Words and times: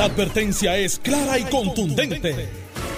La 0.00 0.06
advertencia 0.06 0.78
es 0.78 0.98
clara 0.98 1.38
y 1.38 1.44
contundente. 1.44 2.48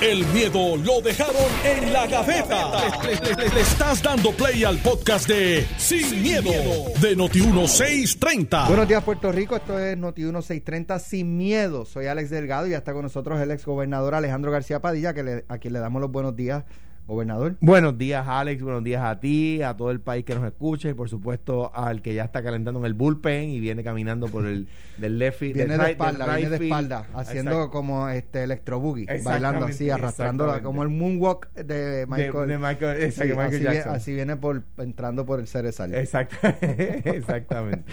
El 0.00 0.24
miedo 0.26 0.76
lo 0.76 1.00
dejaron 1.00 1.34
en 1.64 1.92
la 1.92 2.06
gaveta. 2.06 2.70
Le, 3.02 3.60
estás 3.60 4.00
dando 4.04 4.30
play 4.30 4.62
al 4.62 4.78
podcast 4.78 5.26
de 5.26 5.66
Sin, 5.78 6.22
miedo, 6.22 6.52
de 7.00 7.16
Noti1630. 7.16 8.68
Buenos 8.68 8.86
días, 8.86 9.02
Puerto 9.02 9.32
Rico. 9.32 9.56
Esto 9.56 9.80
es 9.80 9.98
Noti1630 9.98 11.00
Sin 11.00 11.36
Miedo. 11.36 11.84
Soy 11.86 12.06
Alex 12.06 12.30
Delgado 12.30 12.68
y 12.68 12.70
ya 12.70 12.78
está 12.78 12.92
con 12.92 13.02
nosotros 13.02 13.40
el 13.40 13.50
ex 13.50 13.66
gobernador 13.66 14.14
Alejandro 14.14 14.52
García 14.52 14.80
Padilla, 14.80 15.12
a 15.48 15.58
quien 15.58 15.72
le 15.72 15.80
damos 15.80 16.00
los 16.00 16.12
buenos 16.12 16.36
días, 16.36 16.62
gobernador. 17.06 17.56
Buenos 17.60 17.98
días, 17.98 18.26
Alex. 18.26 18.62
Buenos 18.62 18.84
días 18.84 19.02
a 19.02 19.18
ti, 19.20 19.60
a 19.62 19.76
todo 19.76 19.90
el 19.90 20.00
país 20.00 20.24
que 20.24 20.34
nos 20.34 20.44
escucha 20.44 20.88
y, 20.88 20.94
por 20.94 21.08
supuesto, 21.08 21.74
al 21.74 22.00
que 22.00 22.14
ya 22.14 22.24
está 22.24 22.42
calentando 22.42 22.80
en 22.80 22.86
el 22.86 22.94
bullpen 22.94 23.50
y 23.50 23.60
viene 23.60 23.82
caminando 23.82 24.28
por 24.28 24.46
el 24.46 24.68
del 24.98 25.18
left 25.18 25.38
field, 25.40 25.54
Viene 25.56 25.76
de 25.78 25.90
espalda, 25.90 26.36
viene 26.36 26.58
de 26.58 26.64
espalda, 26.64 27.06
haciendo 27.14 27.50
Exacto. 27.52 27.70
como 27.72 28.08
este 28.08 28.44
electro 28.44 28.78
boogie, 28.80 29.06
bailando 29.24 29.66
así, 29.66 29.90
arrastrándola, 29.90 30.62
como 30.62 30.82
el 30.82 30.88
moonwalk 30.90 31.52
de 31.54 32.06
Michael. 32.08 32.48
de 32.48 32.58
Michael- 32.58 32.98
Sí, 32.98 33.04
exacto, 33.04 33.34
Michael 33.34 33.46
así, 33.48 33.58
viene, 33.58 33.74
Jackson. 33.74 33.94
así 33.94 34.14
viene 34.14 34.36
por 34.36 34.62
entrando 34.78 35.26
por 35.26 35.40
el 35.40 35.48
cerezal. 35.48 35.94
Exacto. 35.94 36.36
Exactamente. 36.62 37.84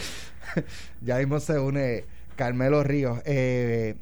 ya 1.02 1.18
mismo 1.18 1.40
se 1.40 1.60
une 1.60 2.06
Carmelo 2.36 2.84
Ríos. 2.84 3.20
Eh, 3.26 3.96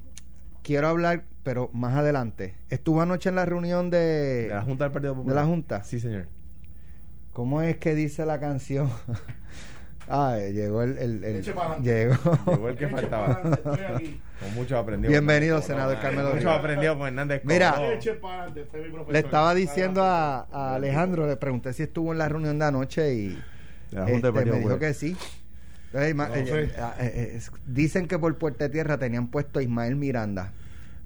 quiero 0.64 0.88
hablar, 0.90 1.24
pero 1.48 1.70
más 1.72 1.96
adelante. 1.96 2.56
Estuvo 2.70 3.02
anoche 3.02 3.30
en 3.30 3.36
la 3.36 3.46
reunión 3.46 3.90
de, 3.90 3.98
De 4.00 4.48
la 4.50 4.64
Junta 4.64 4.84
del 4.84 4.92
Partido 4.92 5.16
Popular. 5.16 5.34
de 5.38 5.42
la 5.42 5.48
Junta. 5.48 5.82
Sí, 5.82 5.98
señor. 6.02 6.28
¿Cómo 7.32 7.62
es 7.62 7.78
que 7.78 7.96
dice 7.96 8.26
la 8.26 8.38
canción? 8.42 8.90
ah, 10.10 10.36
llegó 10.52 10.84
el, 10.84 10.98
el- 10.98 11.24
el- 11.24 11.42
llegó. 11.44 12.22
Llegó 12.52 12.68
el 12.68 12.76
que 12.76 12.90
faltaba. 12.90 13.42
Estoy 13.50 13.80
aquí. 13.96 14.22
Con 14.42 14.56
mucho 14.56 14.78
aprendió. 14.78 15.10
Bienvenido, 15.10 15.62
senador 15.62 16.02
Carmelo 16.02 16.32
Mucho 16.32 16.40
Ríos. 16.42 16.52
aprendió 16.60 16.98
con 16.98 17.08
Hernández. 17.08 17.42
Mira. 17.46 17.76
Este. 17.94 18.20
Le 19.10 19.20
estaba 19.20 19.56
diciendo 19.56 20.04
a, 20.04 20.48
a 20.52 20.76
Alejandro, 20.76 21.28
le 21.28 21.38
pregunté 21.38 21.72
si 21.72 21.84
estuvo 21.84 22.12
en 22.12 22.18
la 22.18 22.28
reunión 22.28 22.60
de 22.60 22.66
anoche 22.66 23.14
y 23.14 23.28
De 23.30 23.38
la 23.92 24.02
Junta 24.02 24.10
del 24.10 24.16
este, 24.16 24.32
Partido 24.34 24.56
me 24.58 24.62
dijo 24.64 24.80
que 24.80 24.94
sí. 24.94 25.16
Entonces, 25.94 26.14
Isma- 26.14 26.28
No 26.28 26.36
eh, 26.36 26.72
eh, 27.00 27.38
eh, 27.38 27.40
dicen 27.68 28.06
que 28.10 28.20
por 28.20 28.38
Puerta 28.38 28.70
Tierra 28.70 28.98
tenían 28.98 29.28
puesto 29.28 29.60
a 29.60 29.64
Ismael 29.64 29.96
Miranda. 29.96 30.52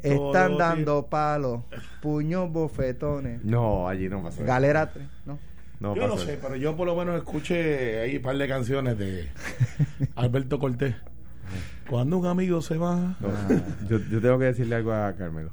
Están 0.03 0.57
dando 0.57 1.07
palos, 1.07 1.61
puños, 2.01 2.51
bofetones, 2.51 3.43
No, 3.43 3.87
allí 3.87 4.09
no 4.09 4.27
eso. 4.27 4.43
galera 4.43 4.91
tres, 4.91 5.07
¿no? 5.25 5.37
No 5.79 5.95
Yo 5.95 6.07
no 6.07 6.17
sé, 6.17 6.33
eso. 6.33 6.41
pero 6.43 6.55
yo 6.55 6.75
por 6.75 6.85
lo 6.85 6.95
menos 6.95 7.15
escuché 7.17 8.01
ahí 8.01 8.17
un 8.17 8.21
par 8.21 8.37
de 8.37 8.47
canciones 8.47 8.97
de 8.97 9.27
Alberto 10.15 10.59
Cortés. 10.59 10.95
Cuando 11.89 12.17
un 12.17 12.25
amigo 12.27 12.61
se 12.61 12.77
va. 12.77 13.15
No, 13.19 13.29
yo, 13.89 13.97
yo 14.09 14.21
tengo 14.21 14.39
que 14.39 14.45
decirle 14.45 14.75
algo 14.75 14.93
a 14.93 15.13
Carmelo. 15.13 15.51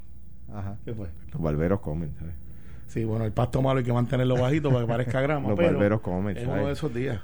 Ajá. 0.53 0.77
¿Qué 0.85 0.93
fue? 0.93 1.07
Los 1.33 1.41
barberos 1.41 1.79
comen, 1.81 2.13
¿sabes? 2.17 2.33
Sí, 2.87 3.03
bueno, 3.03 3.25
el 3.25 3.31
pasto 3.31 3.61
malo 3.61 3.79
hay 3.79 3.83
que 3.85 3.93
mantenerlo 3.93 4.35
bajito 4.39 4.69
para 4.69 4.81
que 4.81 4.87
parezca 4.87 5.21
grama. 5.21 5.49
Los 5.49 5.57
pero 5.57 5.71
barberos 5.73 6.01
comen, 6.01 6.37
Es 6.37 6.43
¿sabes? 6.43 6.57
uno 6.59 6.67
de 6.67 6.73
esos 6.73 6.93
días. 6.93 7.19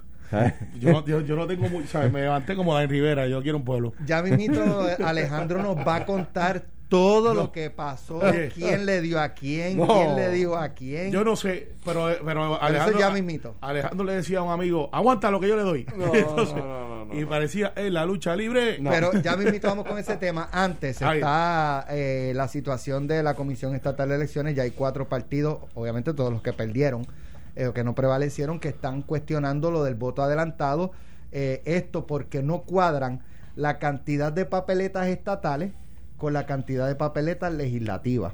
Yo, 0.80 0.92
no- 0.92 1.06
yo, 1.06 1.22
yo 1.22 1.36
no 1.36 1.48
tengo 1.48 1.70
mucho, 1.70 1.88
¿sabes? 1.88 2.12
Me 2.12 2.22
levanté 2.22 2.56
como 2.56 2.73
la 2.78 2.86
Rivera, 2.86 3.28
yo 3.28 3.42
quiero 3.42 3.58
un 3.59 3.64
pueblo. 3.64 3.94
Ya 4.06 4.22
mismito 4.22 4.90
eh, 4.90 4.98
Alejandro 5.06 5.62
nos 5.64 5.78
va 5.78 5.98
a 5.98 6.06
contar 6.06 6.66
todo 6.89 7.33
No. 7.33 7.41
lo 7.44 7.52
que 7.52 7.69
pasó, 7.69 8.17
Oye. 8.17 8.50
quién 8.53 8.86
le 8.86 9.02
dio 9.02 9.19
a 9.19 9.30
quién, 9.30 9.78
No. 9.78 9.88
quién 9.88 10.16
le 10.16 10.30
dio 10.31 10.55
a 10.55 10.69
quién. 10.69 11.11
Yo 11.11 11.23
no 11.23 11.36
sé, 11.36 11.69
pero, 11.83 12.09
pero 12.23 12.61
Alejandro, 12.61 13.00
ya 13.00 13.09
mismito. 13.09 13.55
Alejandro 13.61 14.05
le 14.05 14.14
decía 14.14 14.39
a 14.39 14.44
un 14.44 14.52
amigo, 14.52 14.89
aguanta 14.91 15.31
lo 15.31 15.39
que 15.39 15.47
yo 15.47 15.56
le 15.56 15.63
doy. 15.63 15.86
No, 15.95 16.06
Entonces, 16.13 16.56
no, 16.56 16.63
no, 16.63 17.06
no, 17.06 17.06
no. 17.06 17.19
Y 17.19 17.25
parecía, 17.25 17.73
eh, 17.75 17.89
la 17.89 18.06
lucha 18.06 18.36
libre. 18.36 18.80
Pero 18.83 19.13
ya 19.13 19.36
mismito 19.36 19.67
vamos 19.67 19.86
con 19.86 19.97
ese 19.97 20.17
tema. 20.17 20.50
Antes 20.52 21.02
está 21.02 21.86
eh, 21.89 22.33
la 22.36 22.47
situación 22.47 23.08
de 23.08 23.23
la 23.23 23.33
Comisión 23.33 23.73
Estatal 23.75 24.09
de 24.09 24.16
Elecciones. 24.16 24.56
Ya 24.56 24.63
hay 24.63 24.72
cuatro 24.72 25.09
partidos, 25.09 25.59
obviamente 25.73 26.13
todos 26.13 26.31
los 26.31 26.41
que 26.41 26.53
perdieron 26.53 27.08
eh, 27.56 27.67
o 27.67 27.73
que 27.73 27.83
no 27.83 27.95
prevalecieron, 27.95 28.59
que 28.59 28.69
están 28.69 29.01
cuestionando 29.01 29.72
lo 29.72 29.84
del 29.84 29.95
voto 29.95 30.22
adelantado. 30.22 30.91
Eh, 31.31 31.62
esto 31.66 32.06
porque 32.06 32.44
no 32.44 32.62
cuadran 32.62 33.22
la 33.56 33.79
cantidad 33.79 34.31
de 34.31 34.45
papeletas 34.45 35.07
estatales 35.07 35.72
con 36.18 36.34
la 36.34 36.46
cantidad 36.46 36.88
de 36.88 36.96
papeletas 36.96 37.53
legislativas. 37.53 38.34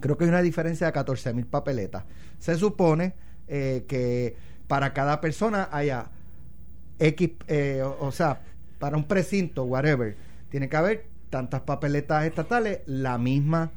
Creo 0.00 0.16
que 0.16 0.24
hay 0.24 0.30
una 0.30 0.42
diferencia 0.42 0.86
de 0.86 0.92
14 0.92 1.34
mil 1.34 1.46
papeletas. 1.46 2.04
Se 2.38 2.56
supone 2.56 3.14
eh, 3.48 3.84
que 3.88 4.36
para 4.68 4.92
cada 4.94 5.20
persona 5.20 5.68
haya 5.72 6.06
X, 6.98 7.30
eh, 7.48 7.82
o, 7.84 8.06
o 8.06 8.12
sea, 8.12 8.40
para 8.78 8.96
un 8.96 9.04
precinto, 9.04 9.64
whatever, 9.64 10.16
tiene 10.48 10.68
que 10.68 10.76
haber 10.76 11.04
tantas 11.28 11.60
papeletas 11.62 12.24
estatales, 12.24 12.80
la 12.86 13.18
misma 13.18 13.70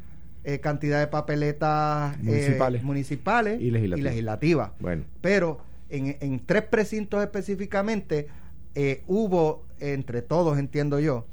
eh, 0.44 0.60
cantidad 0.60 1.00
de 1.00 1.08
papeletas 1.08 2.16
eh, 2.16 2.24
Municipales. 2.24 2.84
municipales 2.84 3.62
Y 3.62 3.72
legislativas. 3.72 4.12
legislativas. 4.12 4.72
Bueno. 4.80 5.04
Pero 5.22 5.60
en, 5.90 6.18
en 6.20 6.40
tres 6.46 6.64
precintos 6.64 7.22
específicamente 7.24 8.28
eh, 8.76 9.04
hubo, 9.08 9.64
entre 9.80 10.22
todos 10.22 10.58
entiendo 10.58 11.00
yo, 11.00 11.26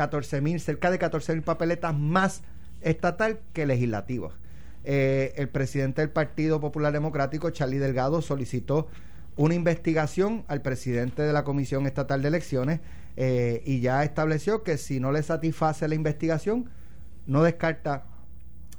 14 0.00 0.40
mil, 0.40 0.58
cerca 0.60 0.90
de 0.90 0.98
14 0.98 1.34
mil 1.34 1.42
papeletas 1.42 1.94
más 1.94 2.40
estatal 2.80 3.40
que 3.52 3.66
legislativas. 3.66 4.32
Eh, 4.82 5.34
el 5.36 5.50
presidente 5.50 6.00
del 6.00 6.08
Partido 6.08 6.58
Popular 6.58 6.90
Democrático, 6.90 7.50
Charlie 7.50 7.76
Delgado, 7.76 8.22
solicitó 8.22 8.88
una 9.36 9.54
investigación 9.54 10.44
al 10.48 10.62
presidente 10.62 11.20
de 11.20 11.34
la 11.34 11.44
Comisión 11.44 11.86
Estatal 11.86 12.22
de 12.22 12.28
Elecciones 12.28 12.80
eh, 13.18 13.62
y 13.66 13.80
ya 13.80 14.02
estableció 14.02 14.62
que 14.62 14.78
si 14.78 15.00
no 15.00 15.12
le 15.12 15.22
satisface 15.22 15.86
la 15.86 15.96
investigación, 15.96 16.70
no 17.26 17.42
descarta 17.42 18.04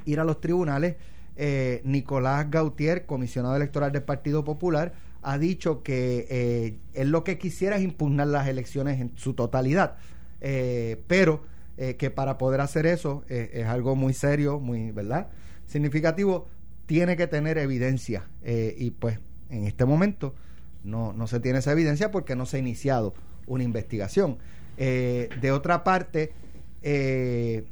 ir 0.06 0.20
a 0.20 0.24
los 0.24 0.42
tribunales. 0.42 0.96
Eh, 1.36 1.82
Nicolás 1.84 2.50
Gautier, 2.50 3.06
comisionado 3.06 3.56
electoral 3.56 3.92
del 3.92 4.02
Partido 4.02 4.44
Popular, 4.44 4.94
ha 5.22 5.38
dicho 5.38 5.84
que 5.84 6.80
él 6.96 7.12
lo 7.12 7.24
que 7.24 7.38
quisiera 7.38 7.76
es 7.76 7.84
impugnar 7.84 8.26
las 8.26 8.48
elecciones 8.48 9.00
en 9.00 9.12
su 9.18 9.36
totalidad, 9.36 9.98
Eh, 10.42 11.04
pero 11.08 11.44
eh, 11.78 11.96
que 11.96 12.12
para 12.12 12.38
poder 12.38 12.62
hacer 12.62 12.86
eso 12.86 13.24
eh, 13.28 13.50
es 13.54 13.66
algo 13.66 13.96
muy 13.96 14.14
serio, 14.14 14.60
muy, 14.60 14.92
¿verdad? 14.92 15.30
Significativo, 15.66 16.48
tiene 16.86 17.18
que 17.18 17.26
tener 17.26 17.58
evidencia 17.58 18.28
eh, 18.44 18.76
y 18.78 18.92
pues 18.92 19.20
en 19.50 19.66
este 19.66 19.86
momento 19.86 20.36
no, 20.84 21.12
no 21.14 21.26
se 21.26 21.40
tiene 21.40 21.58
esa 21.58 21.72
evidencia 21.72 22.12
porque 22.12 22.36
no 22.36 22.46
se 22.46 22.58
ha 22.58 22.60
iniciado 22.60 23.16
una 23.48 23.64
investigación. 23.64 24.38
De 24.78 25.52
otra 25.52 25.84
parte, 25.84 26.34
dice 26.82 27.66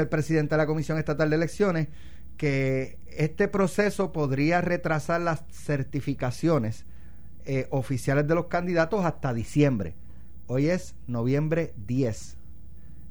el 0.00 0.08
presidente 0.08 0.54
de 0.54 0.58
la 0.58 0.66
Comisión 0.66 0.98
Estatal 0.98 1.30
de 1.30 1.36
Elecciones 1.36 1.88
que 2.36 2.98
este 3.16 3.48
proceso 3.48 4.12
podría 4.12 4.60
retrasar 4.60 5.20
las 5.22 5.44
certificaciones 5.50 6.84
oficiales 7.70 8.26
de 8.26 8.34
los 8.34 8.46
candidatos 8.46 9.04
hasta 9.04 9.32
diciembre. 9.32 9.94
Hoy 10.52 10.68
es 10.68 10.96
noviembre 11.06 11.72
10. 11.86 12.36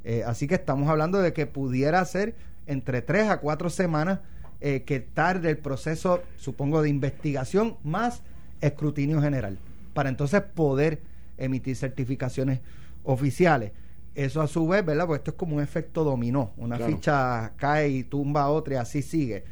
Eh, 0.04 0.24
así 0.28 0.46
que 0.46 0.56
estamos 0.56 0.90
hablando 0.90 1.22
de 1.22 1.32
que 1.32 1.46
pudiera 1.48 2.04
ser 2.04 2.36
entre 2.68 3.02
tres 3.02 3.30
a 3.30 3.40
cuatro 3.40 3.70
semanas 3.70 4.20
eh, 4.60 4.84
que 4.84 5.00
tarde 5.00 5.50
el 5.50 5.58
proceso, 5.58 6.22
supongo, 6.36 6.82
de 6.82 6.90
investigación 6.90 7.78
más 7.82 8.24
escrutinio 8.60 9.22
general, 9.22 9.58
para 9.94 10.10
entonces 10.10 10.42
poder 10.42 11.00
emitir 11.38 11.78
certificaciones 11.78 12.60
oficiales. 13.06 13.72
Eso 14.16 14.42
a 14.42 14.48
su 14.48 14.68
vez, 14.68 14.86
¿verdad? 14.86 15.08
Pues 15.08 15.20
esto 15.20 15.32
es 15.32 15.38
como 15.38 15.56
un 15.56 15.62
efecto 15.64 16.04
dominó. 16.04 16.52
Una 16.58 16.76
Claro. 16.76 16.92
ficha 16.94 17.54
cae 17.56 17.88
y 17.88 18.04
tumba 18.04 18.42
a 18.42 18.50
otra 18.50 18.74
y 18.74 18.78
así 18.80 19.02
sigue. 19.02 19.46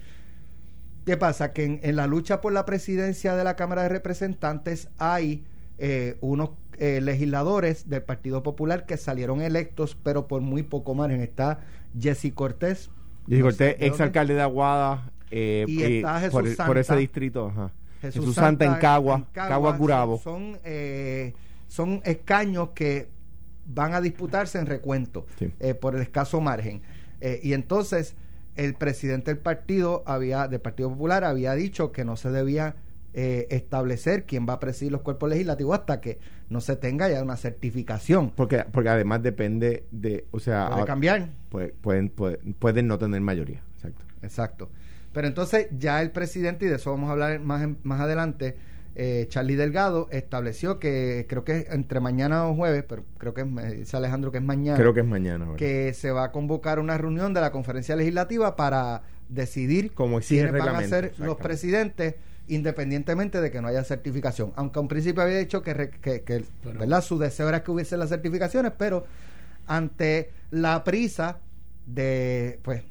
¿Qué 1.06 1.16
pasa? 1.16 1.54
Que 1.54 1.64
en, 1.64 1.80
en 1.84 1.96
la 1.96 2.06
lucha 2.06 2.42
por 2.42 2.52
la 2.52 2.66
presidencia 2.66 3.38
de 3.38 3.46
la 3.46 3.56
Cámara 3.56 3.84
de 3.84 3.88
Representantes 3.88 4.90
hay 4.98 5.46
eh, 5.78 6.18
unos 6.22 6.52
eh, 6.80 7.02
legisladores 7.02 7.90
del 7.90 8.04
Partido 8.04 8.44
Popular 8.44 8.86
que 8.86 8.98
salieron 8.98 9.42
electos, 9.42 9.98
pero 10.04 10.28
por 10.28 10.42
muy 10.42 10.64
poco 10.64 10.94
margen. 10.94 11.22
Está 11.22 11.60
Jesse 12.00 12.32
Cortés. 12.34 12.90
No 13.28 13.48
usted, 13.48 13.78
de 13.78 13.88
ex 13.88 14.00
alcalde 14.00 14.34
de 14.36 14.42
Aguada. 14.42 15.12
eh, 15.32 15.66
Y 15.68 15.82
eh, 15.84 15.98
está 15.98 16.20
Jesús 16.20 16.32
por, 16.32 16.44
por 16.44 16.56
Santa. 16.56 16.80
ese 16.80 16.96
distrito. 16.98 17.48
Ajá. 17.48 17.72
Jesús, 18.02 18.22
Jesús 18.22 18.36
Santa 18.36 18.66
en 18.66 18.76
Cagua, 18.76 19.16
en 19.16 19.24
Cagua, 19.34 19.76
Gurabo. 19.76 20.20
Son, 20.20 20.60
eh, 20.64 21.34
son 21.68 22.02
escaños 22.06 22.70
que 22.76 23.10
van 23.66 23.94
a 23.96 24.02
disputarse 24.02 24.60
en 24.60 24.68
recuento 24.68 25.26
Sí. 25.40 25.52
por 25.82 25.96
el 25.96 26.02
escaso 26.02 26.40
margen. 26.40 26.82
Y 27.42 27.54
entonces 27.54 28.16
el 28.56 28.76
presidente 28.76 29.32
del 29.34 29.40
partido 29.42 30.04
había 30.06 30.48
del 30.48 30.62
Partido 30.62 30.90
Popular 30.90 31.24
había 31.24 31.54
dicho 31.56 31.92
que 31.92 32.06
no 32.06 32.16
se 32.16 32.30
debía 32.32 32.76
eh, 33.20 33.48
establecer 33.50 34.26
quién 34.26 34.46
va 34.48 34.54
a 34.54 34.60
presidir 34.60 34.92
los 34.92 35.02
cuerpos 35.02 35.28
legislativos 35.28 35.80
hasta 35.80 36.00
que 36.02 36.20
no 36.50 36.62
se 36.62 36.76
tenga 36.76 37.10
ya 37.10 37.24
una 37.24 37.36
certificación. 37.36 38.30
Porque, 38.30 38.64
porque 38.72 38.90
además 38.90 39.24
depende 39.24 39.86
de, 39.90 40.28
o 40.30 40.40
sea, 40.40 40.70
Puede 40.70 40.86
cambiar. 40.86 41.30
puede- 41.50 41.70
pueden, 41.70 42.10
pueden, 42.10 42.54
pueden 42.54 42.86
no 42.88 43.00
tener 43.00 43.20
mayoría. 43.22 43.64
Exacto. 43.74 44.04
Exacto. 44.22 44.70
Pero 45.14 45.28
entonces 45.28 45.66
ya 45.80 46.00
el 46.04 46.12
presidente, 46.12 46.66
y 46.66 46.70
de 46.70 46.76
eso 46.76 46.92
vamos 46.92 47.10
a 47.10 47.14
hablar 47.14 47.40
más, 47.40 47.68
más 47.82 48.02
adelante, 48.02 48.56
eh, 48.94 49.26
Charlie 49.30 49.56
Delgado 49.56 50.08
estableció 50.12 50.78
que 50.78 51.26
creo 51.28 51.44
que 51.44 51.66
entre 51.72 52.00
mañana 52.00 52.48
o 52.48 52.54
jueves, 52.56 52.84
pero 52.88 53.04
creo 53.18 53.34
que 53.34 53.42
es, 53.42 53.78
dice 53.80 53.98
Alejandro 53.98 54.32
que 54.32 54.38
es 54.38 54.44
mañana, 54.44 54.78
Creo 54.78 54.94
que 54.94 55.00
es 55.00 55.08
mañana. 55.08 55.46
¿verdad? 55.46 55.58
que 55.58 55.94
se 55.96 56.12
va 56.12 56.26
a 56.26 56.32
convocar 56.32 56.78
una 56.80 57.00
reunión 57.00 57.34
de 57.34 57.42
la 57.42 57.52
conferencia 57.52 57.96
legislativa 57.96 58.56
para 58.56 59.02
decidir 59.28 59.92
Como 59.94 60.20
exige 60.20 60.42
el 60.42 60.50
quiénes 60.52 60.66
van 60.72 60.76
a 60.84 60.88
ser 60.88 61.14
los 61.18 61.38
presidentes 61.38 62.14
independientemente 62.48 63.42
de 63.42 63.52
que 63.52 63.62
no 63.62 63.68
haya 63.68 63.84
certificación. 63.84 64.54
Aunque 64.56 64.80
a 64.80 64.82
un 64.82 64.88
principio 64.88 65.22
había 65.24 65.38
dicho 65.38 65.62
que, 65.62 65.74
re- 65.74 65.90
que, 65.90 66.22
que, 66.24 66.44
Pero- 66.64 66.80
¿verdad? 66.80 67.02
su 67.02 67.18
deseo 67.18 67.50
era 67.50 67.64
que 67.64 67.72
hubiese 67.72 67.98
las 67.98 68.10
certificaciones, 68.10 68.72
pero 68.78 69.06
ante 69.68 70.32
la 70.52 70.84
prisa 70.84 71.40
de 71.86 72.60
pues 72.64 72.84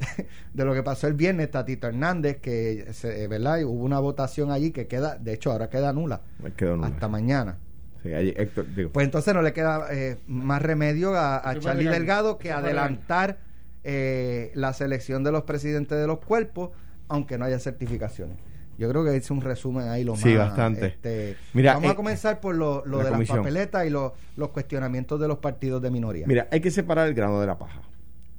de 0.54 0.64
lo 0.64 0.74
que 0.74 0.82
pasó 0.82 1.06
el 1.06 1.14
viernes 1.14 1.50
Tatito 1.50 1.86
Hernández 1.86 2.38
que 2.40 2.88
se, 2.92 3.28
verdad 3.28 3.58
Y 3.58 3.64
hubo 3.64 3.84
una 3.84 4.00
votación 4.00 4.50
allí 4.50 4.72
que 4.72 4.86
queda 4.88 5.16
de 5.16 5.32
hecho 5.34 5.52
ahora 5.52 5.68
queda 5.70 5.92
nula 5.92 6.22
hasta 6.82 7.08
mañana 7.08 7.58
Sí, 8.02 8.12
ahí, 8.12 8.34
Héctor, 8.36 8.66
digo, 8.74 8.90
pues 8.90 9.04
entonces 9.04 9.32
no 9.32 9.42
le 9.42 9.52
queda 9.52 9.86
eh, 9.92 10.18
más 10.26 10.60
remedio 10.60 11.14
a, 11.14 11.48
a 11.48 11.56
Charlie. 11.60 11.84
Delgado 11.88 12.36
que 12.36 12.50
adelantar 12.50 13.38
eh, 13.84 14.50
la 14.54 14.72
selección 14.72 15.22
de 15.22 15.30
los 15.30 15.44
presidentes 15.44 15.96
de 15.96 16.08
los 16.08 16.18
cuerpos, 16.18 16.70
aunque 17.06 17.38
no 17.38 17.44
haya 17.44 17.60
certificaciones. 17.60 18.38
Yo 18.78 18.88
creo 18.88 19.04
que 19.04 19.16
hice 19.16 19.32
un 19.32 19.40
resumen 19.40 19.88
ahí 19.88 20.02
lo 20.04 20.16
Sí, 20.16 20.30
más. 20.30 20.48
bastante. 20.48 20.86
este, 20.86 21.36
Mira, 21.54 21.74
vamos 21.74 21.90
eh, 21.90 21.92
a 21.92 21.96
comenzar 21.96 22.40
por 22.40 22.54
lo, 22.54 22.84
lo 22.86 22.98
la 22.98 23.04
de 23.04 23.10
comisión. 23.10 23.36
las 23.38 23.44
papeletas 23.46 23.86
y 23.86 23.90
lo- 23.90 24.14
los 24.36 24.48
cuestionamientos 24.48 25.20
de 25.20 25.28
los 25.28 25.38
partidos 25.38 25.80
de 25.82 25.90
minoría. 25.90 26.26
Mira, 26.26 26.48
hay 26.50 26.60
que 26.60 26.70
separar 26.70 27.06
el 27.08 27.14
grano 27.14 27.40
de 27.40 27.46
la 27.46 27.58
paja. 27.58 27.80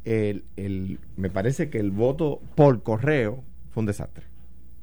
El, 0.04 0.44
el, 0.58 1.00
me 1.16 1.30
parece 1.30 1.70
que 1.70 1.80
el 1.80 1.92
voto 1.92 2.42
por 2.56 2.84
correo 2.84 3.44
fue 3.74 3.82
un 3.82 3.88
desastre. 3.88 4.26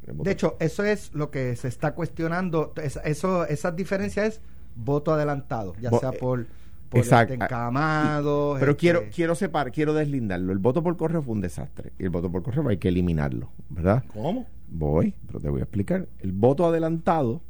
De 0.06 0.30
hecho, 0.30 0.56
eso 0.60 0.82
es 0.84 1.12
lo 1.14 1.30
que 1.30 1.54
se 1.56 1.68
está 1.68 1.92
cuestionando. 1.94 2.72
Es- 2.82 2.98
eso, 3.04 3.44
esas 3.46 3.76
diferencias 3.76 4.26
es 4.28 4.40
voto 4.76 5.12
adelantado, 5.12 5.74
ya 5.80 5.90
sea 5.90 6.10
por, 6.12 6.46
por 6.88 7.00
exacto. 7.00 7.34
este, 7.34 7.44
encamados. 7.44 8.58
Pero 8.58 8.70
este, 8.72 8.80
quiero, 8.80 9.02
quiero 9.14 9.34
separar, 9.34 9.72
quiero 9.72 9.92
deslindarlo. 9.94 10.52
El 10.52 10.58
voto 10.58 10.82
por 10.82 10.96
correo 10.96 11.22
fue 11.22 11.34
un 11.34 11.40
desastre. 11.42 11.92
Y 11.98 12.04
el 12.04 12.10
voto 12.10 12.30
por 12.32 12.42
correo 12.42 12.66
hay 12.68 12.78
que 12.78 12.88
eliminarlo, 12.88 13.50
¿verdad? 13.68 14.02
¿Cómo? 14.14 14.46
Voy, 14.70 15.14
pero 15.26 15.40
te 15.40 15.48
voy 15.48 15.60
a 15.60 15.64
explicar. 15.64 16.08
El 16.20 16.32
voto 16.32 16.64
adelantado, 16.64 17.42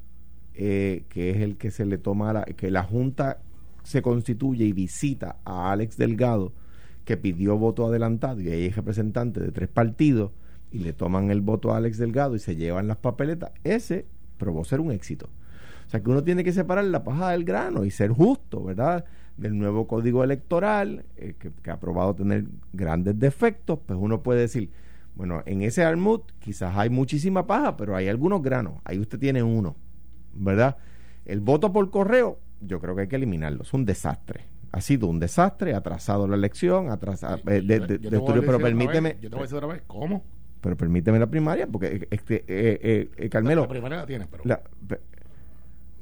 eh, 0.54 1.04
que 1.08 1.30
es 1.30 1.36
el 1.38 1.56
que 1.56 1.70
se 1.70 1.84
le 1.84 1.98
toma, 1.98 2.32
la, 2.32 2.44
que 2.44 2.70
la 2.70 2.82
Junta 2.82 3.42
se 3.82 4.02
constituye 4.02 4.64
y 4.64 4.72
visita 4.72 5.36
a 5.44 5.70
Alex 5.70 5.96
Delgado, 5.96 6.52
que 7.04 7.16
pidió 7.16 7.58
voto 7.58 7.86
adelantado, 7.86 8.40
y 8.40 8.48
ahí 8.48 8.66
es 8.66 8.76
representante 8.76 9.40
de 9.40 9.52
tres 9.52 9.68
partidos, 9.68 10.32
y 10.72 10.78
le 10.78 10.92
toman 10.92 11.30
el 11.30 11.40
voto 11.40 11.72
a 11.72 11.76
Alex 11.76 11.98
Delgado 11.98 12.36
y 12.36 12.38
se 12.38 12.56
llevan 12.56 12.88
las 12.88 12.96
papeletas. 12.96 13.52
Ese 13.64 14.06
probó 14.38 14.64
ser 14.64 14.80
un 14.80 14.92
éxito. 14.92 15.28
O 15.86 15.90
sea 15.90 16.00
que 16.02 16.10
uno 16.10 16.22
tiene 16.22 16.44
que 16.44 16.52
separar 16.52 16.84
la 16.84 17.02
paja 17.02 17.30
del 17.30 17.44
grano 17.44 17.84
y 17.84 17.90
ser 17.90 18.10
justo, 18.10 18.62
¿verdad? 18.62 19.04
Del 19.36 19.58
nuevo 19.58 19.88
código 19.88 20.22
electoral, 20.22 21.04
eh, 21.16 21.34
que, 21.38 21.50
que 21.50 21.70
ha 21.70 21.80
probado 21.80 22.14
tener 22.14 22.44
grandes 22.72 23.18
defectos, 23.18 23.80
pues 23.84 23.98
uno 24.00 24.22
puede 24.22 24.42
decir, 24.42 24.70
bueno, 25.20 25.42
en 25.44 25.60
ese 25.60 25.84
almud 25.84 26.22
quizás 26.38 26.74
hay 26.78 26.88
muchísima 26.88 27.46
paja, 27.46 27.76
pero 27.76 27.94
hay 27.94 28.08
algunos 28.08 28.40
granos. 28.40 28.80
Ahí 28.84 28.98
usted 28.98 29.18
tiene 29.18 29.42
uno, 29.42 29.76
¿verdad? 30.32 30.78
El 31.26 31.40
voto 31.40 31.74
por 31.74 31.90
correo, 31.90 32.38
yo 32.62 32.80
creo 32.80 32.94
que 32.96 33.02
hay 33.02 33.08
que 33.08 33.16
eliminarlo. 33.16 33.62
Es 33.64 33.74
un 33.74 33.84
desastre. 33.84 34.46
Ha 34.72 34.80
sido 34.80 35.08
un 35.08 35.20
desastre, 35.20 35.74
ha 35.74 35.76
atrasado 35.76 36.26
la 36.26 36.36
elección, 36.36 36.88
ha 36.88 36.94
atrasado, 36.94 37.36
eh, 37.48 37.60
de- 37.60 37.80
de- 37.80 37.94
estudio, 38.16 38.40
pero 38.46 38.58
permíteme, 38.58 39.10
vez, 39.10 39.20
Yo 39.20 39.28
te 39.28 39.34
voy 39.36 39.40
a 39.40 39.42
decir 39.42 39.56
otra 39.58 39.68
vez. 39.68 39.82
¿Cómo? 39.86 40.24
pero 40.62 40.74
permíteme 40.76 41.18
la 41.18 41.26
primaria, 41.26 41.66
porque 41.66 42.06
este, 42.10 42.36
eh, 42.48 42.78
eh, 42.82 43.10
eh, 43.18 43.28
Carmelo, 43.28 43.62
La 43.62 43.68
primaria 43.68 43.98
la 43.98 44.06
tienes, 44.06 44.26
pero. 44.26 44.42
la- 44.46 44.62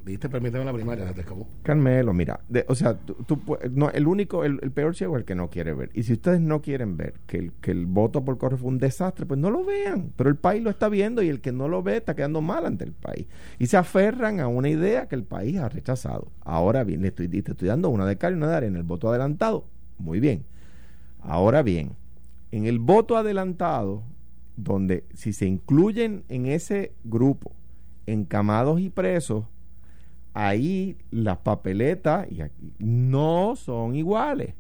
Dijiste, 0.09 0.31
permíteme 0.31 0.65
la 0.65 0.73
primaria, 0.73 1.07
se 1.07 1.13
te 1.13 1.21
acabó. 1.21 1.47
Carmelo, 1.63 2.15
mira, 2.15 2.41
o 2.67 2.75
sea, 2.75 2.95
tú, 2.95 3.15
tú 3.27 3.39
no, 3.73 3.91
el 3.91 4.07
único, 4.07 4.43
el, 4.43 4.59
peor 4.73 4.97
ciego 4.97 5.17
es 5.17 5.21
el 5.21 5.25
que 5.27 5.35
no 5.35 5.51
quiere 5.51 5.75
ver. 5.75 5.91
Y 5.93 6.05
si 6.05 6.15
ustedes 6.15 6.41
no 6.41 6.63
quieren 6.63 6.97
ver 6.97 7.13
que 7.27 7.37
el, 7.37 7.53
que 7.61 7.73
el 7.73 7.85
voto 7.85 8.25
por 8.25 8.39
correo 8.39 8.57
fue 8.57 8.69
un 8.69 8.79
desastre, 8.79 9.27
pues 9.27 9.39
no 9.39 9.51
lo 9.51 9.67
vean. 9.67 10.15
Pero 10.17 10.31
el 10.31 10.37
país 10.37 10.63
lo 10.63 10.71
está 10.71 10.89
viendo 10.89 11.21
y 11.23 11.29
el 11.29 11.43
que 11.43 11.53
no 11.53 11.69
lo 11.69 11.83
ve 11.83 11.99
está 11.99 12.17
quedando 12.17 12.41
mal 12.41 12.65
ante 12.65 12.85
el 12.85 12.93
país. 12.93 13.27
Y 13.59 13.67
se 13.67 13.77
aferran 13.77 14.41
a 14.41 14.49
una 14.49 14.71
idea 14.71 15.09
que 15.09 15.15
el 15.15 15.25
país 15.25 15.59
ha 15.59 15.69
rechazado. 15.69 16.33
Ahora 16.41 16.85
bien, 16.85 17.03
le 17.03 17.09
estoy, 17.09 17.29
te 17.29 17.51
estoy 17.51 17.69
dando 17.69 17.91
una 17.91 18.07
de 18.07 18.17
cal 18.17 18.33
y 18.33 18.37
una 18.37 18.49
de 18.49 18.57
arena. 18.57 18.79
El 18.79 18.85
voto 18.85 19.11
adelantado, 19.11 19.67
muy 19.99 20.21
bien. 20.21 20.47
Ahora 21.21 21.63
bien, 21.63 21.97
en 22.51 22.65
el 22.65 22.79
voto 22.79 23.19
adelantado, 23.19 24.05
donde 24.57 25.05
si 25.13 25.35
se 25.35 25.45
incluyen 25.45 26.25
en 26.31 26.47
ese 26.47 26.95
grupo 27.05 27.53
encamados 28.07 28.81
y 28.81 28.89
presos, 28.89 29.45
ahí 30.39 30.97
las 31.11 31.39
papeletas 31.39 32.31
y 32.31 32.43
aquí, 32.43 32.73
no 32.79 33.57
son 33.57 33.97
iguales. 33.97 34.55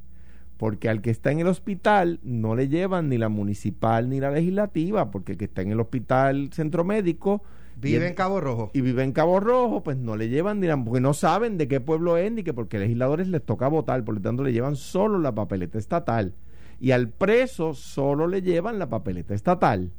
Porque 0.56 0.88
al 0.88 1.02
que 1.02 1.10
está 1.10 1.30
en 1.30 1.38
el 1.38 1.46
hospital 1.46 2.18
no 2.24 2.56
le 2.56 2.66
llevan 2.66 3.08
ni 3.08 3.16
la 3.16 3.28
municipal 3.28 4.08
ni 4.08 4.18
la 4.18 4.32
legislativa, 4.32 5.12
porque 5.12 5.32
el 5.32 5.38
que 5.38 5.44
está 5.44 5.62
en 5.62 5.70
el 5.70 5.78
hospital 5.78 6.50
centro 6.52 6.82
médico 6.82 7.42
Vive 7.80 8.08
en 8.08 8.14
Cabo 8.14 8.40
Rojo. 8.40 8.72
y 8.74 8.80
vive 8.80 9.04
en 9.04 9.12
Cabo 9.12 9.38
Rojo, 9.38 9.84
pues 9.84 9.96
no 9.96 10.16
le 10.16 10.28
llevan 10.28 10.58
ni 10.58 10.66
la, 10.66 10.76
porque 10.82 11.00
no 11.00 11.14
saben 11.14 11.58
de 11.58 11.68
qué 11.68 11.80
pueblo 11.80 12.16
es 12.16 12.32
ni 12.32 12.42
que 12.42 12.52
porque 12.52 12.80
legisladores 12.80 13.28
les 13.28 13.44
toca 13.44 13.68
votar, 13.68 14.02
por 14.04 14.16
lo 14.16 14.20
tanto 14.20 14.42
le 14.42 14.52
llevan 14.52 14.74
solo 14.74 15.20
la 15.20 15.32
papeleta 15.32 15.78
estatal. 15.78 16.34
Y 16.80 16.90
al 16.90 17.08
preso 17.08 17.74
solo 17.74 18.26
le 18.26 18.42
llevan 18.42 18.80
la 18.80 18.88
papeleta 18.88 19.32
estatal. 19.32 19.92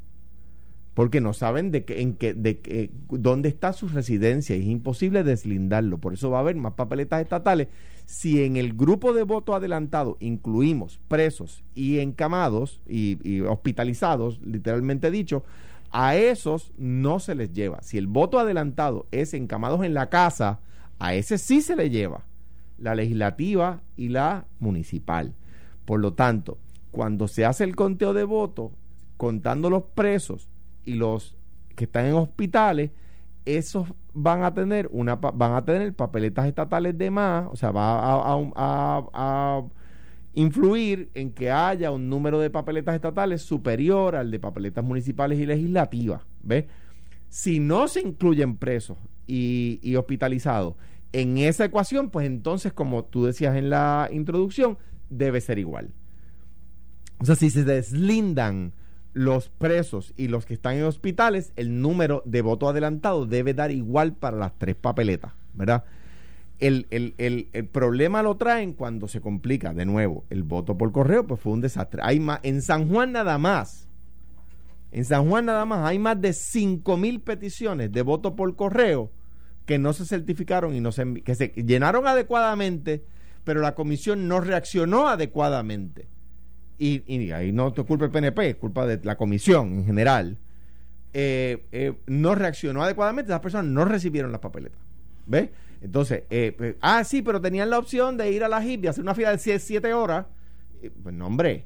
Porque 1.00 1.22
no 1.22 1.32
saben 1.32 1.72
de 1.72 1.86
qué, 1.86 2.02
en 2.02 2.14
qué, 2.16 2.34
de 2.34 2.60
qué, 2.60 2.92
dónde 3.10 3.48
está 3.48 3.72
su 3.72 3.88
residencia 3.88 4.58
es 4.58 4.66
imposible 4.66 5.24
deslindarlo. 5.24 6.00
Por 6.00 6.14
eso 6.14 6.30
va 6.30 6.40
a 6.40 6.42
haber 6.42 6.58
más 6.58 6.74
papeletas 6.74 7.22
estatales. 7.22 7.70
Si 8.06 8.44
en 8.44 8.58
el 8.58 8.74
grupo 8.74 9.14
de 9.14 9.24
voto 9.24 9.56
adelantado 9.56 10.18
incluimos 10.20 11.00
presos 11.08 11.64
y 11.74 12.00
encamados 12.00 12.82
y, 12.86 13.18
y 13.24 13.40
hospitalizados, 13.40 14.42
literalmente 14.42 15.10
dicho, 15.10 15.46
a 15.90 16.18
esos 16.18 16.74
no 16.78 17.22
se 17.22 17.34
les 17.34 17.54
lleva. 17.54 17.82
Si 17.82 17.98
el 17.98 18.08
voto 18.08 18.38
adelantado 18.38 19.08
es 19.12 19.34
encamados 19.34 19.86
en 19.86 19.94
la 19.94 20.10
casa, 20.10 20.60
a 21.00 21.14
ese 21.14 21.38
sí 21.38 21.62
se 21.62 21.78
le 21.78 21.90
lleva 21.90 22.26
la 22.78 22.94
legislativa 22.94 23.84
y 23.96 24.10
la 24.10 24.48
municipal. 24.60 25.34
Por 25.86 26.02
lo 26.02 26.12
tanto, 26.12 26.58
cuando 26.92 27.30
se 27.30 27.46
hace 27.46 27.64
el 27.64 27.78
conteo 27.78 28.14
de 28.14 28.26
votos, 28.26 28.74
contando 29.16 29.70
los 29.70 29.84
presos 29.96 30.50
y 30.90 30.94
los 30.96 31.38
que 31.76 31.84
están 31.86 32.06
en 32.06 32.14
hospitales, 32.14 32.92
esos 33.46 33.88
van 34.14 34.44
a 34.44 34.54
tener 34.54 34.90
una 34.92 35.16
van 35.16 35.54
a 35.54 35.64
tener 35.64 35.94
papeletas 35.94 36.48
estatales 36.48 36.98
de 36.98 37.12
más, 37.12 37.48
o 37.52 37.56
sea, 37.56 37.72
va 37.72 37.96
a 38.56 39.64
influir 40.34 41.10
en 41.14 41.32
que 41.32 41.52
haya 41.52 41.92
un 41.92 42.10
número 42.10 42.40
de 42.40 42.50
papeletas 42.50 42.96
estatales 42.96 43.42
superior 43.44 44.16
al 44.16 44.32
de 44.32 44.40
papeletas 44.40 44.84
municipales 44.84 45.40
y 45.40 45.46
legislativas, 45.46 46.22
¿ves? 46.42 46.66
Si 47.30 47.60
no 47.60 47.88
se 47.88 48.02
incluyen 48.02 48.58
presos 48.58 48.98
y, 49.28 49.80
y 49.84 49.96
hospitalizados 49.96 50.76
en 51.14 51.38
esa 51.38 51.66
ecuación, 51.66 52.10
pues 52.10 52.26
entonces, 52.26 52.74
como 52.74 53.06
tú 53.06 53.26
decías 53.26 53.56
en 53.56 53.70
la 53.70 54.10
introducción, 54.12 54.78
debe 55.10 55.40
ser 55.42 55.60
igual. 55.60 55.92
O 57.20 57.26
sea, 57.26 57.36
si 57.36 57.50
se 57.50 57.64
deslindan 57.64 58.74
los 59.14 59.50
presos 59.50 60.14
y 60.18 60.28
los 60.28 60.46
que 60.46 60.54
están 60.54 60.76
en 60.76 60.84
hospitales, 60.84 61.52
el 61.56 61.82
número 61.82 62.22
de 62.26 62.42
voto 62.42 62.70
adelantado 62.70 63.26
debe 63.26 63.54
dar 63.54 63.72
igual 63.72 64.14
para 64.14 64.38
las 64.38 64.54
tres 64.58 64.76
papeletas, 64.76 65.34
¿verdad? 65.54 65.84
El, 66.60 66.88
el- 66.92 67.16
el- 67.18 67.66
problema 67.68 68.22
lo 68.22 68.36
traen 68.36 68.74
cuando 68.74 69.08
se 69.08 69.22
complica, 69.22 69.74
de 69.74 69.86
nuevo, 69.86 70.26
el 70.30 70.44
voto 70.44 70.78
por 70.78 70.92
correo, 70.92 71.26
pues 71.26 71.40
fue 71.40 71.54
un 71.54 71.62
desastre. 71.62 72.02
Hay 72.04 72.20
más, 72.20 72.40
en 72.44 72.62
San 72.62 72.90
Juan 72.90 73.14
nada 73.14 73.38
más, 73.38 73.88
en 74.92 75.06
San 75.06 75.28
Juan 75.30 75.46
nada 75.46 75.66
más 75.66 75.88
hay 75.88 76.00
más 76.00 76.20
de 76.20 76.34
5 76.34 76.98
mil 76.98 77.22
peticiones 77.22 77.92
de 77.92 78.02
voto 78.02 78.36
por 78.36 78.56
correo 78.56 79.12
que 79.66 79.78
no 79.78 79.94
se 79.94 80.06
certificaron 80.06 80.76
y 80.76 80.82
no 80.82 80.92
se 80.92 81.22
que 81.24 81.36
se 81.36 81.50
llenaron 81.50 82.08
adecuadamente, 82.08 83.04
pero 83.44 83.62
la 83.62 83.76
comisión 83.76 84.28
no 84.28 84.40
reaccionó 84.42 85.08
adecuadamente. 85.08 86.08
Y, 86.80 87.04
y 87.14 87.32
ahí 87.32 87.52
no 87.52 87.72
te 87.74 87.84
culpa 87.84 88.06
el 88.06 88.12
PNP, 88.12 88.50
es 88.50 88.56
culpa 88.56 88.88
de 88.88 89.00
la 89.04 89.18
comisión 89.18 89.74
en 89.74 89.86
general. 89.86 90.38
Eh, 91.14 91.66
eh, 91.72 91.94
no 92.08 92.36
reaccionó 92.36 92.84
adecuadamente, 92.84 93.30
las 93.30 93.42
personas 93.42 93.66
no 93.66 93.86
recibieron 93.86 94.32
las 94.32 94.42
papeletas. 94.42 94.80
¿Ves? 95.26 95.50
Entonces, 95.82 96.24
eh, 96.30 96.56
pues, 96.58 96.76
ah, 96.82 97.04
sí, 97.04 97.22
pero 97.22 97.40
tenían 97.40 97.70
la 97.70 97.80
opción 97.80 98.18
de 98.18 98.32
ir 98.32 98.44
a 98.44 98.48
la 98.48 98.64
HIP 98.64 98.86
y 98.86 98.88
hacer 98.88 99.04
una 99.04 99.14
fila 99.14 99.36
de 99.36 99.60
7 99.60 99.94
horas. 99.94 100.26
Pues 101.04 101.14
no, 101.14 101.28
hombre, 101.28 101.66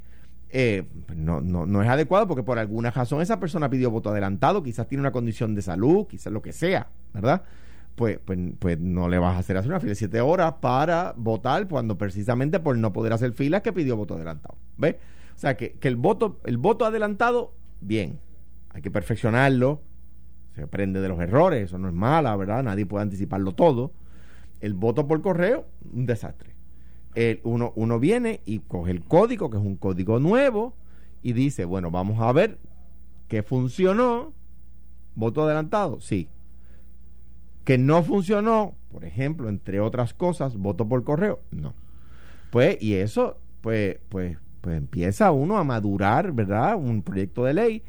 eh, 0.56 0.84
pues, 1.08 1.18
no, 1.18 1.42
no, 1.42 1.66
no 1.66 1.82
es 1.82 1.90
adecuado 1.90 2.28
porque 2.28 2.44
por 2.44 2.60
alguna 2.60 2.92
razón 2.92 3.22
esa 3.22 3.40
persona 3.40 3.72
pidió 3.72 3.90
voto 3.90 4.12
adelantado, 4.12 4.62
quizás 4.62 4.88
tiene 4.88 5.02
una 5.02 5.12
condición 5.12 5.56
de 5.56 5.64
salud, 5.64 6.06
quizás 6.08 6.32
lo 6.32 6.44
que 6.44 6.54
sea, 6.54 6.88
¿verdad? 7.12 7.42
Pues, 7.96 8.20
pues, 8.26 8.40
pues 8.58 8.80
no 8.80 9.08
le 9.08 9.20
vas 9.20 9.36
a 9.36 9.40
hacer 9.40 9.56
hacer 9.56 9.70
una 9.70 9.80
fila 9.80 9.92
de 9.92 9.96
7 9.96 10.20
horas 10.22 10.54
para 10.62 11.14
votar 11.16 11.68
cuando 11.68 11.98
precisamente 11.98 12.60
por 12.60 12.76
no 12.78 12.92
poder 12.92 13.14
hacer 13.14 13.34
filas 13.34 13.62
que 13.62 13.72
pidió 13.72 13.96
voto 13.96 14.16
adelantado. 14.16 14.56
¿Ves? 14.78 14.96
O 15.36 15.40
sea 15.40 15.56
que, 15.58 15.74
que 15.74 15.88
el 15.90 15.96
voto, 15.96 16.40
el 16.46 16.58
voto 16.58 16.86
adelantado, 16.86 17.54
bien, 17.82 18.20
hay 18.70 18.82
que 18.82 18.90
perfeccionarlo, 18.90 19.82
se 20.56 20.64
aprende 20.64 21.02
de 21.02 21.08
los 21.10 21.20
errores, 21.20 21.66
eso 21.66 21.78
no 21.78 21.88
es 21.88 21.94
mala, 21.94 22.36
¿verdad? 22.36 22.64
Nadie 22.64 22.86
puede 22.88 23.04
anticiparlo 23.04 23.52
todo. 23.54 23.92
El 24.60 24.74
voto 24.74 25.08
por 25.08 25.22
correo, 25.22 25.66
un 25.94 26.06
desastre. 26.08 26.56
El- 27.16 27.42
uno, 27.44 27.74
uno 27.76 28.00
viene 28.00 28.42
y 28.46 28.60
coge 28.60 28.92
el 28.92 29.04
código, 29.04 29.50
que 29.52 29.58
es 29.58 29.64
un 29.64 29.76
código 29.76 30.20
nuevo, 30.20 30.74
y 31.22 31.34
dice, 31.34 31.66
bueno, 31.66 31.92
vamos 31.92 32.20
a 32.22 32.32
ver 32.32 32.58
qué 33.28 33.44
funcionó. 33.44 34.34
¿Voto 35.16 35.44
adelantado? 35.44 36.02
Sí. 36.02 36.28
Que 37.64 37.78
no 37.78 38.04
funcionó, 38.04 38.76
por 38.92 39.06
ejemplo, 39.06 39.50
entre 39.50 39.80
otras 39.80 40.14
cosas, 40.14 40.58
voto 40.58 40.88
por 40.88 41.04
correo, 41.04 41.40
no. 41.52 41.74
Pues, 42.52 42.82
y 42.82 42.96
eso, 42.96 43.38
pues, 43.62 43.98
pues, 44.10 44.38
pues 44.62 44.78
empieza 44.78 45.32
uno 45.32 45.58
a 45.58 45.64
madurar, 45.64 46.32
¿verdad? 46.34 46.76
Un 46.76 47.02
proyecto 47.02 47.46
de 47.46 47.54
ley 47.54 47.84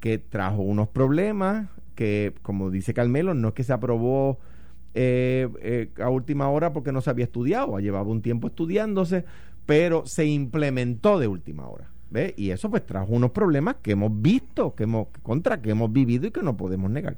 que 0.00 0.18
trajo 0.18 0.62
unos 0.62 0.88
problemas, 0.88 1.68
que, 1.94 2.34
como 2.42 2.70
dice 2.70 2.92
Carmelo, 2.92 3.34
no 3.34 3.48
es 3.48 3.54
que 3.54 3.62
se 3.62 3.72
aprobó 3.72 4.38
eh, 4.94 5.48
eh, 5.60 5.90
a 6.02 6.10
última 6.10 6.50
hora 6.50 6.72
porque 6.72 6.92
no 6.92 7.00
se 7.00 7.08
había 7.08 7.24
estudiado, 7.24 7.78
llevaba 7.78 8.08
un 8.08 8.20
tiempo 8.20 8.48
estudiándose, 8.48 9.24
pero 9.64 10.04
se 10.04 10.26
implementó 10.26 11.18
de 11.18 11.28
última 11.28 11.68
hora. 11.68 11.88
¿Ve? 12.10 12.34
Y 12.36 12.50
eso 12.50 12.68
pues 12.68 12.84
trajo 12.84 13.12
unos 13.14 13.30
problemas 13.30 13.76
que 13.80 13.92
hemos 13.92 14.10
visto, 14.20 14.74
que 14.74 14.82
hemos 14.82 15.06
contra 15.22 15.62
que 15.62 15.70
hemos 15.70 15.90
vivido 15.90 16.26
y 16.26 16.30
que 16.30 16.42
no 16.42 16.58
podemos 16.58 16.90
negar. 16.90 17.16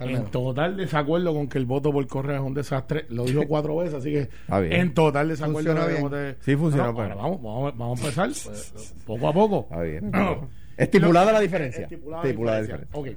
En 0.00 0.24
total 0.30 0.76
desacuerdo 0.76 1.34
con 1.34 1.48
que 1.48 1.58
el 1.58 1.66
voto 1.66 1.92
por 1.92 2.06
correo 2.06 2.36
es 2.36 2.42
un 2.42 2.54
desastre. 2.54 3.06
Lo 3.10 3.24
dijo 3.24 3.42
cuatro 3.48 3.76
veces, 3.76 3.94
así 3.94 4.10
que 4.10 4.28
en 4.70 4.94
total 4.94 5.28
desacuerdo. 5.28 5.74
Bien. 5.86 6.08
de- 6.10 6.36
Sí, 6.40 6.56
funciona, 6.56 6.86
No, 6.86 6.92
no, 6.92 7.02
ahora 7.02 7.14
vamos, 7.14 7.42
vamos, 7.42 7.76
vamos 7.76 8.00
a 8.00 8.02
empezar 8.02 8.28
pues, 8.28 8.94
poco 9.06 9.28
a 9.28 9.32
poco. 9.32 9.66
Está 9.70 9.82
bien. 9.82 10.10
No. 10.10 10.48
Estipulada 10.76 11.32
la 11.32 11.40
diferencia. 11.40 11.82
Estipulada, 11.82 12.22
Estipulada 12.24 12.56
la 12.56 12.60
la 12.60 12.66
diferencia. 12.66 12.98
Ok. 12.98 13.08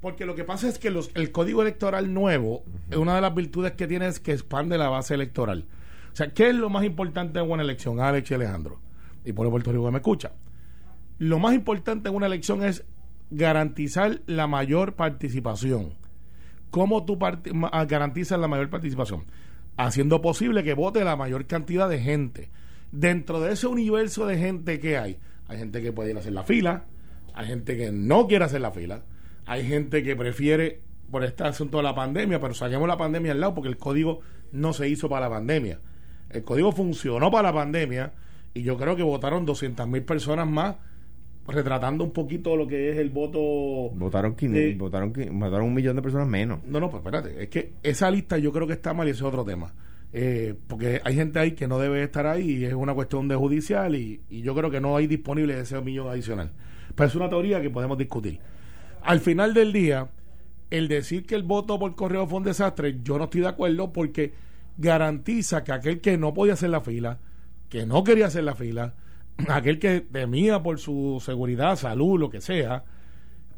Porque 0.00 0.26
lo 0.26 0.34
que 0.34 0.44
pasa 0.44 0.68
es 0.68 0.78
que 0.78 0.90
los, 0.90 1.10
el 1.14 1.32
código 1.32 1.62
electoral 1.62 2.12
nuevo, 2.12 2.62
es 2.90 2.96
una 2.98 3.14
de 3.14 3.20
las 3.22 3.34
virtudes 3.34 3.72
que 3.72 3.86
tiene 3.86 4.06
es 4.06 4.20
que 4.20 4.32
expande 4.32 4.76
la 4.78 4.88
base 4.90 5.14
electoral. 5.14 5.64
O 6.12 6.16
sea, 6.16 6.28
¿qué 6.32 6.50
es 6.50 6.54
lo 6.54 6.68
más 6.70 6.84
importante 6.84 7.40
en 7.40 7.50
una 7.50 7.62
elección, 7.62 8.00
Alex 8.00 8.30
y 8.30 8.34
Alejandro? 8.34 8.80
Y 9.24 9.32
por 9.32 9.46
el 9.46 9.50
Puerto 9.50 9.72
Rico 9.72 9.86
que 9.86 9.90
me 9.90 9.98
escucha. 9.98 10.32
Lo 11.18 11.38
más 11.38 11.54
importante 11.54 12.08
en 12.10 12.14
una 12.14 12.26
elección 12.26 12.62
es 12.62 12.84
garantizar 13.30 14.20
la 14.26 14.46
mayor 14.46 14.94
participación. 14.94 15.94
¿Cómo 16.74 17.04
tú 17.04 17.16
ah, 17.22 17.84
garantizas 17.84 18.36
la 18.36 18.48
mayor 18.48 18.68
participación? 18.68 19.22
Haciendo 19.76 20.20
posible 20.20 20.64
que 20.64 20.74
vote 20.74 21.04
la 21.04 21.14
mayor 21.14 21.46
cantidad 21.46 21.88
de 21.88 22.00
gente. 22.00 22.50
Dentro 22.90 23.38
de 23.40 23.52
ese 23.52 23.68
universo 23.68 24.26
de 24.26 24.38
gente 24.38 24.80
que 24.80 24.98
hay, 24.98 25.16
hay 25.46 25.58
gente 25.58 25.80
que 25.80 25.92
puede 25.92 26.10
ir 26.10 26.16
a 26.16 26.18
hacer 26.18 26.32
la 26.32 26.42
fila, 26.42 26.86
hay 27.32 27.46
gente 27.46 27.76
que 27.76 27.92
no 27.92 28.26
quiere 28.26 28.46
hacer 28.46 28.60
la 28.60 28.72
fila, 28.72 29.04
hay 29.46 29.64
gente 29.64 30.02
que 30.02 30.16
prefiere 30.16 30.80
por 31.12 31.22
este 31.22 31.44
asunto 31.44 31.76
de 31.76 31.84
la 31.84 31.94
pandemia, 31.94 32.40
pero 32.40 32.54
saquemos 32.54 32.88
la 32.88 32.96
pandemia 32.96 33.30
al 33.30 33.40
lado 33.40 33.54
porque 33.54 33.68
el 33.68 33.76
código 33.76 34.18
no 34.50 34.72
se 34.72 34.88
hizo 34.88 35.08
para 35.08 35.28
la 35.28 35.30
pandemia. 35.30 35.78
El 36.28 36.42
código 36.42 36.72
funcionó 36.72 37.30
para 37.30 37.50
la 37.50 37.54
pandemia 37.54 38.14
y 38.52 38.64
yo 38.64 38.76
creo 38.76 38.96
que 38.96 39.04
votaron 39.04 39.46
200 39.46 39.86
mil 39.86 40.02
personas 40.02 40.48
más 40.48 40.74
retratando 41.46 42.04
un 42.04 42.12
poquito 42.12 42.56
lo 42.56 42.66
que 42.66 42.90
es 42.90 42.96
el 42.98 43.10
voto 43.10 43.90
Votaron, 43.94 44.34
Eh, 44.40 44.74
votaron, 44.78 45.12
votaron 45.32 45.66
un 45.66 45.74
millón 45.74 45.96
de 45.96 46.02
personas 46.02 46.26
menos. 46.26 46.60
no, 46.64 46.80
no, 46.80 46.90
pues 46.90 47.02
espérate. 47.04 47.42
Es 47.42 47.48
que 47.48 47.74
esa 47.82 48.10
lista 48.10 48.38
yo 48.38 48.52
creo 48.52 48.66
que 48.66 48.72
está 48.72 48.94
mal 48.94 49.06
y 49.06 49.10
ese 49.10 49.18
es 49.20 49.24
otro 49.24 49.44
tema. 49.44 49.72
Eh, 50.12 50.54
porque 50.68 51.00
hay 51.04 51.14
gente 51.16 51.38
ahí 51.40 51.52
que 51.52 51.66
no 51.66 51.78
debe 51.78 52.02
estar 52.04 52.26
ahí 52.26 52.58
y 52.58 52.64
es 52.64 52.72
una 52.74 52.94
cuestión 52.94 53.26
de 53.28 53.34
judicial 53.34 53.96
y, 53.96 54.20
y 54.30 54.42
yo 54.42 54.54
creo 54.54 54.70
que 54.70 54.80
no 54.80 54.96
hay 54.96 55.06
disponible 55.06 55.58
ese 55.58 55.80
millón 55.80 56.08
adicional. 56.08 56.52
Pero 56.94 57.08
es 57.08 57.14
una 57.16 57.28
teoría 57.28 57.60
que 57.60 57.68
podemos 57.70 57.98
discutir. 57.98 58.38
Al 59.02 59.20
final 59.20 59.52
del 59.54 59.72
día, 59.72 60.08
el 60.70 60.88
decir 60.88 61.26
que 61.26 61.34
el 61.34 61.42
voto 61.42 61.78
por 61.78 61.94
correo 61.96 62.26
fue 62.26 62.38
un 62.38 62.44
desastre, 62.44 63.00
yo 63.02 63.18
no 63.18 63.24
estoy 63.24 63.40
de 63.42 63.48
acuerdo 63.48 63.92
porque 63.92 64.32
garantiza 64.78 65.62
que 65.64 65.72
aquel 65.72 66.00
que 66.00 66.16
no 66.16 66.32
podía 66.32 66.54
hacer 66.54 66.70
la 66.70 66.80
fila, 66.80 67.18
que 67.68 67.84
no 67.84 68.04
quería 68.04 68.26
hacer 68.26 68.44
la 68.44 68.54
fila, 68.54 68.94
aquel 69.48 69.78
que 69.78 70.00
temía 70.00 70.62
por 70.62 70.78
su 70.78 71.22
seguridad, 71.24 71.76
salud, 71.76 72.18
lo 72.18 72.30
que 72.30 72.40
sea, 72.40 72.84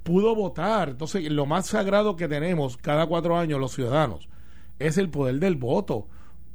pudo 0.03 0.35
votar. 0.35 0.91
Entonces, 0.91 1.31
lo 1.31 1.47
más 1.47 1.67
sagrado 1.67 2.17
que 2.17 2.29
tenemos 2.29 2.77
cada 2.77 3.07
cuatro 3.07 3.37
años 3.37 3.61
los 3.61 3.73
ciudadanos 3.73 4.29
es 4.79 4.99
el 4.99 5.11
poder 5.11 5.39
del 5.39 5.57
voto. 5.57 6.09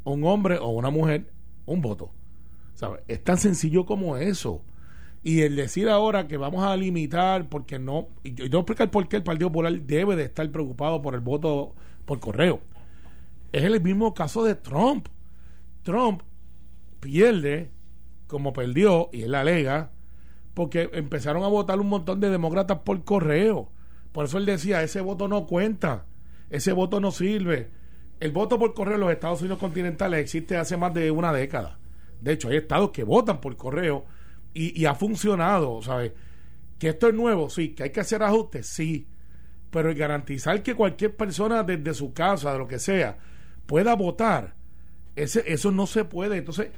Un 0.03 0.23
hombre 0.23 0.57
o 0.57 0.69
una 0.69 0.89
mujer, 0.89 1.31
un 1.65 1.81
voto. 1.81 2.11
Es 3.07 3.23
tan 3.23 3.37
sencillo 3.37 3.85
como 3.85 4.17
eso. 4.17 4.61
Y 5.23 5.41
el 5.41 5.55
decir 5.55 5.87
ahora 5.87 6.27
que 6.27 6.37
vamos 6.37 6.63
a 6.63 6.75
limitar, 6.75 7.47
porque 7.47 7.77
no, 7.77 8.07
y 8.23 8.33
yo, 8.33 8.45
yo 8.45 8.59
explicar 8.59 8.89
por 8.89 9.07
qué 9.07 9.17
el 9.17 9.23
Partido 9.23 9.49
Popular 9.49 9.79
debe 9.81 10.15
de 10.15 10.23
estar 10.23 10.49
preocupado 10.49 11.01
por 11.01 11.13
el 11.13 11.19
voto 11.19 11.75
por 12.05 12.19
correo. 12.19 12.59
Es 13.51 13.63
el 13.63 13.79
mismo 13.81 14.13
caso 14.15 14.43
de 14.43 14.55
Trump. 14.55 15.07
Trump 15.83 16.23
pierde, 16.99 17.69
como 18.31 18.53
perdió, 18.53 19.09
y 19.11 19.23
él 19.23 19.35
alega, 19.35 19.91
porque 20.53 20.89
empezaron 20.93 21.43
a 21.43 21.49
votar 21.49 21.81
un 21.81 21.89
montón 21.89 22.21
de 22.21 22.29
demócratas 22.29 22.79
por 22.79 23.03
correo. 23.03 23.73
Por 24.13 24.23
eso 24.23 24.37
él 24.37 24.45
decía, 24.45 24.81
ese 24.83 25.01
voto 25.01 25.27
no 25.27 25.45
cuenta, 25.45 26.05
ese 26.49 26.71
voto 26.71 27.01
no 27.01 27.11
sirve. 27.11 27.69
El 28.21 28.31
voto 28.31 28.57
por 28.57 28.73
correo 28.73 28.95
en 28.95 29.01
los 29.01 29.11
Estados 29.11 29.41
Unidos 29.41 29.59
continentales 29.59 30.21
existe 30.21 30.55
hace 30.55 30.77
más 30.77 30.93
de 30.93 31.11
una 31.11 31.33
década. 31.33 31.77
De 32.21 32.31
hecho, 32.31 32.47
hay 32.47 32.57
estados 32.57 32.91
que 32.91 33.03
votan 33.03 33.41
por 33.41 33.57
correo 33.57 34.05
y, 34.53 34.79
y 34.79 34.85
ha 34.85 34.95
funcionado, 34.95 35.81
¿sabes? 35.81 36.13
Que 36.79 36.89
esto 36.89 37.09
es 37.09 37.13
nuevo, 37.13 37.49
sí, 37.49 37.75
que 37.75 37.83
hay 37.83 37.89
que 37.89 37.99
hacer 37.99 38.23
ajustes, 38.23 38.65
sí, 38.65 39.09
pero 39.71 39.89
el 39.89 39.95
garantizar 39.95 40.63
que 40.63 40.73
cualquier 40.73 41.17
persona 41.17 41.63
desde 41.63 41.93
su 41.93 42.13
casa, 42.13 42.53
de 42.53 42.59
lo 42.59 42.67
que 42.67 42.79
sea, 42.79 43.17
pueda 43.65 43.93
votar, 43.93 44.55
ese, 45.17 45.43
eso 45.47 45.71
no 45.71 45.85
se 45.85 46.05
puede. 46.05 46.37
Entonces, 46.37 46.69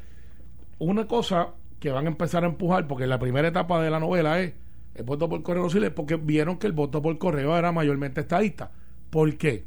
una 0.80 1.08
cosa 1.08 1.54
que 1.80 1.92
van 1.92 2.06
a 2.06 2.10
empezar 2.10 2.44
a 2.44 2.48
empujar, 2.48 2.88
porque 2.88 3.08
la 3.08 3.20
primera 3.20 3.48
etapa 3.48 3.82
de 3.82 3.90
la 3.90 4.00
novela 4.00 4.40
es 4.40 4.54
el 4.96 5.04
voto 5.04 5.28
por 5.28 5.42
correo 5.44 5.70
sirve, 5.70 5.92
porque 5.92 6.16
vieron 6.16 6.58
que 6.58 6.68
el 6.68 6.74
voto 6.74 7.02
por 7.02 7.18
correo 7.18 7.58
era 7.58 7.72
mayormente 7.72 8.22
estadista. 8.22 8.72
¿Por 9.10 9.38
qué? 9.38 9.66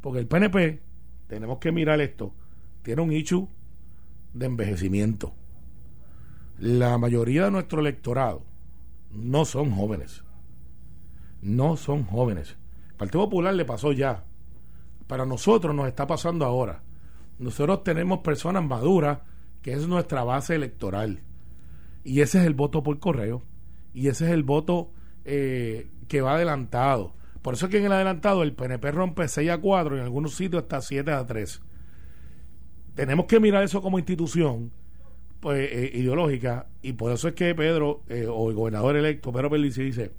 Porque 0.00 0.20
el 0.20 0.26
PNP, 0.26 0.82
tenemos 1.26 1.58
que 1.58 1.72
mirar 1.72 2.00
esto, 2.00 2.32
tiene 2.82 3.02
un 3.02 3.12
issue 3.12 3.48
de 4.34 4.46
envejecimiento. 4.46 5.34
La 6.58 6.98
mayoría 6.98 7.44
de 7.44 7.50
nuestro 7.50 7.80
electorado 7.80 8.42
no 9.10 9.44
son 9.44 9.70
jóvenes. 9.70 10.24
No 11.40 11.76
son 11.76 12.04
jóvenes. 12.04 12.56
El 12.90 12.96
Partido 12.96 13.24
Popular 13.24 13.54
le 13.54 13.64
pasó 13.64 13.92
ya. 13.92 14.24
Para 15.06 15.24
nosotros 15.24 15.74
nos 15.74 15.86
está 15.86 16.06
pasando 16.06 16.44
ahora. 16.44 16.82
Nosotros 17.38 17.84
tenemos 17.84 18.18
personas 18.20 18.64
maduras, 18.64 19.20
que 19.62 19.72
es 19.72 19.86
nuestra 19.86 20.24
base 20.24 20.54
electoral. 20.54 21.20
Y 22.04 22.20
ese 22.20 22.38
es 22.38 22.46
el 22.46 22.54
voto 22.54 22.82
por 22.82 22.98
correo. 23.00 23.42
Y 23.92 24.08
ese 24.08 24.26
es 24.26 24.30
el 24.32 24.42
voto 24.42 24.92
eh, 25.24 25.90
que 26.08 26.20
va 26.20 26.34
adelantado. 26.34 27.14
Por 27.42 27.54
eso 27.54 27.66
es 27.66 27.70
que 27.70 27.78
en 27.78 27.86
el 27.86 27.92
adelantado 27.92 28.42
el 28.42 28.54
PNP 28.54 28.90
rompe 28.92 29.28
6 29.28 29.50
a 29.50 29.58
4 29.58 29.96
y 29.96 29.98
en 29.98 30.04
algunos 30.04 30.34
sitios 30.34 30.62
está 30.62 30.80
7 30.80 31.10
a 31.12 31.26
3. 31.26 31.60
Tenemos 32.94 33.26
que 33.26 33.40
mirar 33.40 33.62
eso 33.62 33.80
como 33.80 33.98
institución 33.98 34.72
pues, 35.40 35.70
eh, 35.72 35.90
ideológica 35.94 36.66
y 36.82 36.94
por 36.94 37.12
eso 37.12 37.28
es 37.28 37.34
que 37.34 37.54
Pedro, 37.54 38.02
eh, 38.08 38.26
o 38.28 38.50
el 38.50 38.56
gobernador 38.56 38.96
electo, 38.96 39.32
Pedro 39.32 39.50
Pelici 39.50 39.82
dice, 39.82 40.12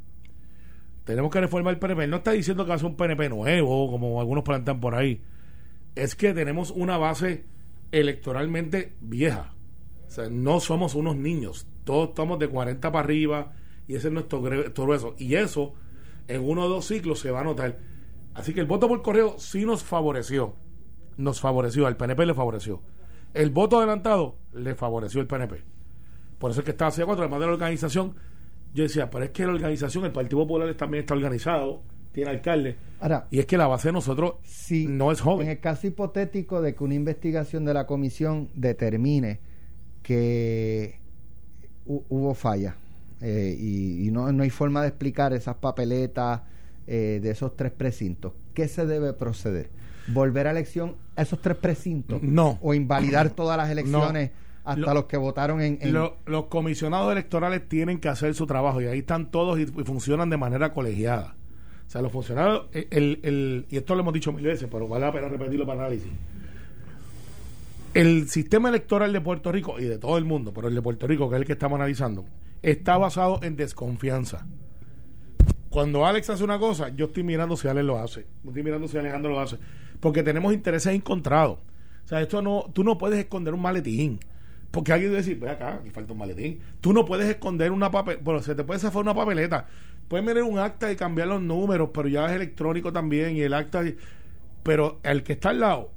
tenemos 1.04 1.32
que 1.32 1.42
reformar 1.42 1.74
el 1.74 1.80
PNP. 1.80 2.08
No 2.08 2.18
está 2.18 2.32
diciendo 2.32 2.66
que 2.66 2.74
hace 2.74 2.86
un 2.86 2.96
PNP 2.96 3.30
nuevo, 3.30 3.92
como 3.92 4.22
algunos 4.22 4.44
plantean 4.44 4.80
por 4.80 4.96
ahí. 4.96 5.22
Es 5.96 6.16
que 6.16 6.34
tenemos 6.34 6.72
una 6.72 6.98
base 6.98 7.46
electoralmente 7.92 8.96
vieja. 9.02 9.54
O 10.08 10.12
sea, 10.12 10.30
no 10.30 10.60
somos 10.60 10.96
unos 10.96 11.16
niños. 11.16 11.68
Todos 11.84 12.10
estamos 12.10 12.40
de 12.40 12.48
40 12.48 12.92
para 12.92 13.04
arriba 13.04 13.54
y 13.88 13.96
ese 13.96 14.08
es 14.08 14.14
nuestro 14.14 14.42
grueso. 14.42 15.16
Y 15.18 15.36
eso, 15.36 15.74
en 16.28 16.42
uno 16.44 16.64
o 16.64 16.70
dos 16.70 16.86
ciclos, 16.86 17.20
se 17.20 17.32
va 17.32 17.42
a 17.42 17.44
notar. 17.44 17.80
Así 18.34 18.54
que 18.54 18.60
el 18.60 18.66
voto 18.66 18.88
por 18.88 19.02
correo 19.02 19.36
sí 19.38 19.66
nos 19.66 19.84
favoreció. 19.84 20.56
Nos 21.18 21.42
favoreció, 21.42 21.88
al 21.88 21.98
PNP 21.98 22.26
le 22.26 22.34
favoreció. 22.34 22.82
El 23.34 23.50
voto 23.50 23.78
adelantado 23.78 24.38
le 24.54 24.76
favoreció 24.76 25.22
el 25.22 25.28
PNP. 25.28 25.64
Por 26.40 26.52
eso 26.52 26.62
es 26.62 26.66
que 26.66 26.72
está 26.72 26.88
hacia 26.88 27.06
cuatro, 27.06 27.24
además 27.24 27.42
de 27.42 27.46
la 27.48 27.54
organización. 27.54 28.16
Yo 28.74 28.84
decía, 28.84 29.10
pero 29.10 29.26
es 29.26 29.32
que 29.32 29.46
la 29.46 29.54
organización, 29.54 30.06
el 30.06 30.12
Partido 30.12 30.40
Popular 30.40 30.74
también 30.76 31.02
está 31.02 31.14
organizado, 31.14 31.84
tiene 32.12 32.32
alcalde. 32.32 32.76
Ahora, 33.00 33.28
Y 33.32 33.40
es 33.40 33.46
que 33.46 33.58
la 33.58 33.68
base 33.68 33.90
de 33.90 33.94
nosotros 33.94 34.36
si 34.44 34.88
no 34.88 35.12
es 35.12 35.22
joven. 35.22 35.48
en 35.48 35.52
el 35.52 35.60
caso 35.60 35.88
hipotético 35.88 36.62
de 36.62 36.76
que 36.76 36.84
una 36.84 36.96
investigación 36.96 37.64
de 37.66 37.74
la 37.74 37.86
comisión 37.86 38.50
determine 38.56 39.40
que 40.04 40.96
hu- 41.88 42.04
hubo 42.10 42.34
falla 42.34 42.76
eh, 43.22 43.56
y, 43.58 44.08
y 44.08 44.12
no, 44.12 44.32
no 44.32 44.44
hay 44.44 44.50
forma 44.50 44.82
de 44.82 44.88
explicar 44.90 45.34
esas 45.34 45.56
papeletas 45.58 46.42
eh, 46.88 47.20
de 47.22 47.30
esos 47.32 47.56
tres 47.56 47.72
precintos, 47.72 48.34
¿qué 48.54 48.68
se 48.68 48.86
debe 48.86 49.14
proceder? 49.14 49.70
¿Volver 50.08 50.48
a 50.48 50.52
elección 50.52 50.96
a 51.16 51.22
esos 51.22 51.40
tres 51.42 51.56
precintos? 51.58 52.24
No. 52.24 52.58
¿O 52.62 52.74
invalidar 52.74 53.30
todas 53.30 53.58
las 53.58 53.70
elecciones 53.70 54.32
hasta 54.66 54.82
Lo- 54.82 54.94
los 54.94 55.06
que 55.06 55.18
votaron 55.18 55.62
en... 55.62 55.78
en- 55.82 55.94
Lo- 55.94 56.18
los 56.26 56.46
comisionados 56.46 57.12
electorales 57.12 57.68
tienen 57.70 58.00
que 58.00 58.10
hacer 58.10 58.34
su 58.34 58.48
trabajo 58.48 58.82
y 58.82 58.86
ahí 58.88 59.00
están 59.00 59.30
todos 59.30 59.60
y, 59.60 59.64
y 59.64 59.84
funcionan 59.84 60.30
de 60.32 60.38
manera 60.38 60.74
colegiada. 60.74 61.36
O 61.90 61.92
sea, 61.92 62.04
los 62.04 62.12
funcionarios, 62.12 62.68
el, 62.72 63.20
el, 63.24 63.66
y 63.68 63.78
esto 63.78 63.96
lo 63.96 64.02
hemos 64.02 64.14
dicho 64.14 64.32
mil 64.32 64.46
veces, 64.46 64.68
pero 64.72 64.88
vale 64.88 65.08
la 65.08 65.12
pena 65.12 65.28
repetirlo 65.28 65.66
para 65.66 65.86
análisis. 65.86 66.12
El 67.96 68.30
sistema 68.30 68.70
electoral 68.70 69.12
de 69.12 69.20
Puerto 69.20 69.52
Rico 69.52 69.80
y 69.80 69.86
de 69.86 69.98
todo 69.98 70.20
el 70.20 70.24
mundo, 70.24 70.52
pero 70.54 70.68
el 70.68 70.76
de 70.76 70.84
Puerto 70.84 71.08
Rico, 71.08 71.28
que 71.28 71.38
es 71.38 71.42
el 71.42 71.48
que 71.48 71.54
estamos 71.54 71.78
analizando, 71.78 72.26
está 72.62 72.96
basado 73.00 73.40
en 73.42 73.56
desconfianza. 73.56 74.46
Cuando 75.72 76.06
Alex 76.06 76.30
hace 76.30 76.44
una 76.44 76.60
cosa, 76.60 76.90
yo 76.90 77.08
estoy 77.08 77.24
mirando 77.24 77.58
si 77.58 77.68
Alex 77.68 77.84
lo 77.84 77.98
hace. 77.98 78.28
No 78.44 78.52
estoy 78.52 78.62
mirando 78.62 78.88
si 78.88 78.96
Alejandro 78.96 79.32
lo 79.32 79.40
hace. 79.40 79.58
Porque 80.00 80.22
tenemos 80.22 80.54
intereses 80.54 80.94
encontrados. 80.94 81.58
O 82.06 82.08
sea, 82.08 82.22
esto 82.22 82.44
no, 82.44 82.70
tú 82.72 82.84
no 82.84 83.00
puedes 83.00 83.18
esconder 83.18 83.56
un 83.56 83.64
maletín. 83.64 84.20
Porque 84.70 84.94
alguien 84.94 85.12
decir, 85.12 85.40
ve 85.40 85.50
acá, 85.50 85.80
aquí 85.82 85.90
falta 85.90 86.14
un 86.14 86.20
maletín. 86.20 86.60
Tú 86.82 86.94
no 86.94 87.04
puedes 87.04 87.28
esconder 87.28 87.72
una 87.72 87.90
papeleta. 87.90 88.24
Bueno, 88.24 88.44
se 88.44 88.54
te 88.54 88.64
puede 88.64 88.80
zafar 88.80 89.02
una 89.02 89.16
papeleta. 89.16 89.68
Puedes 90.10 90.26
tener 90.26 90.44
un 90.44 90.60
acta 90.60 90.92
y 90.92 90.96
cambiar 90.96 91.28
los 91.30 91.42
números, 91.42 91.92
pero 91.94 92.10
ya 92.10 92.26
es 92.26 92.34
electrónico 92.34 92.92
también. 92.92 93.38
Y 93.38 93.42
el 93.42 93.54
acta. 93.54 93.84
Pero 94.64 95.00
el 95.04 95.24
que 95.24 95.34
está 95.34 95.52
al 95.52 95.60
lado 95.62 95.92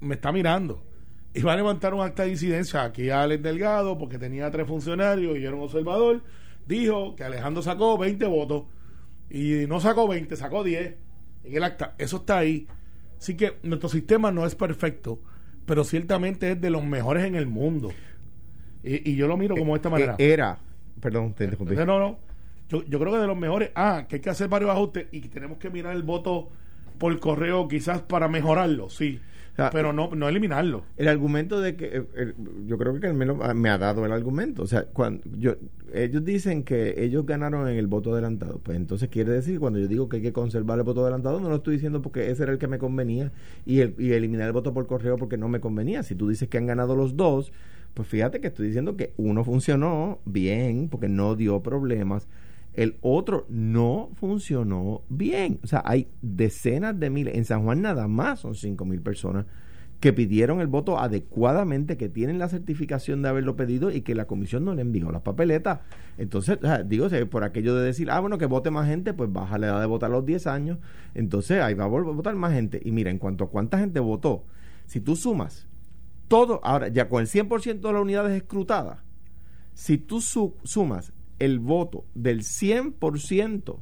me 0.00 0.14
está 0.14 0.30
mirando. 0.30 0.84
Y 1.34 1.42
va 1.42 1.54
a 1.54 1.56
levantar 1.56 1.94
un 1.94 2.02
acta 2.02 2.24
de 2.24 2.30
incidencia. 2.30 2.84
Aquí 2.84 3.10
Alex 3.10 3.42
Delgado, 3.42 3.98
porque 3.98 4.18
tenía 4.18 4.50
tres 4.50 4.66
funcionarios 4.66 5.36
y 5.38 5.44
era 5.44 5.54
un 5.56 5.62
observador, 5.62 6.22
dijo 6.66 7.16
que 7.16 7.24
Alejandro 7.24 7.62
sacó 7.62 7.96
20 7.98 8.26
votos. 8.26 8.64
Y 9.30 9.66
no 9.66 9.80
sacó 9.80 10.06
20, 10.06 10.36
sacó 10.36 10.62
10 10.62 10.94
en 11.44 11.56
el 11.56 11.64
acta. 11.64 11.94
Eso 11.98 12.18
está 12.18 12.38
ahí. 12.38 12.66
Así 13.18 13.34
que 13.36 13.56
nuestro 13.62 13.88
sistema 13.88 14.30
no 14.30 14.46
es 14.46 14.54
perfecto, 14.54 15.20
pero 15.66 15.84
ciertamente 15.84 16.52
es 16.52 16.60
de 16.60 16.70
los 16.70 16.84
mejores 16.84 17.24
en 17.24 17.34
el 17.34 17.46
mundo. 17.46 17.90
Y, 18.82 19.10
y 19.10 19.16
yo 19.16 19.26
lo 19.26 19.36
miro 19.36 19.56
como 19.56 19.72
de 19.72 19.76
esta 19.78 19.90
manera. 19.90 20.16
Eh, 20.18 20.32
Era, 20.32 20.58
perdón, 21.00 21.34
te 21.34 21.44
interrumpí. 21.44 21.74
No, 21.74 21.84
no, 21.84 21.98
no. 21.98 22.27
Yo, 22.68 22.84
yo 22.84 22.98
creo 22.98 23.12
que 23.12 23.18
de 23.18 23.26
los 23.26 23.36
mejores. 23.36 23.70
Ah, 23.74 24.06
que 24.08 24.16
hay 24.16 24.20
que 24.22 24.30
hacer 24.30 24.48
varios 24.48 24.70
ajustes 24.70 25.06
y 25.12 25.20
que 25.20 25.28
tenemos 25.28 25.58
que 25.58 25.70
mirar 25.70 25.94
el 25.96 26.02
voto 26.02 26.48
por 26.98 27.18
correo 27.20 27.68
quizás 27.68 28.02
para 28.02 28.28
mejorarlo, 28.28 28.90
sí. 28.90 29.20
sea, 29.56 29.70
pero 29.70 29.92
no, 29.92 30.10
no 30.14 30.28
eliminarlo. 30.28 30.82
El 30.96 31.08
argumento 31.08 31.60
de 31.60 31.76
que 31.76 31.86
eh, 31.86 32.04
el- 32.16 32.34
yo 32.66 32.76
creo 32.76 32.98
que 33.00 33.06
al 33.06 33.14
menos 33.14 33.38
me 33.54 33.70
ha 33.70 33.78
dado 33.78 34.04
el 34.04 34.12
argumento, 34.12 34.62
o 34.62 34.66
sea, 34.66 34.84
cuando 34.84 35.22
yo 35.38 35.54
ellos 35.94 36.24
dicen 36.24 36.64
que 36.64 37.02
ellos 37.02 37.24
ganaron 37.24 37.66
en 37.68 37.76
el 37.78 37.86
voto 37.86 38.12
adelantado, 38.12 38.60
pues 38.62 38.76
entonces 38.76 39.08
quiere 39.08 39.32
decir 39.32 39.58
cuando 39.58 39.78
yo 39.78 39.88
digo 39.88 40.08
que 40.08 40.16
hay 40.16 40.22
que 40.22 40.32
conservar 40.32 40.78
el 40.78 40.84
voto 40.84 41.00
adelantado 41.02 41.40
no 41.40 41.48
lo 41.48 41.56
estoy 41.56 41.74
diciendo 41.74 42.02
porque 42.02 42.30
ese 42.30 42.42
era 42.42 42.52
el 42.52 42.58
que 42.58 42.66
me 42.68 42.78
convenía 42.78 43.32
y, 43.64 43.80
el- 43.80 43.94
y 43.98 44.12
eliminar 44.12 44.46
el 44.48 44.52
voto 44.52 44.74
por 44.74 44.86
correo 44.86 45.16
porque 45.16 45.36
no 45.38 45.48
me 45.48 45.60
convenía. 45.60 46.02
Si 46.02 46.14
tú 46.14 46.28
dices 46.28 46.48
que 46.48 46.58
han 46.58 46.66
ganado 46.66 46.94
los 46.96 47.16
dos, 47.16 47.52
pues 47.94 48.06
fíjate 48.08 48.40
que 48.40 48.48
estoy 48.48 48.66
diciendo 48.66 48.96
que 48.96 49.12
uno 49.16 49.44
funcionó 49.44 50.18
bien 50.24 50.88
porque 50.90 51.08
no 51.08 51.34
dio 51.36 51.62
problemas. 51.62 52.28
El 52.78 52.96
otro 53.00 53.44
no 53.48 54.10
funcionó 54.14 55.02
bien. 55.08 55.58
O 55.64 55.66
sea, 55.66 55.82
hay 55.84 56.06
decenas 56.22 56.98
de 57.00 57.10
miles. 57.10 57.34
En 57.34 57.44
San 57.44 57.64
Juan 57.64 57.82
nada 57.82 58.06
más 58.06 58.38
son 58.38 58.54
cinco 58.54 58.84
mil 58.84 59.00
personas 59.02 59.46
que 59.98 60.12
pidieron 60.12 60.60
el 60.60 60.68
voto 60.68 60.96
adecuadamente, 61.00 61.96
que 61.96 62.08
tienen 62.08 62.38
la 62.38 62.48
certificación 62.48 63.20
de 63.20 63.30
haberlo 63.30 63.56
pedido 63.56 63.90
y 63.90 64.02
que 64.02 64.14
la 64.14 64.26
comisión 64.28 64.64
no 64.64 64.74
le 64.74 64.82
envió 64.82 65.10
las 65.10 65.22
papeletas. 65.22 65.80
Entonces, 66.18 66.60
digo, 66.86 67.08
por 67.28 67.42
aquello 67.42 67.74
de 67.74 67.84
decir, 67.84 68.12
ah, 68.12 68.20
bueno, 68.20 68.38
que 68.38 68.46
vote 68.46 68.70
más 68.70 68.86
gente, 68.86 69.12
pues 69.12 69.32
baja 69.32 69.58
la 69.58 69.66
edad 69.66 69.80
de 69.80 69.86
votar 69.86 70.10
a 70.10 70.12
los 70.12 70.24
10 70.24 70.46
años. 70.46 70.78
Entonces, 71.14 71.60
ahí 71.60 71.74
va 71.74 71.86
a 71.86 71.88
votar 71.88 72.36
más 72.36 72.52
gente. 72.52 72.80
Y 72.84 72.92
mira, 72.92 73.10
en 73.10 73.18
cuanto 73.18 73.42
a 73.42 73.50
cuánta 73.50 73.76
gente 73.80 73.98
votó, 73.98 74.44
si 74.86 75.00
tú 75.00 75.16
sumas 75.16 75.66
todo, 76.28 76.60
ahora 76.62 76.86
ya 76.86 77.08
con 77.08 77.22
el 77.22 77.26
100% 77.26 77.88
de 77.88 77.92
las 77.92 78.02
unidades 78.02 78.36
escrutadas, 78.36 79.00
si 79.74 79.98
tú 79.98 80.20
su- 80.20 80.54
sumas 80.62 81.12
el 81.38 81.58
voto 81.58 82.04
del 82.14 82.40
100% 82.40 83.78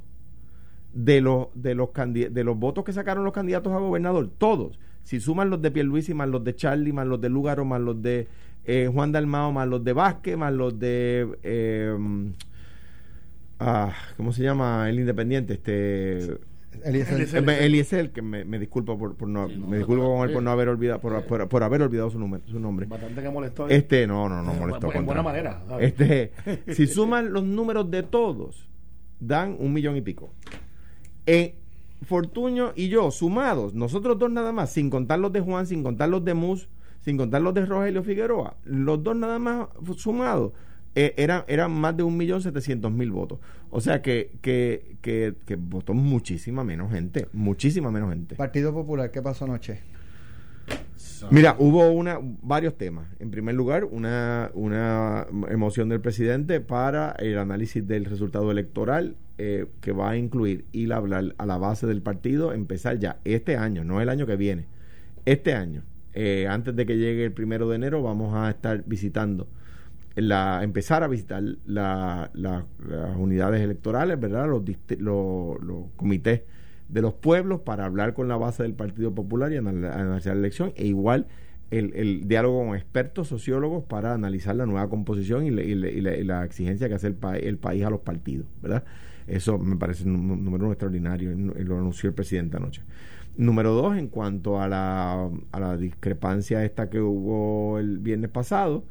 de 0.93 1.21
los 1.21 1.49
de 1.55 1.75
los 1.75 1.91
de 1.95 2.45
los 2.45 2.59
votos 2.59 2.85
que 2.85 2.93
sacaron 2.93 3.25
los 3.25 3.33
candidatos 3.33 3.73
a 3.73 3.79
gobernador, 3.79 4.31
todos, 4.39 4.79
si 5.03 5.21
suman 5.21 5.51
los 5.51 5.63
de 5.63 5.71
Pierluisi 5.71 6.15
más 6.15 6.29
los 6.29 6.43
de 6.43 6.57
Charlie 6.57 6.93
más 6.93 7.07
los 7.07 7.21
de 7.21 7.29
Lugaro 7.29 7.65
más 7.65 7.81
los 7.81 8.01
de 8.03 8.27
eh, 8.65 8.91
Juan 8.93 9.13
Dalmao 9.13 9.53
más 9.53 9.69
los 9.69 9.85
de 9.85 9.93
Vázquez 9.93 10.37
más 10.37 10.53
los 10.53 10.79
de 10.79 11.29
eh, 11.43 11.97
ah, 13.61 13.93
¿cómo 14.17 14.33
se 14.33 14.43
llama? 14.43 14.89
el 14.89 14.99
independiente 14.99 15.55
este 15.55 16.39
Eliezer. 16.85 17.15
Eliezer. 17.15 17.49
eh, 17.49 17.65
Eliezer, 17.67 18.11
que 18.13 18.23
me, 18.23 18.45
me 18.45 18.59
disculpo 18.59 18.99
por, 18.99 19.15
por 19.17 19.29
no, 19.29 19.49
Sí, 19.49 19.57
no, 19.57 19.67
me 19.67 19.79
disculpo 19.79 20.17
con 20.17 20.29
él 20.29 20.33
por 20.35 20.43
no 20.43 20.51
eh, 20.51 20.53
haber 20.53 20.69
olvidado 20.69 21.01
por, 21.01 21.25
por, 21.25 21.49
por 21.49 21.63
haber 21.63 21.83
olvidado 21.83 22.11
su, 22.11 22.19
número- 22.19 22.43
su 22.47 22.59
nombre 22.61 22.87
Bastante 22.87 23.23
que 23.23 23.29
molestó. 23.31 23.69
este 23.69 24.07
no 24.07 24.29
no 24.29 24.43
no 24.43 24.53
Eh, 24.53 24.57
molestó 24.59 24.93
en 24.93 25.07
buena 25.07 25.23
manera, 25.23 25.63
¿sabes? 25.69 25.89
este 25.89 26.33
si 26.75 26.87
suman 26.87 27.33
los 27.33 27.45
números 27.45 27.91
de 27.91 28.03
todos 28.03 28.69
dan 29.21 29.57
un 29.59 29.73
millón 29.73 29.97
y 29.97 30.03
pico 30.03 30.31
en 31.27 31.53
Fortuño 32.03 32.73
y 32.77 32.89
yo 32.89 33.11
sumados 33.11 33.75
nosotros 33.75 34.19
dos 34.19 34.31
nada 34.31 34.53
más 34.53 34.71
sin 34.71 34.91
contar 34.91 35.19
los 35.19 35.33
de 35.33 35.41
Juan 35.41 35.67
sin 35.67 35.83
contar 35.83 36.09
los 36.11 36.25
de 36.25 36.35
Mus 36.35 36.69
sin 37.01 37.17
contar 37.17 37.41
los 37.43 37.55
de 37.55 37.65
Rogelio 37.65 38.03
Figueroa 38.03 38.57
los 38.65 39.03
dos 39.03 39.17
nada 39.17 39.39
más 39.39 39.69
sumados 39.97 40.53
eh, 40.97 41.15
eran, 41.17 41.45
eran 41.47 41.71
más 41.71 41.97
de 41.97 42.03
un 42.03 42.17
millón 42.17 42.43
setecientos 42.43 42.91
mil 42.91 43.13
votos 43.13 43.39
o 43.71 43.81
sea 43.81 44.03
que, 44.03 44.33
que, 44.41 44.97
que, 45.01 45.35
que 45.47 45.55
votó 45.55 45.95
muchísima 45.95 46.65
menos 46.65 46.91
gente 46.91 47.29
muchísima 47.33 47.93
menos 47.93 48.11
gente 48.11 48.35
Partido 48.35 48.73
Popular, 48.73 49.13
¿qué 49.13 49.23
pasó 49.23 49.45
anoche? 49.45 49.81
Mira, 51.31 51.57
hubo 51.59 51.91
una, 51.91 52.19
varios 52.43 52.77
temas. 52.77 53.09
En 53.21 53.31
primer 53.31 53.55
lugar, 53.55 53.85
una, 53.85 54.51
una 54.55 55.27
emoción 55.49 55.89
del 55.89 56.01
presidente 56.01 56.61
para 56.61 57.13
el 57.19 57.39
análisis 57.39 57.87
del 57.87 58.05
resultado 58.05 58.51
electoral 58.51 59.17
eh, 59.39 59.67
que 59.81 59.93
va 59.93 60.11
a 60.11 60.17
incluir 60.17 60.65
ir 60.73 60.93
a 60.93 60.97
hablar 60.97 61.35
a 61.39 61.47
la 61.47 61.59
base 61.59 61.87
del 61.87 62.03
partido, 62.03 62.53
empezar 62.53 62.99
ya 62.99 63.19
este 63.25 63.57
año, 63.57 63.85
no 63.85 64.01
el 64.01 64.09
año 64.09 64.27
que 64.27 64.37
viene, 64.37 64.67
este 65.25 65.55
año. 65.55 65.83
Eh, 66.13 66.47
antes 66.49 66.75
de 66.75 66.87
que 66.87 66.97
llegue 66.97 67.25
el 67.25 67.33
primero 67.33 67.69
de 67.69 67.77
enero, 67.77 68.03
vamos 68.03 68.35
a 68.35 68.51
estar 68.51 68.85
visitando 68.87 69.49
la, 70.17 70.61
empezar 70.63 71.03
a 71.03 71.09
visitar 71.09 71.43
la- 71.67 72.31
la- 72.35 72.65
las 72.89 73.17
unidades 73.17 73.61
electorales, 73.61 74.19
¿verdad? 74.19 74.49
Los, 74.49 74.63
los, 74.99 75.87
comités 75.97 76.43
de 76.89 77.03
los 77.03 77.15
pueblos 77.15 77.61
para 77.61 77.85
hablar 77.85 78.15
con 78.15 78.29
la 78.29 78.37
base 78.37 78.63
del 78.63 78.75
Partido 78.75 79.15
Popular 79.15 79.53
y 79.53 79.57
anal- 79.57 79.85
analizar 79.85 80.35
la 80.35 80.41
elección, 80.41 80.73
e 80.77 80.87
igual 80.87 81.27
el, 81.71 81.93
el 81.95 82.29
diálogo 82.29 82.65
con 82.65 82.77
expertos 82.77 83.29
sociólogos 83.29 83.85
para 83.85 84.15
analizar 84.15 84.55
la 84.57 84.67
nueva 84.67 84.89
composición 84.89 85.45
y, 85.45 85.51
la- 85.51 85.63
y 85.63 85.75
la- 85.75 85.89
y 85.91 86.01
la, 86.01 86.17
y 86.17 86.25
la 86.25 86.45
exigencia 86.45 86.89
que 86.89 86.95
hace 86.95 87.09
el, 87.09 87.15
pa- 87.15 87.37
el 87.37 87.59
país 87.59 87.85
a 87.85 87.91
los 87.91 88.01
partidos, 88.01 88.47
¿verdad? 88.63 88.85
Eso 89.27 89.59
me 89.59 89.77
parece 89.77 90.05
un 90.05 90.29
nú- 90.29 90.37
número 90.37 90.71
extraordinario, 90.71 91.33
y 91.33 91.65
lo 91.65 91.77
anunció 91.79 92.09
el 92.09 92.15
presidente 92.15 92.57
anoche. 92.57 92.83
Número 93.37 93.73
dos, 93.75 93.99
en 93.99 94.07
cuanto 94.09 94.63
a 94.63 94.69
la, 94.69 95.29
a 95.53 95.61
la 95.61 95.77
discrepancia 95.77 96.65
esta 96.65 96.89
que 96.89 97.01
hubo 97.01 97.79
el 97.81 97.99
viernes 97.99 98.31
pasado, 98.31 98.85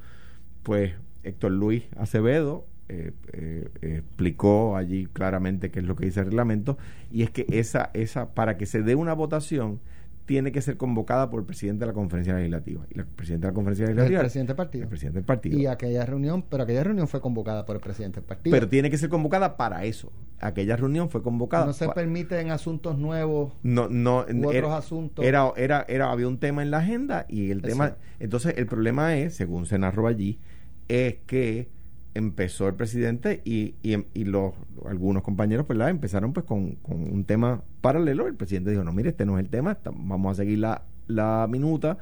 pues 0.64 0.92
Héctor 1.26 1.52
Luis 1.52 1.84
Acevedo 1.98 2.66
eh, 2.88 3.12
eh, 3.34 3.68
explicó 3.82 4.76
allí 4.78 5.08
claramente 5.12 5.72
qué 5.72 5.80
es 5.80 5.86
lo 5.86 5.96
que 5.96 6.06
dice 6.06 6.20
el 6.20 6.28
reglamento 6.28 6.78
y 7.12 7.24
es 7.24 7.32
que 7.32 7.46
esa 7.50 7.90
esa 7.94 8.34
para 8.34 8.58
que 8.58 8.66
se 8.66 8.84
dé 8.84 8.96
una 8.96 9.14
votación 9.14 9.80
tiene 10.26 10.52
que 10.52 10.60
ser 10.62 10.78
convocada 10.78 11.30
por 11.30 11.40
el 11.42 11.46
presidente 11.46 11.82
de 11.82 11.86
la 11.88 11.94
conferencia 11.94 12.34
legislativa 12.36 12.84
y 12.90 12.96
la 12.98 13.06
presidenta 13.06 13.48
de 13.48 13.52
la 13.52 13.56
conferencia 13.56 13.84
El 13.86 13.90
legislativa 13.96 14.20
presidente 14.22 14.50
del 14.54 14.56
partido. 14.58 14.84
el 14.84 14.90
presidente 14.90 15.18
del 15.20 15.26
partido 15.26 15.60
Y 15.60 15.66
aquella 15.68 16.04
reunión, 16.06 16.44
pero 16.50 16.64
aquella 16.64 16.84
reunión 16.84 17.08
fue 17.08 17.22
convocada 17.22 17.64
por 17.66 17.76
el 17.76 17.82
presidente 17.82 18.20
del 18.22 18.26
partido. 18.28 18.56
pero 18.56 18.68
tiene 18.68 18.90
que 18.90 18.98
ser 18.98 19.10
convocada 19.10 19.56
para 19.58 19.84
eso 19.86 20.12
aquella 20.40 20.76
reunión 20.78 21.10
fue 21.10 21.22
convocada 21.24 21.66
no 21.68 21.74
se 21.74 21.86
pa- 21.88 21.94
permite 21.94 22.40
en 22.40 22.52
asuntos 22.52 22.98
nuevos 22.98 23.54
no 23.64 23.88
no 23.90 24.26
u 24.32 24.40
otros 24.48 24.54
era, 24.54 24.78
asuntos. 24.78 25.26
era 25.26 25.52
era 25.58 25.86
era 25.88 26.12
había 26.12 26.28
un 26.28 26.38
tema 26.40 26.62
en 26.64 26.72
la 26.72 26.80
agenda 26.80 27.26
y 27.30 27.50
el 27.52 27.62
tema 27.62 27.96
entonces 28.20 28.54
el 28.58 28.66
problema 28.68 29.16
es 29.16 29.36
según 29.36 29.66
se 29.66 29.78
narró 29.80 30.08
allí 30.08 30.40
es 30.88 31.16
que 31.26 31.70
empezó 32.14 32.68
el 32.68 32.76
presidente 32.76 33.42
y, 33.44 33.76
y, 33.84 33.98
y 34.14 34.24
los 34.24 34.54
algunos 34.86 35.22
compañeros 35.22 35.66
pues 35.66 35.78
la 35.78 35.90
empezaron 35.90 36.32
pues 36.32 36.46
con, 36.46 36.76
con 36.76 37.02
un 37.02 37.26
tema 37.26 37.62
paralelo. 37.82 38.28
El 38.28 38.36
presidente 38.36 38.72
dijo 38.72 38.84
no 38.84 38.94
mire 38.94 39.10
este 39.10 39.26
no 39.26 39.38
es 39.38 39.44
el 39.44 39.50
tema 39.50 39.78
vamos 39.94 40.32
a 40.32 40.36
seguir 40.36 40.60
la, 40.60 40.84
la 41.08 41.48
minuta 41.50 41.98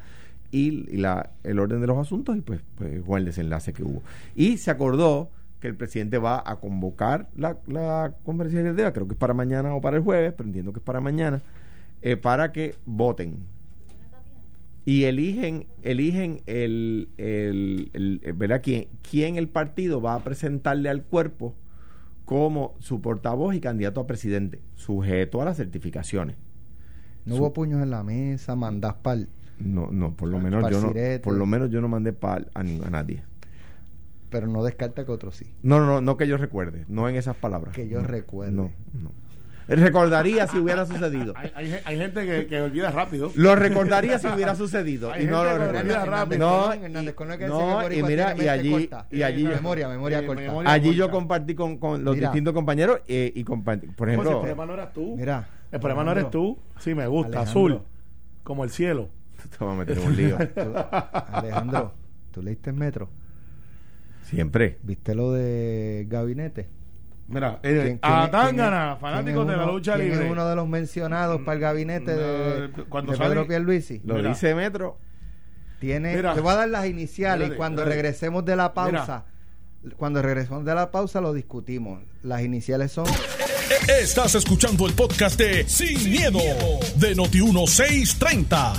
y, 0.52 0.98
la, 0.98 1.32
el 1.44 1.60
orden 1.60 1.82
de 1.82 1.88
los 1.88 1.98
asuntos 1.98 2.38
y 2.38 2.42
pues, 2.42 2.62
pues 2.78 3.04
fue 3.04 3.20
el 3.20 3.26
desenlace 3.26 3.74
que 3.74 3.84
hubo 3.84 4.04
y 4.36 4.58
se 4.58 4.70
acordó 4.70 5.32
que 5.60 5.68
el 5.68 5.76
presidente 5.76 6.20
va 6.20 6.44
a 6.46 6.58
convocar 6.58 7.28
la, 7.36 7.58
la 7.66 8.14
conferencia 8.24 8.62
legislativa 8.62 8.94
creo 8.94 9.08
que 9.08 9.14
es 9.14 9.20
para 9.20 9.34
mañana 9.34 9.74
o 9.74 9.82
para 9.82 9.98
el 9.98 10.04
jueves 10.04 10.34
pero 10.38 10.48
entiendo 10.48 10.72
que 10.72 10.80
es 10.80 10.86
para 10.86 11.02
mañana 11.02 11.42
eh, 12.04 12.18
para 12.18 12.52
que 12.52 12.76
voten 12.86 13.38
y 14.86 15.04
eligen 15.06 15.66
eligen 15.82 16.42
el, 16.46 17.10
el, 17.18 17.90
el- 17.94 18.22
el- 18.24 18.34
¿verdad? 18.34 18.62
¿Quién, 18.64 18.88
quién 19.10 19.38
el 19.38 19.48
partido 19.48 20.02
va 20.02 20.16
a 20.16 20.24
presentarle 20.24 20.90
al 20.90 21.04
cuerpo 21.04 21.56
como 22.26 22.76
su 22.80 23.02
portavoz 23.02 23.56
y 23.56 23.60
candidato 23.62 24.02
a 24.02 24.08
presidente 24.08 24.62
sujeto 24.76 25.42
a 25.42 25.46
las 25.46 25.58
certificaciones 25.58 26.36
no 27.26 27.36
su- 27.36 27.42
hubo 27.42 27.54
puños 27.54 27.82
en 27.82 27.90
la 27.92 28.04
mesa, 28.04 28.56
mandás 28.56 28.96
pal. 28.96 29.30
no 29.60 29.90
no 29.92 30.16
por 30.16 30.30
lo 30.30 30.40
menos 30.40 30.70
yo 30.70 30.82
no 30.82 30.94
por 31.22 31.34
lo 31.36 31.46
menos 31.46 31.70
yo 31.70 31.80
no 31.82 31.88
mandé 31.88 32.12
pal 32.14 32.50
a, 32.54 32.64
ni- 32.64 32.82
a 32.84 32.90
nadie 32.90 33.24
Pero 34.30 34.48
no 34.48 34.64
descarta 34.64 35.06
que 35.06 35.12
otros 35.12 35.36
sí. 35.38 35.46
no 35.64 35.80
no 35.80 35.86
no 35.86 36.02
no 36.02 36.18
que 36.18 36.28
yo 36.28 36.38
recuerde 36.38 36.86
no 36.90 37.08
en 37.08 37.16
esas 37.16 37.36
palabras 37.38 37.74
Que 37.76 37.88
yo 37.88 38.02
No, 38.02 38.08
recuerde. 38.08 38.52
no 38.54 38.72
no 39.02 39.12
Recordaría 39.68 40.48
si 40.48 40.58
hubiera 40.58 40.86
sucedido. 40.86 41.34
Hay, 41.38 41.52
hay, 41.56 41.80
hay 41.86 41.98
gente 41.98 42.26
que, 42.26 42.48
que 42.48 42.62
olvida 42.62 42.92
rápido. 42.92 43.32
Lo 43.36 43.56
recordaría 43.56 44.20
si 44.20 44.28
hubiera 44.28 44.56
sucedido. 44.56 45.12
Hay 45.12 45.24
y 45.24 45.28
no 45.28 45.44
lo 45.44 45.58
recuerda. 45.58 46.06
rápido. 46.06 46.40
No, 46.40 46.76
y- 46.76 46.90
no, 46.90 47.92
y 47.92 48.04
mira, 48.04 48.36
y 48.38 48.48
allí, 48.48 48.72
corta. 48.72 49.08
y 49.12 49.24
allí, 49.24 49.44
memoria, 49.46 49.88
memoria 49.88 50.26
corta. 50.26 50.42
memoria. 50.42 50.72
allí 50.72 50.94
yo 50.96 51.10
compartí 51.10 51.56
con, 51.56 51.78
con 51.78 52.04
los 52.04 52.16
Mira. 52.16 52.30
distintos 52.30 52.54
compañeros 52.54 53.00
eh, 53.08 53.32
y 53.34 53.44
compartí, 53.44 53.88
por 53.88 53.96
Pues 53.96 54.10
el 54.10 54.14
ejemplo, 54.20 54.40
problema 54.40 54.66
no 54.66 54.74
eras 54.74 54.94
tú. 54.94 55.16
Mira, 55.18 55.48
el 55.72 55.80
problema 55.80 56.04
no 56.04 56.12
eres 56.12 56.30
tú. 56.30 56.58
Sí, 56.80 56.94
me 56.94 57.08
gusta. 57.08 57.40
Alejandro. 57.40 57.50
Azul. 57.76 57.82
Como 58.44 58.64
el 58.64 58.70
cielo. 58.70 59.10
te 59.58 59.64
voy 59.64 59.74
a 59.74 59.78
meter 59.78 59.98
en 59.98 60.08
un 60.08 60.16
lío. 60.16 60.38
Alejandro, 61.32 61.94
¿tú 62.32 62.42
leíste 62.42 62.70
el 62.70 62.76
metro? 62.76 63.10
Siempre. 64.24 64.78
¿Viste 64.84 65.16
lo 65.16 65.32
de 65.32 66.06
gabinete? 66.10 66.68
Mira, 67.34 67.60
¿Quién- 67.62 67.76
eh, 67.78 67.84
quién 67.84 68.00
a 68.02 68.30
Tangana, 68.32 68.98
fanáticos 69.00 69.48
de 69.48 69.58
la 69.58 69.66
lucha 69.66 69.98
libre. 69.98 70.26
es 70.26 70.32
uno 70.32 70.48
de 70.48 70.56
los 70.56 70.68
mencionados 70.68 71.42
para 71.42 71.56
el 71.56 71.60
gabinete 71.60 72.16
de, 72.16 72.70
No, 72.70 72.86
cuando 72.90 73.12
de 73.14 73.18
sale- 73.18 73.30
Pedro 73.32 73.48
Pierluisi? 73.48 74.02
Lo 74.06 74.16
Mira. 74.16 74.30
dice 74.30 74.54
Metro. 74.56 74.98
Tiene, 75.80 76.16
Mira. 76.16 76.34
te 76.34 76.40
voy 76.42 76.54
a 76.54 76.56
dar 76.56 76.70
las 76.70 76.86
iniciales 76.86 77.52
y 77.52 77.56
cuando 77.56 77.84
regresemos 77.84 78.46
de 78.46 78.56
la 78.56 78.74
pausa, 78.74 79.26
cuando 79.98 80.22
regresemos 80.22 80.64
de 80.64 80.74
la 80.76 80.92
pausa 80.92 81.20
lo 81.20 81.34
discutimos. 81.34 82.02
Las 82.22 82.42
iniciales 82.42 82.92
son 82.92 83.06
Estás 84.00 84.36
escuchando 84.36 84.86
el 84.88 84.94
podcast 84.94 85.38
de 85.38 85.68
Sin, 85.68 86.10
miedo, 86.10 86.40
de 86.96 87.16
Noti1630. 87.16 88.74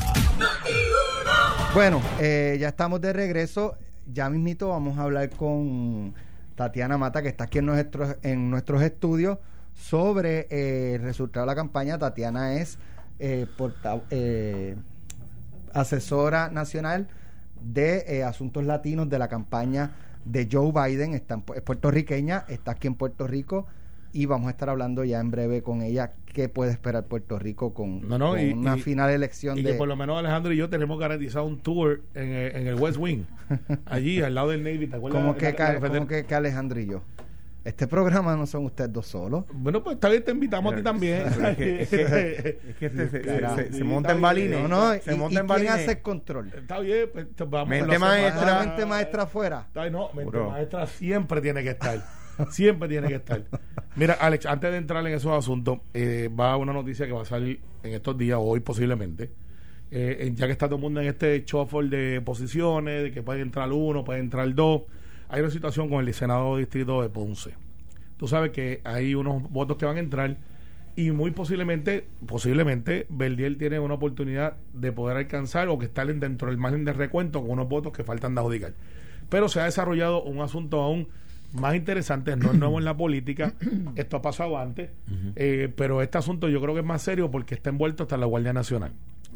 Bueno, 1.74 2.00
eh, 2.20 2.56
ya 2.60 2.68
estamos 2.68 3.00
de 3.00 3.12
regreso. 3.12 3.76
Ya 4.12 4.28
mismito 4.30 4.68
vamos 4.68 4.98
a 4.98 5.02
hablar 5.02 5.30
con 5.30 6.14
Tatiana 6.54 6.98
Mata, 6.98 7.22
que 7.22 7.28
está 7.28 7.44
aquí 7.44 7.58
en 7.58 7.66
nuestros, 7.66 8.16
en 8.22 8.50
nuestros 8.50 8.82
estudios, 8.82 9.38
sobre 9.74 10.46
eh, 10.50 10.94
el 10.94 11.02
resultado 11.02 11.44
de 11.46 11.50
la 11.52 11.56
campaña. 11.56 11.98
Tatiana 11.98 12.54
es 12.54 12.78
eh, 13.18 13.46
porta- 13.58 14.02
eh, 14.10 14.76
asesora 15.72 16.48
nacional 16.50 17.08
de 17.62 18.04
eh, 18.06 18.24
asuntos 18.24 18.64
latinos 18.64 19.08
de 19.08 19.18
la 19.18 19.28
campaña 19.28 19.92
de 20.24 20.48
Joe 20.50 20.72
Biden. 20.72 21.14
Está 21.14 21.42
es 21.54 21.62
puertorriqueña, 21.62 22.44
está 22.48 22.72
aquí 22.72 22.86
en 22.86 22.94
Puerto 22.94 23.26
Rico 23.26 23.66
y 24.14 24.26
vamos 24.26 24.46
a 24.46 24.50
estar 24.52 24.70
hablando 24.70 25.04
ya 25.04 25.18
en 25.20 25.30
breve 25.30 25.60
con 25.62 25.82
ella 25.82 26.12
qué 26.32 26.48
puede 26.48 26.70
esperar 26.70 27.04
Puerto 27.04 27.38
Rico 27.38 27.74
con, 27.74 28.08
No, 28.08 28.16
no, 28.16 28.30
con 28.30 28.40
y- 28.40 28.52
una 28.52 28.76
y- 28.76 28.80
final 28.80 29.10
elección 29.10 29.58
Y 29.58 29.62
de 29.62 29.72
que 29.72 29.76
por 29.78 29.88
lo 29.88 29.96
menos 29.96 30.18
Alejandro 30.18 30.52
y 30.52 30.56
yo 30.56 30.70
tenemos 30.70 30.98
garantizado 30.98 31.44
un 31.44 31.58
tour 31.60 32.00
en, 32.14 32.22
eh, 32.32 32.52
en 32.54 32.66
el 32.68 32.76
West 32.76 32.96
Wing. 32.98 33.24
allí, 33.86 34.22
al 34.22 34.34
lado 34.34 34.48
del 34.50 34.62
Navy. 34.62 34.86
¿Te 34.86 34.96
acuerdas? 34.96 35.20
¿Cómo 35.20 35.36
que, 35.36 35.44
la- 35.46 35.54
ca- 35.56 35.72
la- 35.74 35.80
cómo 35.88 36.06
que, 36.06 36.24
que 36.24 36.34
Alejandro 36.34 36.80
y 36.80 36.86
yo? 36.86 37.02
Este 37.64 37.86
programa 37.86 38.36
no 38.36 38.46
son 38.46 38.66
ustedes 38.66 38.92
dos 38.92 39.06
solos. 39.06 39.46
Bueno, 39.52 39.82
pues 39.82 39.94
está 39.94 40.10
bien, 40.10 40.22
te 40.22 40.32
invitamos 40.32 40.74
a 40.74 40.76
ti 40.76 40.82
también. 40.82 41.22
Es 41.26 41.56
que, 41.56 41.82
es 41.82 41.88
que- 41.88 42.58
es 42.68 42.76
que 42.76 42.86
este 42.86 43.08
se, 43.08 43.72
se- 43.72 43.84
monta 43.84 44.12
en 44.12 44.20
balines. 44.20 44.60
No, 44.60 44.68
no, 44.68 44.92
se 45.00 45.14
y, 45.14 45.16
monta 45.16 45.34
y 45.34 45.38
en 45.38 45.46
quién 45.46 45.46
balines. 45.46 45.72
hace 45.74 45.90
el 45.92 46.02
control. 46.02 46.52
Está 46.54 46.78
bien, 46.80 47.08
pues 47.12 47.26
vamos 47.48 47.68
Mente 47.70 47.98
maestra. 47.98 48.60
Mente 48.60 48.84
maestra 48.86 49.22
afuera. 49.22 49.66
No, 49.90 50.10
mente 50.12 50.30
Bro. 50.30 50.50
maestra 50.50 50.86
siempre 50.86 51.40
tiene 51.40 51.62
que 51.62 51.70
estar. 51.70 51.98
Siempre 52.50 52.88
tiene 52.88 53.08
que 53.08 53.14
estar. 53.16 53.44
Mira, 53.96 54.14
Alex, 54.14 54.46
antes 54.46 54.70
de 54.70 54.76
entrar 54.76 55.06
en 55.06 55.14
esos 55.14 55.32
asuntos, 55.32 55.78
eh, 55.92 56.28
va 56.28 56.56
una 56.56 56.72
noticia 56.72 57.06
que 57.06 57.12
va 57.12 57.22
a 57.22 57.26
salir 57.26 57.60
en 57.82 57.92
estos 57.92 58.16
días, 58.16 58.38
hoy 58.40 58.60
posiblemente. 58.60 59.30
Eh, 59.90 60.32
ya 60.34 60.46
que 60.46 60.52
está 60.52 60.66
todo 60.66 60.76
el 60.76 60.82
mundo 60.82 61.00
en 61.00 61.06
este 61.06 61.44
shuffle 61.46 61.88
de 61.88 62.20
posiciones, 62.20 63.04
de 63.04 63.12
que 63.12 63.22
puede 63.22 63.40
entrar 63.40 63.70
uno, 63.70 64.04
puede 64.04 64.20
entrar 64.20 64.52
dos. 64.54 64.82
Hay 65.28 65.40
una 65.40 65.50
situación 65.50 65.88
con 65.88 66.06
el 66.06 66.12
Senado 66.14 66.56
Distrito 66.56 67.02
de 67.02 67.08
Ponce. 67.08 67.54
Tú 68.16 68.26
sabes 68.26 68.50
que 68.50 68.80
hay 68.84 69.14
unos 69.14 69.50
votos 69.50 69.76
que 69.76 69.86
van 69.86 69.96
a 69.96 70.00
entrar 70.00 70.36
y 70.96 71.10
muy 71.10 71.32
posiblemente, 71.32 72.06
posiblemente, 72.26 73.06
Verdiel 73.08 73.58
tiene 73.58 73.80
una 73.80 73.94
oportunidad 73.94 74.56
de 74.72 74.92
poder 74.92 75.16
alcanzar 75.16 75.68
o 75.68 75.78
que 75.78 75.86
estar 75.86 76.06
dentro 76.06 76.48
del 76.48 76.58
margen 76.58 76.84
de 76.84 76.92
recuento 76.92 77.40
con 77.40 77.50
unos 77.50 77.68
votos 77.68 77.92
que 77.92 78.04
faltan 78.04 78.34
de 78.34 78.40
adjudicar. 78.40 78.74
Pero 79.28 79.48
se 79.48 79.60
ha 79.60 79.64
desarrollado 79.64 80.22
un 80.22 80.40
asunto 80.40 80.80
aún 80.80 81.08
más 81.54 81.74
interesante, 81.74 82.36
no 82.36 82.52
es 82.52 82.58
nuevo 82.58 82.78
en 82.78 82.84
la 82.84 82.96
política, 82.96 83.54
esto 83.96 84.16
ha 84.18 84.22
pasado 84.22 84.58
antes, 84.58 84.90
eh, 85.36 85.72
pero 85.74 86.02
este 86.02 86.18
asunto 86.18 86.48
yo 86.48 86.60
creo 86.60 86.74
que 86.74 86.80
es 86.80 86.86
más 86.86 87.02
serio 87.02 87.30
porque 87.30 87.54
está 87.54 87.70
envuelto 87.70 88.02
hasta 88.04 88.16
la 88.16 88.26
Guardia 88.26 88.52
Nacional. 88.52 88.92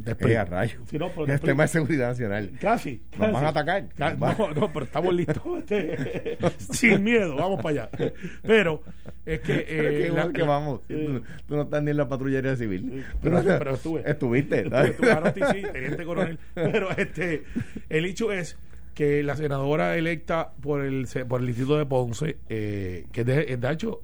Explico. 0.06 0.28
Eh, 0.40 0.44
rayo. 0.44 0.78
No, 0.92 1.08
pero 1.10 1.26
es 1.26 1.40
tema 1.40 1.64
de 1.64 1.68
seguridad 1.70 2.08
nacional. 2.10 2.52
Casi. 2.60 3.02
Nos 3.12 3.18
casi. 3.20 3.32
van 3.32 3.44
a 3.44 3.48
atacar. 3.48 3.88
Ca- 3.96 4.14
No, 4.14 4.54
no, 4.54 4.72
pero 4.72 4.84
estamos 4.84 5.12
listos. 5.12 5.42
Este, 5.68 6.38
Sin 6.72 7.02
miedo, 7.02 7.34
vamos 7.34 7.60
para 7.60 7.82
allá. 7.82 8.12
Pero 8.42 8.80
es 9.26 9.40
que. 9.40 9.54
Pero 9.68 9.88
eh, 9.88 10.06
la- 10.06 10.14
bueno 10.14 10.32
que 10.32 10.42
vamos. 10.44 10.80
eh, 10.88 11.20
Tú, 11.48 11.56
no 11.56 11.62
estás 11.62 11.82
ni 11.82 11.90
en 11.90 11.96
la 11.96 12.08
patrullería 12.08 12.54
civil. 12.54 13.04
pero- 13.20 13.42
no- 13.42 13.58
pero 13.58 13.74
estuve. 13.74 14.08
Estuviste. 14.08 14.66
Estuve- 14.68 15.52
sí, 15.52 15.62
teniente 15.72 16.04
coronel. 16.04 16.38
Pero 16.54 16.90
este, 16.96 17.42
el 17.88 18.04
hecho 18.04 18.30
es 18.32 18.56
que 18.98 19.22
la 19.22 19.36
senadora 19.36 19.96
electa 19.96 20.50
por 20.60 20.80
el 20.84 21.06
se- 21.06 21.24
por 21.24 21.40
el 21.40 21.46
distrito 21.46 21.78
de 21.78 21.86
Ponce, 21.86 22.36
eh, 22.48 23.06
que 23.12 23.20
es 23.20 23.26
de, 23.28 23.56
de 23.56 23.72
hecho 23.72 24.00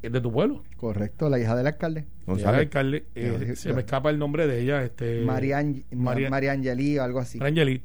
es 0.00 0.10
de 0.10 0.22
tu 0.22 0.32
pueblo, 0.32 0.62
Correcto, 0.78 1.28
la 1.28 1.38
hija 1.38 1.54
del 1.54 1.66
alcalde. 1.66 2.06
alcalde, 2.26 3.04
eh, 3.14 3.52
se 3.56 3.74
me 3.74 3.80
escapa 3.80 4.08
el 4.08 4.18
nombre 4.18 4.46
de 4.46 4.62
ella, 4.62 4.82
este 4.82 5.20
María, 5.20 5.60
Ang- 5.60 5.84
María- 5.90 6.30
María 6.30 6.52
Angeli 6.52 6.98
o 6.98 7.02
algo 7.02 7.18
así. 7.18 7.38
Rangeli 7.38 7.82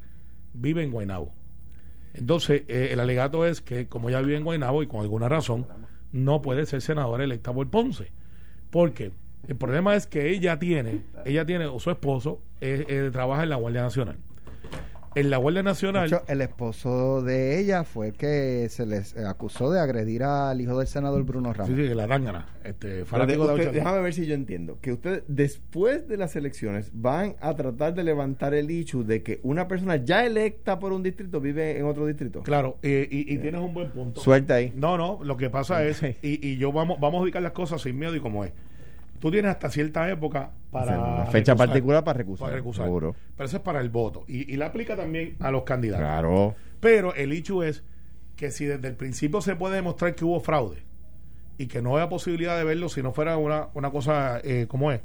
vive 0.54 0.82
en 0.82 0.90
Guaynabo. 0.90 1.34
Entonces, 2.14 2.62
eh, 2.68 2.88
el 2.92 3.00
alegato 3.00 3.44
es 3.44 3.60
que 3.60 3.86
como 3.88 4.08
ella 4.08 4.22
vive 4.22 4.36
en 4.38 4.44
Guaynabo 4.44 4.82
y 4.82 4.86
con 4.86 5.00
alguna 5.02 5.28
razón, 5.28 5.66
no 6.12 6.40
puede 6.40 6.64
ser 6.64 6.80
senadora 6.80 7.24
electa 7.24 7.52
por 7.52 7.68
Ponce. 7.68 8.10
¿Por 8.70 8.94
qué? 8.94 9.12
El 9.48 9.56
problema 9.56 9.96
es 9.96 10.06
que 10.06 10.30
ella 10.30 10.58
tiene, 10.58 11.02
ella 11.26 11.44
tiene, 11.44 11.66
o 11.66 11.78
su 11.78 11.90
esposo, 11.90 12.40
eh, 12.62 12.86
eh, 12.88 13.10
trabaja 13.12 13.42
en 13.42 13.50
la 13.50 13.56
Guardia 13.56 13.82
Nacional. 13.82 14.16
En 15.14 15.30
la 15.30 15.36
Guardia 15.36 15.60
De 15.60 15.64
Nacional, 15.64 16.06
hecho, 16.06 16.22
el 16.28 16.40
esposo 16.40 17.22
de 17.22 17.58
ella 17.60 17.84
fue 17.84 18.08
el 18.08 18.12
que 18.14 18.68
se 18.70 18.86
les 18.86 19.16
acusó 19.16 19.70
de 19.70 19.80
agredir 19.80 20.22
al 20.22 20.60
hijo 20.60 20.78
del 20.78 20.86
senador 20.86 21.22
Bruno 21.24 21.52
Ramos. 21.52 21.68
sí, 21.74 21.88
sí, 21.88 21.94
la 21.94 22.06
rángana, 22.06 22.46
este, 22.64 22.88
de- 22.88 23.04
fanático 23.04 23.46
de 23.46 23.52
usted- 23.54 23.66
Ocho- 23.68 23.72
déjame 23.74 24.00
ver 24.00 24.14
si 24.14 24.26
yo 24.26 24.34
entiendo. 24.34 24.78
Que 24.80 24.92
ustedes, 24.92 25.22
después 25.28 26.08
de 26.08 26.16
las 26.16 26.34
elecciones, 26.36 26.90
van 26.94 27.36
a 27.40 27.54
tratar 27.54 27.94
de 27.94 28.04
levantar 28.04 28.54
el 28.54 28.70
hecho 28.70 29.02
de 29.04 29.22
que 29.22 29.40
una 29.42 29.68
persona 29.68 29.96
ya 29.96 30.24
electa 30.24 30.78
por 30.78 30.92
un 30.92 31.02
distrito 31.02 31.40
vive 31.40 31.78
en 31.78 31.84
otro 31.86 32.06
distrito. 32.06 32.42
Claro, 32.42 32.78
eh, 32.82 33.06
y, 33.10 33.32
y 33.34 33.38
tienes 33.38 33.60
un 33.60 33.74
buen 33.74 33.90
punto. 33.90 34.20
Suelta 34.20 34.54
ahí. 34.54 34.72
No, 34.74 34.96
no, 34.96 35.20
lo 35.22 35.36
que 35.36 35.50
pasa 35.50 35.84
es, 35.84 36.02
y, 36.02 36.16
y 36.22 36.56
yo 36.56 36.72
vamos, 36.72 36.98
vamos 37.00 37.20
a 37.20 37.22
ubicar 37.22 37.42
las 37.42 37.52
cosas 37.52 37.82
sin 37.82 37.98
miedo 37.98 38.14
y 38.16 38.20
como 38.20 38.44
es. 38.44 38.52
Tú 39.22 39.30
tienes 39.30 39.52
hasta 39.52 39.70
cierta 39.70 40.10
época 40.10 40.50
para. 40.72 40.84
O 40.84 40.88
sea, 40.88 40.98
una 41.14 41.26
fecha 41.26 41.52
recusar, 41.52 41.56
particular 41.68 42.02
para 42.04 42.18
recusar, 42.18 42.46
Para 42.46 42.56
recusar. 42.56 42.84
seguro. 42.86 43.14
Pero 43.36 43.46
eso 43.46 43.56
es 43.58 43.62
para 43.62 43.80
el 43.80 43.88
voto. 43.88 44.24
Y, 44.26 44.52
y 44.52 44.56
la 44.56 44.66
aplica 44.66 44.96
también 44.96 45.36
a 45.38 45.52
los 45.52 45.62
candidatos. 45.62 46.00
Claro. 46.04 46.56
Pero 46.80 47.14
el 47.14 47.30
hecho 47.32 47.62
es 47.62 47.84
que 48.34 48.50
si 48.50 48.64
desde 48.64 48.88
el 48.88 48.96
principio 48.96 49.40
se 49.40 49.54
puede 49.54 49.76
demostrar 49.76 50.16
que 50.16 50.24
hubo 50.24 50.40
fraude 50.40 50.82
y 51.56 51.66
que 51.68 51.80
no 51.82 51.94
había 51.94 52.08
posibilidad 52.08 52.56
de 52.58 52.64
verlo 52.64 52.88
si 52.88 53.00
no 53.00 53.12
fuera 53.12 53.36
una, 53.36 53.68
una 53.74 53.90
cosa 53.92 54.40
eh, 54.42 54.66
como 54.68 54.90
es, 54.90 55.00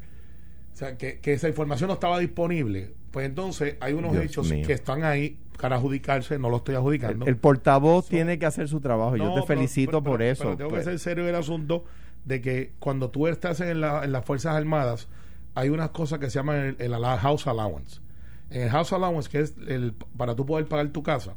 o 0.74 0.76
sea, 0.78 0.98
que, 0.98 1.20
que 1.20 1.34
esa 1.34 1.48
información 1.48 1.90
no 1.90 1.94
estaba 1.94 2.18
disponible, 2.18 2.94
pues 3.12 3.28
entonces 3.28 3.76
hay 3.82 3.94
unos 3.94 4.14
Dios 4.14 4.26
hechos 4.26 4.50
mío. 4.50 4.66
que 4.66 4.74
están 4.74 5.04
ahí 5.04 5.38
para 5.62 5.76
adjudicarse, 5.76 6.40
no 6.40 6.50
lo 6.50 6.58
estoy 6.58 6.74
adjudicando. 6.76 7.26
El, 7.26 7.30
el 7.30 7.38
portavoz 7.38 8.08
tiene 8.08 8.40
que 8.40 8.46
hacer 8.48 8.68
su 8.68 8.80
trabajo. 8.80 9.16
y 9.16 9.20
yo 9.20 9.26
No, 9.26 9.34
te 9.36 9.42
pero- 9.42 9.48
felicito 9.48 9.92
pero- 9.92 10.04
por 10.04 10.18
pero- 10.20 10.32
eso. 10.32 10.44
Pero 10.46 10.58
tengo 10.58 10.70
pues. 10.72 10.86
que 10.86 10.90
ser 10.92 11.00
serio 11.00 11.28
el 11.30 11.36
asunto 11.36 11.84
de 12.28 12.42
que 12.42 12.72
cuando 12.80 13.10
tú 13.10 13.28
estás 13.28 13.62
en, 13.62 13.80
la- 13.82 14.04
en 14.04 14.12
las 14.12 14.26
Fuerzas 14.26 14.56
Armadas, 14.56 15.08
hay 15.56 15.70
unas 15.70 15.90
cosas 15.92 16.20
que 16.20 16.30
se 16.30 16.38
llaman 16.40 16.76
el, 16.78 16.94
House 16.94 17.48
Allowance. 17.48 18.02
En 18.50 18.64
el 18.64 18.70
House 18.70 18.92
Allowance, 18.94 19.30
que 19.30 19.40
es 19.40 19.56
el, 19.68 19.94
para 20.18 20.36
tú 20.36 20.46
poder 20.46 20.68
pagar 20.68 20.90
tu 20.90 21.04
casa, 21.04 21.36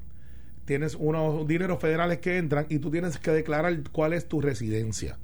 tienes 0.64 0.96
unos 0.96 1.46
dineros 1.46 1.80
federales 1.80 2.18
que 2.18 2.38
entran 2.38 2.66
y 2.68 2.80
tú 2.80 2.90
tienes 2.90 3.18
que 3.18 3.30
declarar 3.30 3.78
cuál 3.92 4.12
es 4.12 4.28
tu 4.28 4.40
residencia. 4.40 5.16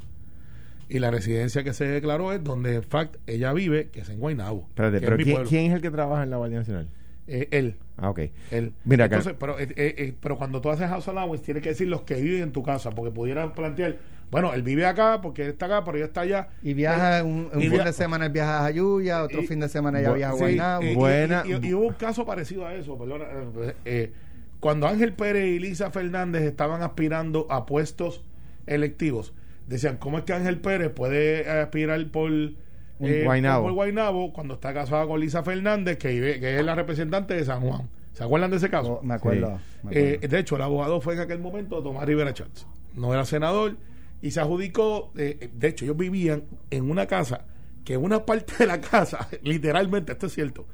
Y 0.88 1.00
la 1.00 1.10
residencia 1.10 1.64
que 1.64 1.72
se 1.72 1.84
declaró 1.84 2.32
es 2.32 2.44
donde, 2.44 2.76
en 2.76 2.82
fact, 2.84 3.16
ella 3.26 3.52
vive, 3.52 3.88
que 3.88 4.00
es 4.00 4.08
en 4.08 4.20
Guaynabo. 4.20 4.66
Espérate, 4.68 5.00
pero 5.00 5.16
es 5.16 5.48
¿quién, 5.48 5.66
es 5.66 5.74
el 5.74 5.82
que 5.82 5.90
trabaja 5.90 6.22
en 6.22 6.30
la 6.30 6.36
Guardia 6.36 6.58
Nacional? 6.60 6.88
Eh, 7.26 7.48
él. 7.50 7.74
Ah, 7.96 8.10
ok. 8.10 8.20
Él. 8.52 8.72
Mira 8.84 9.06
acá. 9.06 9.16
Entonces, 9.16 9.36
pero, 9.38 9.58
eh, 9.58 9.66
eh, 9.76 10.14
pero 10.20 10.38
cuando 10.38 10.60
tú 10.60 10.70
haces 10.70 10.88
house 10.88 11.08
allowance, 11.08 11.44
tienes 11.44 11.64
que 11.64 11.70
decir 11.70 11.88
los 11.88 12.02
que 12.02 12.14
viven 12.14 12.42
en 12.44 12.52
tu 12.52 12.62
casa, 12.62 12.92
porque 12.92 13.10
pudieran 13.10 13.52
plantear, 13.52 13.96
bueno, 14.30 14.52
él 14.54 14.62
vive 14.62 14.86
acá 14.86 15.20
porque 15.22 15.42
él 15.42 15.48
está 15.50 15.66
acá, 15.66 15.84
pero 15.84 15.96
ella 15.98 16.06
está 16.06 16.22
allá. 16.22 16.48
Y 16.62 16.74
viaja 16.74 17.22
un, 17.22 17.48
un 17.52 17.60
Y 17.60 17.64
fin 17.64 17.72
via- 17.72 17.84
de 17.84 17.92
semana 17.92 18.26
él 18.26 18.32
viaja 18.32 18.58
a 18.58 18.62
Jayuya, 18.64 19.22
otro 19.22 19.42
Y- 19.42 19.46
fin 19.46 19.60
de 19.60 19.68
semana 19.68 20.00
ella 20.00 20.12
viaja 20.12 20.32
a 20.32 20.36
Sí, 20.36 20.40
Guaynabo. 20.40 20.82
y- 20.82 20.86
y- 20.88 20.94
Buena- 20.94 21.44
Y, 21.46 21.74
hubo 21.74 21.86
un 21.88 21.94
caso 21.94 22.24
parecido 22.26 22.66
a 22.66 22.74
eso, 22.74 22.98
perdona. 22.98 23.24
eh, 23.24 23.74
eh, 23.84 24.12
cuando 24.60 24.86
Ángel 24.88 25.12
Pérez 25.12 25.46
y 25.46 25.58
Lisa 25.58 25.90
Fernández 25.90 26.42
estaban 26.42 26.82
aspirando 26.82 27.46
a 27.50 27.66
puestos 27.66 28.22
electivos, 28.66 29.32
decían, 29.66 29.96
¿cómo 29.98 30.18
es 30.18 30.24
que 30.24 30.32
Ángel 30.32 30.60
Pérez 30.60 30.90
puede 30.90 31.48
aspirar 31.48 32.04
por... 32.08 32.30
eh, 32.32 33.22
Guaynabo. 33.24 33.64
por 33.64 33.72
Guaynabo 33.74 34.32
cuando 34.32 34.54
está 34.54 34.72
casada 34.72 35.06
con 35.06 35.20
Lisa 35.20 35.42
Fernández, 35.42 35.98
que, 35.98 36.08
vive- 36.08 36.40
que 36.40 36.58
es 36.58 36.64
la 36.64 36.74
representante 36.74 37.34
de 37.34 37.44
San 37.44 37.60
Juan. 37.60 37.88
¿Se 38.14 38.24
acuerdan 38.24 38.50
de 38.50 38.56
ese 38.56 38.70
caso? 38.70 39.00
Oh, 39.00 39.02
me 39.04 39.14
acuerdo. 39.14 39.60
me 39.82 39.92
Eh, 39.92 40.18
de 40.26 40.38
hecho, 40.38 40.56
el 40.56 40.62
abogado 40.62 41.00
fue 41.02 41.12
en 41.14 41.20
aquel 41.20 41.38
momento 41.38 41.82
Tomás 41.82 42.06
Rivera 42.06 42.32
Chats. 42.32 42.66
No 42.94 43.12
era 43.12 43.26
senador 43.26 43.76
y 44.22 44.30
se 44.30 44.40
adjudicó, 44.40 45.12
eh, 45.16 45.50
de 45.52 45.68
hecho 45.68 45.84
ellos 45.84 45.96
vivían 45.96 46.44
en 46.70 46.90
una 46.90 47.06
casa 47.06 47.44
que 47.84 47.96
una 47.96 48.26
parte 48.26 48.54
de 48.58 48.66
la 48.66 48.80
casa, 48.80 49.28
literalmente, 49.42 50.12
esto 50.12 50.26
es 50.26 50.32
cierto, 50.32 50.66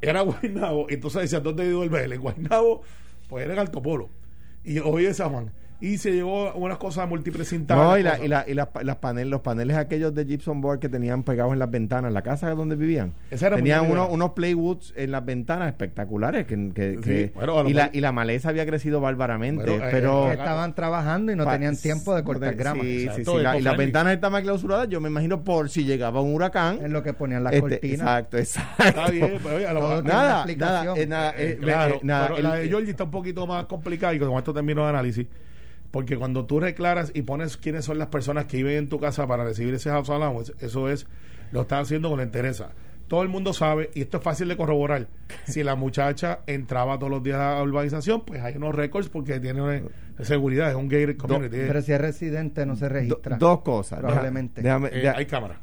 era 0.00 0.20
Guaynabo, 0.20 0.86
entonces 0.90 1.22
decían, 1.22 1.42
¿dónde 1.42 1.70
duerme 1.70 2.04
él? 2.04 2.12
En 2.12 2.20
Guaynabo, 2.20 2.82
pues 3.28 3.44
era 3.44 3.54
en 3.54 3.60
Alto 3.60 3.80
Polo, 3.80 4.10
y 4.62 4.78
hoy 4.78 5.06
en 5.06 5.14
San 5.14 5.30
Juan 5.30 5.52
y 5.84 5.98
se 5.98 6.12
llevó 6.12 6.52
unas 6.54 6.78
cosas 6.78 7.06
multiprecintadas. 7.06 7.84
No, 7.84 7.98
y, 7.98 8.02
la, 8.02 8.18
y, 8.18 8.28
la, 8.28 8.44
y 8.48 8.54
las, 8.54 8.68
las 8.82 8.96
paneles, 8.96 9.30
los 9.30 9.42
paneles 9.42 9.76
aquellos 9.76 10.14
de 10.14 10.24
Gypsum 10.24 10.62
Board 10.62 10.78
que 10.78 10.88
tenían 10.88 11.22
pegados 11.24 11.52
en 11.52 11.58
las 11.58 11.70
ventanas, 11.70 12.10
la 12.10 12.22
casa 12.22 12.50
donde 12.54 12.74
vivían. 12.74 13.12
tenían 13.28 13.90
unos, 13.90 14.08
unos 14.10 14.30
playwoods 14.30 14.94
en 14.96 15.10
las 15.10 15.24
ventanas 15.24 15.68
espectaculares 15.68 16.46
que, 16.46 16.72
que, 16.72 16.98
que 17.02 17.32
y, 17.66 17.72
la, 17.74 17.90
y 17.92 18.00
la 18.00 18.12
maleza 18.12 18.48
había 18.48 18.64
crecido 18.64 19.02
bárbaramente. 19.02 19.64
Bueno, 19.64 19.84
eh, 19.84 19.88
pero 19.90 20.30
eh, 20.30 20.34
estaban 20.34 20.74
trabajando 20.74 21.32
y 21.32 21.36
no 21.36 21.46
tenían 21.46 21.76
tiempo 21.76 22.14
de 22.14 22.24
cortar 22.24 22.54
grama. 22.54 22.82
Sí, 22.82 23.08
sí, 23.14 23.24
sí, 23.24 23.30
y 23.58 23.60
las 23.60 23.76
ventanas 23.76 24.14
estaban 24.14 24.42
clausuradas, 24.42 24.88
yo 24.88 25.02
me 25.02 25.10
imagino 25.10 25.44
por 25.44 25.68
si 25.68 25.84
llegaba 25.84 26.22
un 26.22 26.34
huracán. 26.34 26.78
En 26.82 26.94
lo 26.94 27.02
que 27.02 27.12
ponían 27.12 27.44
las 27.44 27.52
este, 27.52 27.68
cortinas. 27.68 28.00
Exacto, 28.00 28.38
exacto. 28.38 28.84
Está 28.84 29.10
bien, 29.10 29.38
pero 29.42 29.56
oye, 29.56 29.72
lo, 29.72 30.02
nada, 30.02 30.46
nada, 30.56 30.94
eh, 30.96 31.06
nada, 31.06 31.34
eh, 31.36 31.58
claro, 31.60 32.00
nada, 32.02 32.28
pero 32.28 32.42
la 32.48 32.54
de 32.54 32.68
Georgie 32.68 32.90
está 32.90 33.04
un 33.04 33.10
poquito 33.10 33.46
más 33.46 33.66
complicada 33.66 34.14
y 34.14 34.18
con 34.18 34.32
esto 34.38 34.54
termino 34.54 34.82
el 34.82 34.88
análisis. 34.88 35.26
Porque 35.94 36.16
cuando 36.16 36.44
tú 36.44 36.58
reclaras 36.58 37.12
y 37.14 37.22
pones 37.22 37.56
quiénes 37.56 37.84
son 37.84 37.98
las 37.98 38.08
personas 38.08 38.46
que 38.46 38.56
viven 38.56 38.78
en 38.78 38.88
tu 38.88 38.98
casa 38.98 39.28
para 39.28 39.44
recibir 39.44 39.74
ese 39.74 39.90
house 39.90 40.10
allowance, 40.10 40.52
eso 40.58 40.88
es, 40.88 41.06
lo 41.52 41.60
estás 41.60 41.82
haciendo 41.82 42.08
con 42.08 42.18
la 42.18 42.24
interesa. 42.24 42.70
Todo 43.06 43.22
el 43.22 43.28
mundo 43.28 43.52
sabe, 43.52 43.90
y 43.94 44.00
esto 44.00 44.16
es 44.16 44.24
fácil 44.24 44.48
de 44.48 44.56
corroborar, 44.56 45.06
si 45.46 45.62
la 45.62 45.76
muchacha 45.76 46.40
entraba 46.48 46.98
todos 46.98 47.12
los 47.12 47.22
días 47.22 47.38
a 47.38 47.54
la 47.54 47.62
urbanización, 47.62 48.22
pues 48.22 48.42
hay 48.42 48.56
unos 48.56 48.74
récords 48.74 49.08
porque 49.08 49.38
tiene 49.38 49.62
una 49.62 49.82
seguridad, 50.22 50.68
es 50.68 50.74
un 50.74 50.88
gay 50.88 51.14
community. 51.14 51.58
pero 51.58 51.80
si 51.80 51.92
es 51.92 52.00
residente 52.00 52.66
no 52.66 52.74
se 52.74 52.88
registra. 52.88 53.36
dos 53.36 53.60
cosas. 53.60 54.00
Probablemente. 54.00 54.62
Eh, 54.64 55.12
hay 55.14 55.26
cámara. 55.26 55.60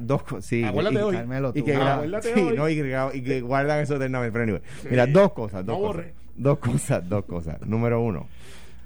dos 0.00 0.24
cosas. 0.24 0.46
Sí, 0.46 0.64
Acuérdate 0.64 0.96
y, 0.96 0.98
hoy. 0.98 1.16
Y 1.54 1.62
que, 1.62 1.78
sí, 2.22 2.48
No, 2.56 2.68
y, 2.68 3.22
que 3.22 3.40
guardan 3.40 3.78
eso 3.78 3.94
eternamente. 3.94 4.32
Pero 4.32 4.42
anyway, 4.42 4.62
mira, 4.90 5.06
dos 5.06 5.32
cosas. 5.32 5.64
Dos 5.64 5.78
cosas, 5.78 6.06
dos 6.34 6.58
cosas, 6.58 7.08
dos 7.08 7.24
cosas. 7.24 7.60
Número 7.64 8.00
uno 8.00 8.26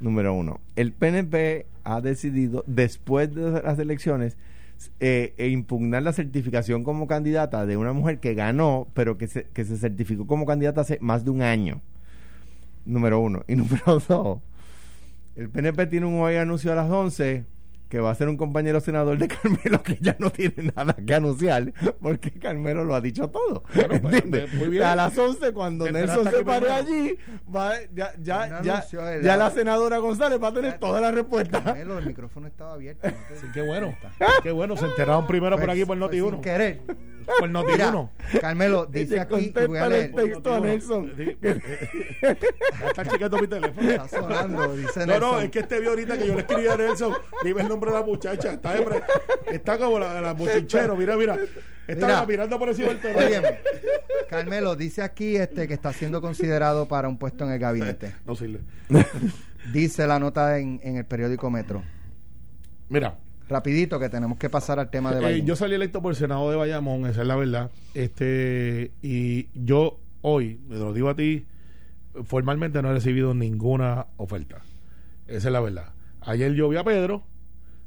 Número 0.04 0.34
uno, 0.34 0.60
el 0.76 0.92
PNP 0.92 1.64
ha 1.82 2.02
decidido, 2.02 2.62
después 2.66 3.34
de 3.34 3.62
las 3.62 3.78
elecciones, 3.78 4.36
eh, 5.00 5.32
e 5.38 5.48
impugnar 5.48 6.02
la 6.02 6.12
certificación 6.12 6.84
como 6.84 7.06
candidata 7.06 7.64
de 7.64 7.78
una 7.78 7.94
mujer 7.94 8.18
que 8.20 8.34
ganó, 8.34 8.86
pero 8.92 9.16
que 9.16 9.28
se, 9.28 9.44
que 9.44 9.64
se 9.64 9.78
certificó 9.78 10.26
como 10.26 10.44
candidata 10.44 10.82
hace 10.82 10.98
más 11.00 11.24
de 11.24 11.30
un 11.30 11.40
año. 11.40 11.80
Número 12.84 13.18
uno. 13.18 13.44
Y 13.48 13.54
número 13.56 13.98
dos, 14.06 14.40
el 15.36 15.48
PNP 15.48 15.86
tiene 15.86 16.04
un 16.04 16.20
hoy 16.20 16.36
anuncio 16.36 16.70
a 16.70 16.74
las 16.74 16.90
11 16.90 17.46
que 17.88 18.00
va 18.00 18.10
a 18.10 18.14
ser 18.14 18.28
un 18.28 18.36
compañero 18.36 18.80
senador 18.80 19.18
de 19.18 19.28
Carmelo 19.28 19.82
que 19.82 19.98
ya 20.00 20.16
no 20.18 20.30
tiene 20.30 20.72
nada 20.74 20.94
que 20.94 21.14
anunciar 21.14 21.72
porque 22.00 22.32
Carmelo 22.32 22.84
lo 22.84 22.94
ha 22.94 23.00
dicho 23.00 23.28
todo. 23.28 23.62
Pues, 23.74 24.22
pues, 24.22 24.82
a 24.82 24.96
las 24.96 25.16
11 25.16 25.52
cuando 25.52 25.90
Nelson 25.90 26.30
se 26.30 26.44
pare 26.44 26.70
allí, 26.70 27.16
va, 27.54 27.74
ya, 27.94 28.12
ya, 28.20 28.62
ya, 28.62 28.84
ya, 29.22 29.36
la 29.36 29.50
senadora 29.50 29.98
González 29.98 30.42
va 30.42 30.48
a 30.48 30.54
tener 30.54 30.78
todas 30.78 31.02
las 31.02 31.14
respuestas. 31.14 31.62
Carmelo, 31.62 31.98
el 31.98 32.06
micrófono 32.06 32.46
estaba 32.46 32.74
abierto. 32.74 33.08
sí, 33.34 33.46
qué 33.52 33.62
bueno. 33.62 33.94
Qué 34.42 34.50
bueno, 34.50 34.76
se 34.76 34.86
enteraron 34.86 35.26
primero 35.26 35.56
por 35.56 35.66
pues, 35.66 35.76
aquí 35.76 35.84
por 35.84 35.96
Noti 35.96 36.20
1. 36.20 36.30
Sin 36.30 36.42
querer. 36.42 36.80
Por 37.38 37.48
Noti 37.50 37.72
1. 37.80 38.12
Carmelo, 38.40 38.86
dice 38.86 39.20
aquí, 39.20 39.52
voy 39.66 39.78
a 39.78 39.88
leer. 39.88 40.04
el 40.04 40.14
texto 40.14 40.54
a 40.54 40.60
Nelson. 40.60 41.12
Está 42.86 43.04
chequeando 43.04 43.38
mi 43.38 43.46
teléfono. 43.46 43.90
Está 43.90 44.08
sonando, 44.08 44.76
dice 44.76 45.06
No, 45.06 45.18
no, 45.18 45.40
es 45.40 45.50
que 45.50 45.60
este 45.60 45.80
vio 45.80 45.90
ahorita 45.90 46.18
que 46.18 46.26
yo 46.26 46.34
le 46.34 46.40
escribí 46.40 46.68
a 46.68 46.76
Nelson, 46.76 47.14
dime 47.42 47.62
el 47.62 47.68
nombre 47.68 47.90
de 47.90 47.98
la 47.98 48.04
muchacha. 48.04 48.52
Está, 48.52 48.74
está 49.50 49.78
como 49.78 49.98
la, 49.98 50.20
la 50.20 50.34
mira, 50.34 51.16
mira. 51.16 51.38
Está 51.86 52.24
mirando 52.26 52.58
por 52.58 52.68
encima 52.68 52.88
del 52.88 53.00
teléfono. 53.00 53.48
Carmelo, 54.28 54.76
dice 54.76 55.02
aquí 55.02 55.36
este 55.36 55.68
que 55.68 55.74
está 55.74 55.92
siendo 55.92 56.20
considerado 56.20 56.88
para 56.88 57.08
un 57.08 57.18
puesto 57.18 57.44
en 57.44 57.52
el 57.52 57.58
gabinete. 57.58 58.14
No 58.26 58.34
sirve. 58.34 58.60
Dice 59.72 60.06
la 60.06 60.18
nota 60.18 60.58
en, 60.58 60.80
en 60.82 60.96
el 60.96 61.04
periódico 61.04 61.50
Metro. 61.50 61.82
Mira, 62.88 63.16
rapidito 63.48 63.98
que 63.98 64.08
tenemos 64.08 64.38
que 64.38 64.48
pasar 64.50 64.78
al 64.78 64.90
tema 64.90 65.12
de 65.12 65.18
eh, 65.18 65.22
Bayamón. 65.22 65.46
yo 65.46 65.56
salí 65.56 65.74
electo 65.74 66.00
por 66.00 66.12
el 66.12 66.16
Senado 66.16 66.50
de 66.50 66.56
Bayamón, 66.56 67.06
esa 67.06 67.22
es 67.22 67.26
la 67.26 67.36
verdad. 67.36 67.70
Este 67.94 68.92
y 69.02 69.48
yo 69.54 69.98
hoy, 70.22 70.58
me 70.68 70.76
lo 70.76 70.92
digo 70.92 71.10
a 71.10 71.16
ti, 71.16 71.46
formalmente 72.24 72.80
no 72.80 72.90
he 72.90 72.94
recibido 72.94 73.34
ninguna 73.34 74.06
oferta. 74.16 74.62
Esa 75.26 75.48
es 75.48 75.52
la 75.52 75.60
verdad. 75.60 75.92
Ayer 76.20 76.54
yo 76.54 76.68
vi 76.68 76.76
a 76.76 76.84
Pedro, 76.84 77.24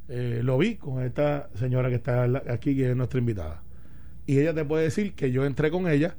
eh, 0.10 0.42
lo 0.44 0.58
vi 0.58 0.76
con 0.76 1.04
esta 1.04 1.50
señora 1.56 1.90
que 1.90 1.96
está 1.96 2.24
aquí, 2.50 2.76
que 2.76 2.92
es 2.92 2.96
nuestra 2.96 3.20
invitada. 3.20 3.64
Y 4.26 4.40
ella 4.40 4.54
te 4.54 4.66
puede 4.66 4.84
decir 4.84 5.14
que 5.14 5.32
yo 5.32 5.46
entré 5.46 5.72
con 5.72 5.88
ella 5.88 6.16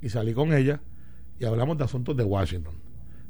y 0.00 0.08
salí 0.08 0.32
con 0.32 0.52
ella 0.52 0.80
y 1.38 1.44
hablamos 1.44 1.76
de 1.76 1.84
asuntos 1.84 2.16
de 2.16 2.24
Washington. 2.24 2.74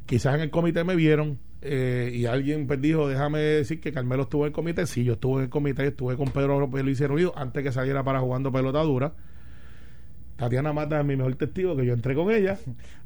Quizás 0.07 0.37
en 0.37 0.43
el 0.43 0.51
comité 0.51 0.85
me 0.85 0.97
vieron 0.97 1.39
eh, 1.61 2.11
y 2.15 2.27
alguien 2.27 2.67
pues 2.67 2.81
dijo, 2.81 3.09
déjame 3.09 3.41
decir 3.41 3.81
que 3.81 3.93
Carmelo 3.93 4.25
estuvo 4.25 4.45
en 4.45 4.49
el 4.49 4.53
comité. 4.53 4.87
Sí, 4.87 5.05
yo 5.05 5.15
estuve 5.15 5.39
en 5.39 5.45
el 5.45 5.51
comité, 5.51 5.89
estuve 5.89 6.17
con 6.17 6.29
Pedro 6.29 6.67
Luis 6.67 7.01
Ruido 7.09 7.33
antes 7.37 7.63
que 7.63 7.73
saliera 7.73 8.03
para 8.05 8.21
jugando 8.21 8.53
pelota 8.53 8.81
dura. 8.83 9.13
Tatiana 10.37 10.73
Mata 10.73 11.01
es 11.01 11.05
mi 11.05 11.17
mejor 11.17 11.35
testigo, 11.35 11.75
que 11.77 11.85
yo 11.85 11.95
entré 11.95 12.15
con 12.15 12.31
ella 12.31 12.57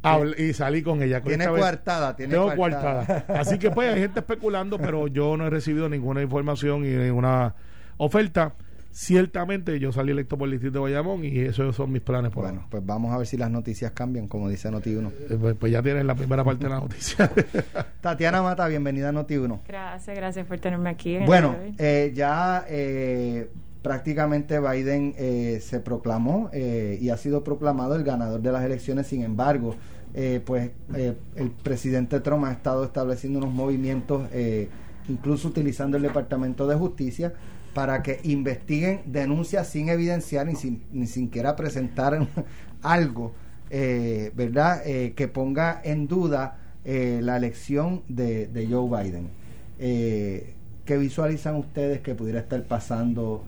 y 0.36 0.52
salí 0.52 0.82
con 0.82 1.02
ella. 1.02 1.22
tiene 1.22 1.48
coartada, 1.48 2.14
tiene 2.14 2.34
Tengo 2.34 2.54
coartada. 2.54 3.24
Así 3.28 3.58
que 3.58 3.70
pues 3.70 3.88
hay 3.88 4.00
gente 4.00 4.20
especulando, 4.20 4.78
pero 4.78 5.08
yo 5.08 5.34
no 5.38 5.46
he 5.46 5.50
recibido 5.50 5.88
ninguna 5.88 6.20
información 6.20 6.84
y 6.84 6.90
ninguna 6.90 7.54
oferta. 7.96 8.54
Ciertamente 8.92 9.78
yo 9.80 9.90
salí 9.90 10.12
electo 10.12 10.36
por 10.38 10.46
el 10.46 10.52
distrito 10.52 10.78
de 10.78 10.92
Bayamón 10.92 11.24
y 11.24 11.38
esos 11.40 11.74
son 11.74 11.90
mis 11.90 12.02
planes 12.02 12.30
por 12.30 12.44
Bueno, 12.44 12.66
pues 12.70 12.84
vamos 12.84 13.12
a 13.12 13.18
ver 13.18 13.26
si 13.26 13.36
las 13.36 13.50
noticias 13.50 13.92
cambian, 13.92 14.28
como 14.28 14.48
dice 14.48 14.70
Noti1. 14.70 15.10
Eh, 15.30 15.38
pues, 15.40 15.56
pues, 15.58 15.72
ya 15.72 15.82
tienes 15.82 16.04
la 16.04 16.14
primera 16.14 16.44
parte 16.44 16.64
de 16.64 16.70
la 16.70 16.80
noticia. 16.80 17.30
Tatiana 18.00 18.42
Mata, 18.42 18.68
bienvenida 18.68 19.08
a 19.08 19.12
Noti1. 19.12 19.60
Gracias, 19.66 20.16
gracias 20.16 20.46
por 20.46 20.58
tenerme 20.60 20.90
aquí. 20.90 21.18
Bueno, 21.24 21.56
eh, 21.78 22.12
ya 22.14 22.64
eh, 22.68 23.48
prácticamente 23.82 24.60
Biden 24.60 25.14
eh, 25.18 25.58
se 25.60 25.80
proclamó 25.80 26.48
eh, 26.52 26.98
y 27.00 27.10
ha 27.10 27.16
sido 27.16 27.44
proclamado 27.44 27.96
el 27.96 28.04
ganador 28.04 28.40
de 28.40 28.52
las 28.52 28.64
elecciones. 28.64 29.08
Sin 29.08 29.22
embargo, 29.22 29.74
eh, 30.14 30.40
pues 30.44 30.70
el 30.94 31.50
presidente 31.50 32.20
Trump 32.20 32.44
ha 32.44 32.52
estado 32.52 32.84
estableciendo 32.84 33.40
unos 33.40 33.52
movimientos, 33.52 34.28
incluso 35.08 35.48
utilizando 35.48 35.96
el 35.96 36.04
Departamento 36.04 36.66
de 36.66 36.76
Justicia, 36.76 37.32
para 37.74 38.02
que 38.02 38.20
investiguen 38.24 39.02
denuncias 39.06 39.68
sin 39.68 39.88
evidenciar 39.88 40.46
ni, 40.46 40.56
sin, 40.56 40.82
ni 40.92 41.06
siquiera 41.06 41.56
presentar 41.56 42.28
algo, 42.82 43.32
¿verdad?, 43.70 44.82
que 44.82 45.28
ponga 45.28 45.80
en 45.82 46.06
duda 46.06 46.58
la 46.84 47.36
elección 47.36 48.02
de, 48.08 48.46
de 48.46 48.66
Joe 48.66 48.88
Biden. 49.02 49.28
¿Qué 49.78 50.98
visualizan 50.98 51.56
ustedes 51.56 52.00
que 52.00 52.14
pudiera 52.14 52.40
estar 52.40 52.62
pasando? 52.64 53.46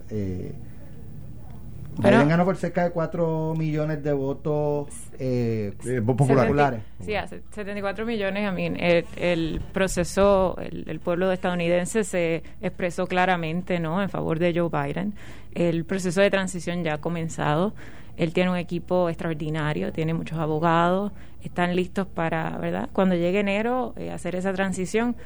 Eh, 2.02 2.10
Biden 2.10 2.28
ganó 2.28 2.44
por 2.44 2.56
cerca 2.56 2.84
de 2.84 2.90
4 2.90 3.54
millones 3.56 4.02
de 4.02 4.12
votos 4.12 4.88
eh, 5.18 5.72
populares. 6.04 6.80
Sí, 7.00 7.12
74 7.50 8.04
millones. 8.04 8.48
A 8.48 8.52
mí, 8.52 8.72
el, 8.76 9.60
proceso, 9.72 10.56
el, 10.58 11.00
pueblo 11.00 11.30
estadounidense 11.30 12.04
se 12.04 12.42
expresó 12.60 13.06
claramente 13.06 13.78
no 13.78 14.02
en 14.02 14.08
favor 14.08 14.38
de 14.38 14.52
Joe 14.54 14.68
Biden. 14.68 15.14
El 15.54 15.84
proceso 15.84 16.20
de 16.20 16.30
transición 16.30 16.82
ya 16.82 16.94
ha 16.94 16.98
comenzado. 16.98 17.74
Él 18.16 18.32
tiene 18.32 18.50
un 18.50 18.56
equipo 18.56 19.08
extraordinario, 19.08 19.92
tiene 19.92 20.14
muchos 20.14 20.38
abogados, 20.38 21.12
están 21.42 21.74
listos 21.74 22.06
para, 22.06 22.56
¿verdad? 22.58 22.88
Cuando 22.92 23.16
llegue 23.16 23.40
enero, 23.40 23.92
eh, 23.96 24.10
hacer 24.10 24.36
esa 24.36 24.52
transición 24.52 25.16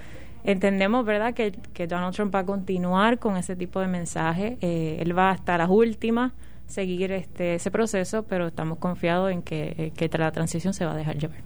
entendemos, 0.44 1.04
¿verdad?, 1.04 1.34
que, 1.34 1.52
que, 1.74 1.86
Donald 1.86 2.14
Trump 2.14 2.34
va 2.34 2.40
a 2.40 2.46
continuar 2.46 3.18
con 3.18 3.36
ese 3.36 3.56
tipo 3.56 3.80
de 3.80 3.88
mensaje. 3.88 4.56
Eh, 4.60 4.98
él 5.00 5.16
va 5.16 5.30
hasta 5.30 5.58
las 5.58 5.68
últimas 5.68 6.32
seguir 6.68 7.10
este 7.10 7.56
ese 7.56 7.70
proceso, 7.70 8.22
pero 8.22 8.46
estamos 8.46 8.78
confiados 8.78 9.32
en 9.32 9.42
que, 9.42 9.74
eh, 9.76 9.92
que 9.96 10.08
la 10.16 10.30
transición 10.30 10.72
se 10.72 10.84
va 10.84 10.92
a 10.92 10.96
dejar 10.96 11.18
llevar. 11.18 11.38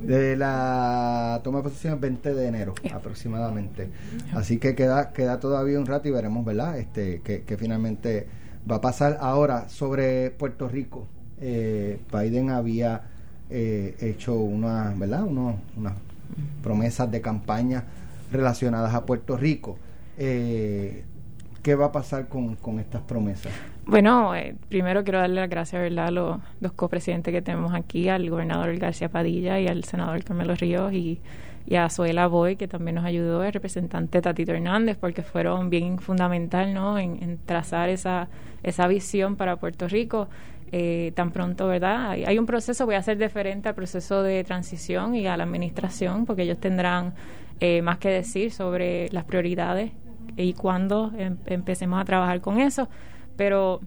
De 0.00 0.36
la 0.36 1.40
toma 1.44 1.58
de 1.58 1.64
posesión 1.64 1.94
el 1.94 2.00
20 2.00 2.34
de 2.34 2.46
enero 2.46 2.74
aproximadamente. 2.92 3.90
Así 4.32 4.58
que 4.58 4.74
queda 4.74 5.12
queda 5.12 5.38
todavía 5.38 5.78
un 5.78 5.86
rato 5.86 6.08
y 6.08 6.10
veremos, 6.10 6.44
¿verdad?, 6.44 6.78
este 6.78 7.20
que, 7.20 7.42
que 7.42 7.56
finalmente 7.56 8.26
va 8.68 8.76
a 8.76 8.80
pasar. 8.80 9.18
Ahora, 9.20 9.68
sobre 9.68 10.30
Puerto 10.30 10.68
Rico, 10.68 11.06
eh, 11.40 12.00
Biden 12.10 12.50
había 12.50 13.02
hecho 13.54 14.34
una, 14.34 14.94
¿verdad?, 14.96 15.24
unas 15.24 15.92
promesas 16.62 17.10
de 17.10 17.20
campaña 17.20 17.84
relacionadas 18.32 18.94
a 18.94 19.04
Puerto 19.04 19.36
Rico. 19.36 19.76
Eh, 20.18 21.04
¿Qué 21.62 21.74
va 21.74 21.86
a 21.86 21.92
pasar 21.92 22.28
con, 22.28 22.56
estas 22.80 23.02
promesas? 23.02 23.52
Bueno, 23.84 24.34
eh, 24.34 24.54
primero 24.68 25.02
quiero 25.02 25.18
darle 25.18 25.40
las 25.40 25.50
gracias 25.50 25.82
¿verdad? 25.82 26.06
a 26.06 26.10
los 26.10 26.40
dos 26.60 26.72
copresidentes 26.72 27.32
que 27.32 27.42
tenemos 27.42 27.74
aquí, 27.74 28.08
al 28.08 28.30
gobernador 28.30 28.76
García 28.78 29.08
Padilla 29.08 29.58
y 29.58 29.66
al 29.66 29.84
senador 29.84 30.22
Carmelo 30.22 30.54
Ríos, 30.54 30.92
y 30.92 31.20
y 31.66 31.76
a 31.76 31.88
Zoela 31.88 32.26
Boy, 32.26 32.56
que 32.56 32.68
también 32.68 32.96
nos 32.96 33.04
ayudó, 33.04 33.44
el 33.44 33.52
representante 33.52 34.20
Tatito 34.20 34.52
Hernández, 34.52 34.96
porque 34.98 35.22
fueron 35.22 35.70
bien 35.70 35.98
fundamental 35.98 36.74
¿no? 36.74 36.98
en, 36.98 37.38
trazar 37.44 37.88
esa, 37.88 38.28
esa 38.62 38.86
visión 38.86 39.36
para 39.36 39.56
Puerto 39.56 39.88
Rico. 39.88 40.28
Eh, 40.74 41.12
tan 41.14 41.32
pronto, 41.32 41.68
¿verdad? 41.68 42.12
Hay, 42.12 42.38
un 42.38 42.46
proceso, 42.46 42.86
voy 42.86 42.94
a 42.94 43.02
ser 43.02 43.18
diferente 43.18 43.68
al 43.68 43.74
proceso 43.74 44.22
de 44.22 44.42
transición 44.42 45.14
y 45.14 45.26
a 45.26 45.36
la 45.36 45.44
administración, 45.44 46.24
porque 46.24 46.42
ellos 46.44 46.58
tendrán 46.58 47.12
eh, 47.60 47.82
más 47.82 47.98
que 47.98 48.08
decir 48.08 48.50
sobre 48.50 49.10
las 49.10 49.24
prioridades 49.24 49.92
y 50.34 50.54
cuándo 50.54 51.12
em, 51.18 51.36
empecemos 51.44 52.00
a 52.00 52.06
trabajar 52.06 52.40
con 52.40 52.58
eso. 52.58 52.88
Pero 53.36 53.80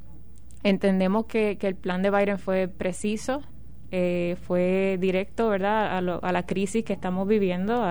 entendemos 0.63 1.25
que, 1.25 1.57
que 1.57 1.67
el 1.67 1.75
plan 1.75 2.01
de 2.01 2.11
Biden 2.11 2.39
fue 2.39 2.67
preciso, 2.67 3.41
eh, 3.91 4.35
fue 4.45 4.97
directo, 4.99 5.47
¿verdad?, 5.49 5.97
a, 5.97 6.31
la 6.31 6.45
crisis 6.45 6.83
que 6.83 6.93
estamos 6.93 7.27
viviendo. 7.27 7.81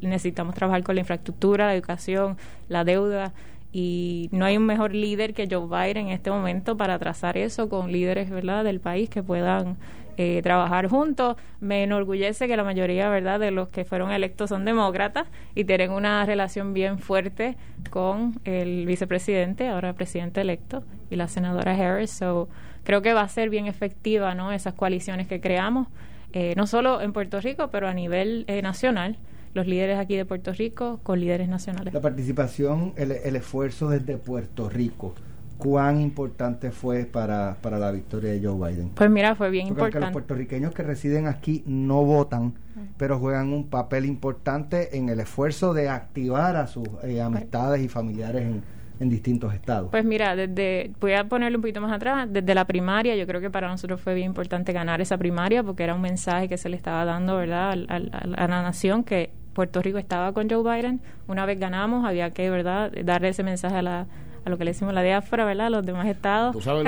necesitamos 0.00 0.54
trabajar 0.54 0.82
con 0.82 0.96
la 0.96 1.02
infraestructura, 1.02 1.66
la 1.66 1.74
educación, 1.74 2.36
la 2.68 2.84
deuda. 2.84 3.32
Y 3.70 4.28
no 4.32 4.44
hay 4.46 4.56
un 4.56 4.64
mejor 4.64 4.94
líder 4.94 5.34
que 5.34 5.46
Joe 5.50 5.66
Biden 5.66 6.08
en 6.08 6.12
este 6.12 6.30
momento 6.30 6.76
para 6.76 6.98
trazar 6.98 7.36
eso 7.36 7.68
con 7.68 7.92
líderes, 7.92 8.30
¿verdad?, 8.30 8.64
del 8.64 8.80
país 8.80 9.10
que 9.10 9.22
puedan 9.22 9.76
eh, 10.16 10.40
trabajar 10.42 10.88
juntos. 10.88 11.36
Me 11.60 11.82
enorgullece 11.82 12.48
que 12.48 12.56
la 12.56 12.64
mayoría, 12.64 13.08
¿verdad?, 13.08 13.40
de 13.40 13.50
los 13.50 13.68
que 13.68 13.84
fueron 13.84 14.10
electos 14.10 14.50
son 14.50 14.64
demócratas 14.64 15.26
y 15.54 15.64
tienen 15.64 15.90
una 15.90 16.24
relación 16.24 16.72
bien 16.74 16.98
fuerte 16.98 17.56
con 17.90 18.40
el 18.44 18.86
vicepresidente, 18.86 19.68
ahora 19.68 19.92
presidente 19.92 20.40
electo, 20.40 20.82
y 21.10 21.16
la 21.16 21.28
senadora 21.28 21.72
Harris. 21.72 22.10
So, 22.10 22.48
creo 22.84 23.02
que 23.02 23.14
va 23.14 23.22
a 23.22 23.28
ser 23.28 23.50
bien 23.50 23.66
efectiva, 23.66 24.34
¿no?, 24.34 24.52
esas 24.52 24.74
coaliciones 24.74 25.26
que 25.26 25.40
creamos, 25.40 25.88
eh, 26.32 26.54
no 26.56 26.66
solo 26.66 27.00
en 27.00 27.12
Puerto 27.12 27.40
Rico, 27.40 27.68
pero 27.70 27.88
a 27.88 27.94
nivel 27.94 28.44
eh, 28.48 28.62
nacional 28.62 29.16
los 29.54 29.66
líderes 29.66 29.98
aquí 29.98 30.16
de 30.16 30.26
Puerto 30.26 30.52
Rico 30.52 31.00
con 31.02 31.18
líderes 31.18 31.48
nacionales. 31.48 31.94
La 31.94 32.02
participación, 32.02 32.92
el, 32.96 33.12
el 33.12 33.36
esfuerzo 33.36 33.88
desde 33.88 34.18
Puerto 34.18 34.68
Rico 34.68 35.14
cuán 35.58 36.00
importante 36.00 36.70
fue 36.70 37.04
para, 37.04 37.56
para 37.60 37.78
la 37.78 37.90
victoria 37.90 38.32
de 38.32 38.46
Joe 38.46 38.70
Biden. 38.70 38.90
Pues 38.90 39.10
mira, 39.10 39.34
fue 39.34 39.50
bien 39.50 39.68
importante. 39.68 40.00
los 40.00 40.12
puertorriqueños 40.12 40.74
que 40.74 40.82
residen 40.82 41.26
aquí 41.26 41.62
no 41.66 42.04
votan, 42.04 42.54
pero 42.96 43.18
juegan 43.18 43.52
un 43.52 43.68
papel 43.68 44.04
importante 44.04 44.96
en 44.96 45.08
el 45.08 45.20
esfuerzo 45.20 45.74
de 45.74 45.88
activar 45.88 46.56
a 46.56 46.66
sus 46.66 46.88
eh, 47.02 47.20
amistades 47.20 47.82
y 47.82 47.88
familiares 47.88 48.42
en, 48.42 48.62
en 49.00 49.08
distintos 49.08 49.54
estados. 49.54 49.90
Pues 49.90 50.04
mira, 50.04 50.36
desde 50.36 50.92
voy 51.00 51.12
a 51.12 51.24
ponerle 51.24 51.56
un 51.56 51.62
poquito 51.62 51.80
más 51.80 51.92
atrás, 51.92 52.28
desde 52.30 52.54
la 52.54 52.64
primaria, 52.64 53.16
yo 53.16 53.26
creo 53.26 53.40
que 53.40 53.50
para 53.50 53.68
nosotros 53.68 54.00
fue 54.00 54.14
bien 54.14 54.26
importante 54.26 54.72
ganar 54.72 55.00
esa 55.00 55.18
primaria 55.18 55.62
porque 55.62 55.84
era 55.84 55.94
un 55.94 56.00
mensaje 56.00 56.48
que 56.48 56.58
se 56.58 56.68
le 56.68 56.76
estaba 56.76 57.04
dando, 57.04 57.36
¿verdad?, 57.36 57.76
a 57.88 57.98
la 57.98 58.62
nación 58.62 59.04
que 59.04 59.30
Puerto 59.52 59.80
Rico 59.80 59.96
estaba 59.96 60.32
con 60.32 60.50
Joe 60.50 60.62
Biden. 60.62 61.00
Una 61.28 61.46
vez 61.46 61.58
ganamos, 61.58 62.04
había 62.04 62.30
que, 62.30 62.50
¿verdad?, 62.50 62.92
darle 63.04 63.30
ese 63.30 63.42
mensaje 63.42 63.76
a 63.76 63.82
la 63.82 64.06
a 64.46 64.48
lo 64.48 64.58
que 64.58 64.64
le 64.64 64.70
decimos 64.70 64.94
la 64.94 65.02
diáspora, 65.02 65.44
¿verdad? 65.44 65.66
A 65.66 65.70
los 65.70 65.84
demás 65.84 66.06
estados. 66.06 66.52
Tú 66.52 66.60
sabes, 66.60 66.84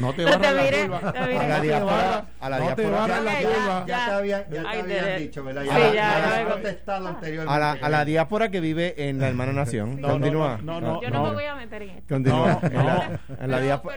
no 0.00 0.12
te 0.12 0.24
barras 0.24 0.54
la 0.54 0.70
curva. 0.70 0.98
A 1.10 1.26
la 1.26 1.60
diáspora. 1.60 2.24
A 2.38 2.50
la 2.50 2.60
diáspora. 2.60 3.20
la 3.20 3.34
curva. 3.40 3.84
Ya 3.84 4.06
te 4.06 4.12
habían, 4.12 4.44
ya 4.48 4.62
te 4.62 4.78
habían 4.78 5.18
dicho, 5.18 5.42
¿verdad? 5.42 5.64
Ya, 5.64 5.92
ya, 5.92 6.48
contestado 6.52 7.08
anteriormente. 7.08 7.52
A 7.52 7.58
la, 7.58 7.72
a 7.72 7.88
la 7.88 8.04
diáspora 8.04 8.52
que 8.52 8.60
vive 8.60 9.08
en 9.08 9.18
la 9.18 9.26
hermana 9.26 9.52
nación. 9.52 10.00
Continúa. 10.00 10.60
No, 10.62 10.80
no, 10.80 11.02
Yo 11.02 11.10
no 11.10 11.24
me 11.24 11.32
voy 11.32 11.44
a 11.46 11.56
meter 11.56 11.82
en 11.82 11.90
esto. 11.90 12.14
Continúa. 12.14 12.60
En 13.40 13.50
la 13.50 13.60
diáspora. 13.60 13.96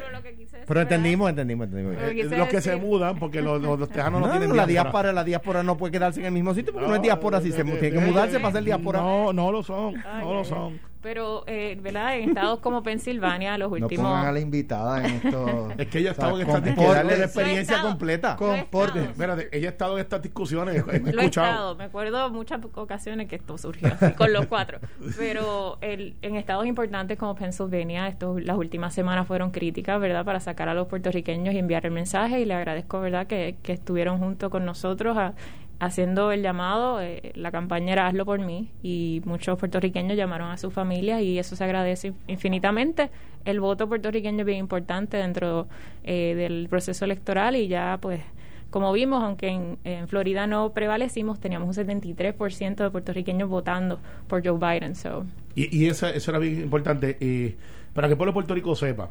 Pero 0.67 0.81
entendimos, 0.81 1.29
entendimos, 1.29 1.67
entendimos. 1.67 2.37
Los 2.37 2.47
que 2.47 2.61
se 2.61 2.75
mudan, 2.77 3.19
porque 3.19 3.43
los, 3.43 3.61
los 3.61 3.89
tejanos 3.89 4.21
no, 4.21 4.29
tienen 4.31 4.57
la 4.57 4.65
diáspora. 4.65 5.13
La 5.13 5.23
diáspora 5.23 5.61
no 5.61 5.77
puede 5.77 5.91
quedarse 5.91 6.19
en 6.19 6.25
el 6.27 6.31
mismo 6.31 6.55
sitio 6.55 6.73
porque 6.73 6.87
no 6.87 6.95
es 6.95 7.01
diáspora. 7.03 7.41
Si 7.41 7.51
se 7.51 7.63
tiene 7.63 7.91
que 7.91 7.99
mudarse 7.99 8.39
para 8.39 8.53
ser 8.53 8.63
diáspora. 8.63 9.01
No, 9.01 9.33
no 9.33 9.51
lo 9.51 9.61
son. 9.61 10.03
No 10.19 10.33
lo 10.33 10.43
son. 10.43 10.90
Pero, 11.01 11.43
eh, 11.47 11.77
¿verdad? 11.81 12.17
En 12.17 12.29
estados 12.29 12.59
como 12.59 12.83
Pensilvania, 12.83 13.57
los 13.57 13.71
últimos. 13.71 14.03
No 14.03 14.09
pongan 14.11 14.27
a 14.27 14.31
la 14.31 14.39
invitada 14.39 15.03
en 15.03 15.15
esto. 15.15 15.69
es 15.77 15.87
que 15.87 15.99
ella 15.99 16.09
ha 16.09 16.11
estado 16.11 16.39
en 16.39 16.47
estas 16.47 16.63
discusiones. 16.63 17.17
la 17.17 17.25
experiencia 17.25 17.81
completa. 17.81 18.35
Comporte. 18.35 19.03
Espérate, 19.03 19.49
ella 19.51 19.69
ha 19.69 19.71
estado 19.71 19.93
en 19.95 20.01
estas 20.01 20.21
discusiones. 20.21 20.83
He 20.91 20.99
Lo 20.99 21.21
he 21.21 21.25
estado. 21.25 21.75
Me 21.75 21.85
acuerdo 21.85 22.29
muchas 22.29 22.61
ocasiones 22.75 23.27
que 23.27 23.37
esto 23.37 23.57
surgió 23.57 23.87
así, 23.87 24.13
con 24.13 24.31
los 24.31 24.45
cuatro. 24.45 24.79
Pero 25.17 25.79
el, 25.81 26.15
en 26.21 26.35
estados 26.35 26.67
importantes 26.67 27.17
como 27.17 27.35
Pennsylvania, 27.35 28.07
esto, 28.07 28.39
las 28.39 28.57
últimas 28.57 28.93
semanas 28.93 29.25
fueron 29.25 29.51
críticas, 29.51 29.99
¿verdad? 29.99 30.23
Para 30.23 30.39
sacar 30.39 30.69
a 30.69 30.75
los 30.75 30.87
puertorriqueños 30.87 31.55
y 31.55 31.57
enviar 31.57 31.85
el 31.85 31.91
mensaje. 31.91 32.41
Y 32.41 32.45
le 32.45 32.53
agradezco, 32.53 33.01
¿verdad? 33.01 33.25
Que, 33.25 33.55
que 33.63 33.73
estuvieron 33.73 34.19
junto 34.19 34.51
con 34.51 34.65
nosotros 34.65 35.17
a 35.17 35.33
haciendo 35.81 36.31
el 36.31 36.43
llamado, 36.43 37.01
eh, 37.01 37.31
la 37.33 37.51
campaña 37.51 37.93
era 37.93 38.05
Hazlo 38.05 38.23
por 38.23 38.39
mí 38.39 38.69
y 38.83 39.19
muchos 39.25 39.57
puertorriqueños 39.57 40.15
llamaron 40.15 40.51
a 40.51 40.57
sus 40.57 40.71
familias 40.71 41.23
y 41.23 41.39
eso 41.39 41.55
se 41.55 41.63
agradece 41.63 42.13
infinitamente. 42.27 43.09
El 43.45 43.59
voto 43.59 43.89
puertorriqueño 43.89 44.41
es 44.41 44.45
bien 44.45 44.59
importante 44.59 45.17
dentro 45.17 45.67
eh, 46.03 46.35
del 46.35 46.67
proceso 46.69 47.03
electoral 47.03 47.55
y 47.55 47.67
ya 47.67 47.97
pues 47.99 48.21
como 48.69 48.93
vimos, 48.93 49.23
aunque 49.23 49.75
en, 49.83 50.07
Florida 50.07 50.45
no 50.45 50.71
prevalecimos, 50.71 51.39
teníamos 51.39 51.75
un 51.75 51.85
73% 51.85 52.75
de 52.75 52.89
puertorriqueños 52.91 53.49
votando 53.49 53.99
por 54.27 54.47
Joe 54.47 54.59
Biden. 54.59 54.95
So. 54.95 55.25
Y, 55.55 55.75
y 55.75 55.89
eso, 55.89 56.07
era 56.07 56.37
bien 56.37 56.61
importante. 56.61 57.17
y 57.19 57.55
para 57.93 58.07
que 58.07 58.13
el 58.13 58.17
pueblo 58.17 58.31
de 58.31 58.35
Puerto 58.35 58.53
Rico 58.53 58.75
sepa, 58.75 59.09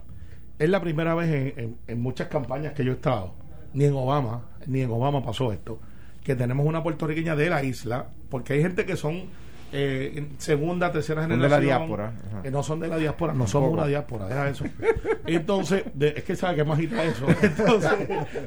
es 0.59 0.71
la 0.71 0.81
primera 0.81 1.15
vez 1.17 1.57
en, 1.59 1.77
en 1.87 2.01
muchas 2.01 2.29
campañas 2.29 2.75
que 2.75 2.85
yo 2.85 2.93
he 2.93 2.95
estado, 2.95 3.35
ni 3.75 3.85
en 3.85 3.93
Obama, 3.93 4.45
ni 4.67 4.81
en 4.83 4.91
Obama 4.91 5.23
pasó 5.23 5.53
esto 5.53 5.81
que 6.25 6.37
tenemos 6.37 6.67
una 6.67 6.83
puertorriqueña 6.83 7.37
de 7.37 7.51
la 7.51 7.63
isla, 7.63 8.09
porque 8.29 8.55
hay 8.55 8.63
gente 8.63 8.87
que 8.87 8.97
son 8.97 9.25
eh, 9.73 10.29
segunda, 10.39 10.91
tercera 10.91 11.23
generación. 11.23 11.51
de 11.51 11.57
la 11.57 11.61
diáspora. 11.61 12.13
Que 12.43 12.51
no 12.51 12.63
son 12.63 12.81
de 12.81 12.89
la 12.89 12.97
diáspora, 12.97 13.33
no 13.33 13.47
somos 13.47 13.73
una 13.73 13.87
diáspora, 13.87 14.27
deja 14.27 14.49
eso. 14.49 14.65
Entonces, 15.27 15.85
es 15.99 16.25
que 16.25 16.35
sabe 16.37 16.57
que 16.57 16.65
más 16.65 16.79
agita 16.79 17.05
eso. 17.05 17.27
Entonces, 17.43 17.91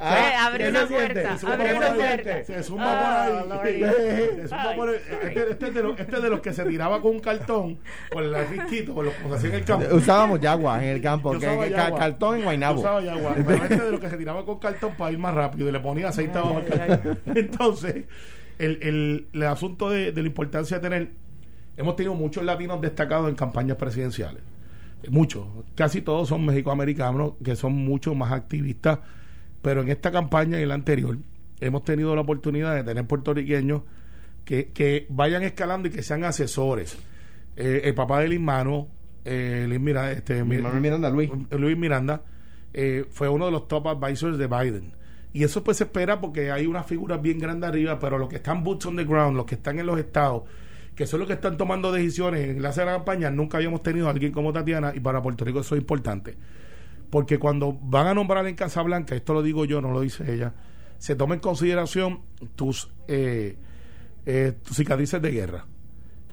ah, 0.02 0.48
abre 0.48 0.70
una 0.70 0.86
puerta, 0.86 1.38
abre 1.48 1.74
una 1.76 1.94
puerta. 1.94 2.44
Se 2.44 2.64
suma 2.64 3.46
por 3.48 3.68
ahí. 3.68 3.80
Se 4.36 4.48
suma 4.48 4.76
por 4.76 4.90
Este, 4.90 5.52
este, 5.52 5.68
es 5.68 5.74
de 5.74 5.84
los, 5.84 6.00
este 6.00 6.20
de 6.20 6.30
los 6.30 6.42
que 6.42 6.54
se 6.54 6.66
tiraba 6.66 7.02
con 7.02 7.12
un 7.12 7.20
cartón, 7.20 7.80
por 8.12 8.24
el 8.24 8.48
risquito, 8.48 8.94
por 8.94 9.06
lo 9.06 9.12
que 9.12 9.18
se 9.18 9.36
hacía 9.36 9.50
en 9.50 9.56
el 9.56 9.64
campo. 9.64 9.96
Usábamos 9.96 10.40
yagua 10.42 10.84
en 10.84 10.90
el 10.90 11.02
campo, 11.02 11.32
que, 11.40 11.72
cartón 11.72 12.38
en 12.38 12.44
Guaynabo. 12.44 12.80
Usaba 12.80 13.02
yagua. 13.02 13.36
Pero 13.36 13.64
este 13.64 13.80
de 13.80 13.92
los 13.92 14.00
que 14.00 14.10
se 14.10 14.18
tiraba 14.18 14.46
con 14.46 14.60
cartón 14.60 14.94
para 14.98 15.12
ir 15.12 15.20
más 15.20 15.34
rápido 15.34 15.70
y 15.70 15.72
le 15.72 15.80
ponía 15.80 16.10
aceite 16.10 16.38
abajo 16.38 16.58
al 16.58 16.66
cartón. 16.66 17.20
Entonces, 17.36 18.06
el, 18.60 18.80
el, 18.82 19.28
el 19.34 19.44
asunto 19.44 19.90
de, 19.90 20.12
de, 20.12 20.22
la 20.22 20.28
importancia 20.28 20.78
de 20.80 20.84
tener, 20.90 21.12
hemos 21.78 21.96
tenido 21.96 22.14
muchos 22.14 22.44
latinos 22.44 22.82
destacados 22.82 23.30
en 23.30 23.36
campañas 23.36 23.78
presidenciales, 23.78 24.42
muchos, 25.10 25.46
casi 25.76 26.02
todos 26.02 26.30
son 26.30 26.46
mexicoamericanos, 26.46 27.34
que 27.44 27.56
son 27.56 27.74
mucho 27.74 28.16
más 28.16 28.32
activistas, 28.32 29.00
pero 29.62 29.82
en 29.82 29.90
esta 29.90 30.12
campaña 30.12 30.60
y 30.60 30.64
en 30.64 30.70
la 30.70 30.76
anterior 30.76 31.18
hemos 31.60 31.84
tenido 31.84 32.16
la 32.16 32.22
oportunidad 32.22 32.76
de 32.76 32.84
tener 32.84 33.06
puertorriqueños 33.06 33.82
que, 34.46 34.72
que 34.72 35.08
vayan 35.10 35.44
escalando 35.44 35.88
y 35.88 35.92
que 35.92 36.04
sean 36.04 36.24
asesores. 36.24 36.98
Eh, 37.56 37.82
el 37.86 37.96
papá 37.96 38.20
de 38.20 38.28
Lismano, 38.28 38.88
eh, 39.24 39.66
Luis 39.68 39.80
Miranda, 39.80 40.12
este, 40.12 40.44
Miranda, 40.44 41.10
Luis. 41.10 41.32
Luis 41.52 41.78
Miranda, 41.78 42.24
eh, 42.74 43.06
fue 43.10 43.30
uno 43.30 43.46
de 43.46 43.52
los 43.52 43.68
top 43.68 43.88
advisors 43.88 44.38
de 44.38 44.48
Biden 44.48 45.03
y 45.34 45.44
eso 45.44 45.64
pues 45.64 45.78
se 45.78 45.86
espera 45.86 46.22
porque 46.22 46.52
hay 46.52 46.68
una 46.68 46.84
figura 46.84 47.18
bien 47.18 47.40
grande 47.40 47.66
arriba, 47.66 47.98
pero 48.00 48.20
los 48.20 48.30
que 48.30 48.36
están 48.36 48.64
boots 48.64 48.86
on 48.86 48.96
the 48.96 49.04
ground, 49.04 49.36
los 49.36 49.48
que 49.48 49.56
están 49.56 49.80
en 49.80 49.88
los 49.88 50.00
estados, 50.00 50.44
que 50.96 51.08
son 51.08 51.20
los 51.20 51.28
que 51.28 51.34
están 51.34 51.58
tomando 51.58 51.92
decisiones 51.92 52.50
en 52.50 52.62
la 52.62 52.72
de 52.72 52.86
la 52.86 52.94
campaña, 52.94 53.32
nunca 53.32 53.58
habíamos 53.58 53.82
tenido 53.82 54.08
a 54.08 54.12
alguien 54.12 54.32
como 54.32 54.54
Tatiana 54.54 54.94
y 54.96 55.00
para 55.00 55.24
Puerto 55.24 55.44
Rico 55.44 55.62
eso 55.62 55.74
es 55.74 55.82
importante. 55.82 56.38
Porque 57.10 57.40
cuando 57.40 57.74
van 57.74 58.08
a 58.08 58.14
nombrar 58.14 58.46
en 58.46 58.56
Casa 58.56 58.84
Blanca, 58.84 59.16
esto 59.16 59.34
lo 59.34 59.42
digo 59.42 59.66
yo, 59.66 59.82
no 59.82 59.92
lo 59.92 60.02
dice 60.02 60.32
ella, 60.32 60.54
se 61.00 61.16
toma 61.16 61.34
en 61.34 61.42
consideración 61.42 62.22
tus, 62.56 62.92
eh, 63.08 63.58
eh, 64.28 64.54
tus 64.64 64.78
cicatrices 64.78 65.20
de 65.20 65.32
guerra. 65.32 65.66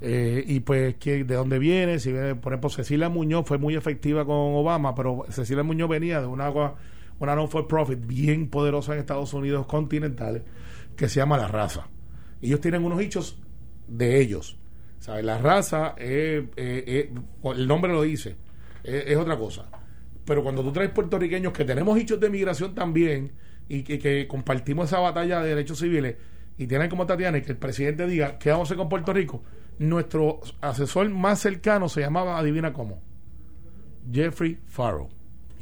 Eh, 0.03 0.45
y 0.47 0.61
pues 0.61 0.97
que 0.97 1.25
de 1.25 1.35
dónde 1.35 1.59
viene, 1.59 1.99
si 1.99 2.13
por 2.41 2.53
ejemplo 2.53 2.71
Cecilia 2.71 3.09
Muñoz 3.09 3.47
fue 3.47 3.59
muy 3.59 3.77
efectiva 3.77 4.27
con 4.27 4.37
Obama, 4.37 4.95
pero 4.95 5.25
Cecilia 5.31 5.63
Muñoz 5.63 5.89
venía 5.89 6.21
de 6.21 6.27
un 6.27 6.41
agua 6.41 6.77
una 7.20 7.37
non-for-profit 7.37 8.04
bien 8.04 8.48
poderosa 8.48 8.94
en 8.94 8.98
Estados 8.98 9.33
Unidos 9.33 9.66
continentales 9.66 10.42
que 10.96 11.08
se 11.08 11.21
llama 11.21 11.38
La 11.38 11.48
Raza. 11.48 11.87
Ellos 12.42 12.60
tienen 12.60 12.85
unos 12.85 13.00
hechos 13.00 13.40
de 13.87 14.21
ellos. 14.21 14.58
¿sabes? 15.00 15.25
La 15.25 15.38
raza, 15.38 15.94
el 15.98 17.10
nombre 17.66 17.92
lo 17.92 18.02
dice, 18.02 18.37
es, 18.85 19.16
otra 19.16 19.37
cosa. 19.37 19.66
Pero 20.25 20.42
cuando 20.42 20.62
tú 20.62 20.73
traes 20.73 20.90
puertorriqueños 20.90 21.52
que 21.52 21.64
tenemos 21.64 21.98
hechos 21.98 22.21
de 22.21 22.31
migración 22.31 22.75
también 22.75 23.33
y 23.68 23.83
que, 23.83 24.27
compartimos 24.29 24.87
esa 24.87 25.00
batalla 25.00 25.42
de 25.42 25.48
derechos 25.50 25.79
civiles 25.79 26.16
y 26.56 26.66
tienen 26.66 26.88
como 26.88 27.06
Tatiana 27.06 27.38
y 27.38 27.42
que 27.42 27.52
el 27.52 27.58
presidente 27.58 28.06
diga 28.06 28.38
qué 28.38 28.50
vamos 28.50 28.66
a 28.66 28.68
hacer 28.68 28.77
con 28.77 28.88
Puerto 28.88 29.12
Rico, 29.12 29.42
nuestro 29.79 30.40
asesor 30.60 31.08
más 31.08 31.40
cercano 31.40 31.88
se 31.88 32.02
llamaba, 32.02 32.38
adivina 32.38 32.73
cómo, 32.73 33.02
Jeffrey 34.12 34.58
Farrow 34.66 35.08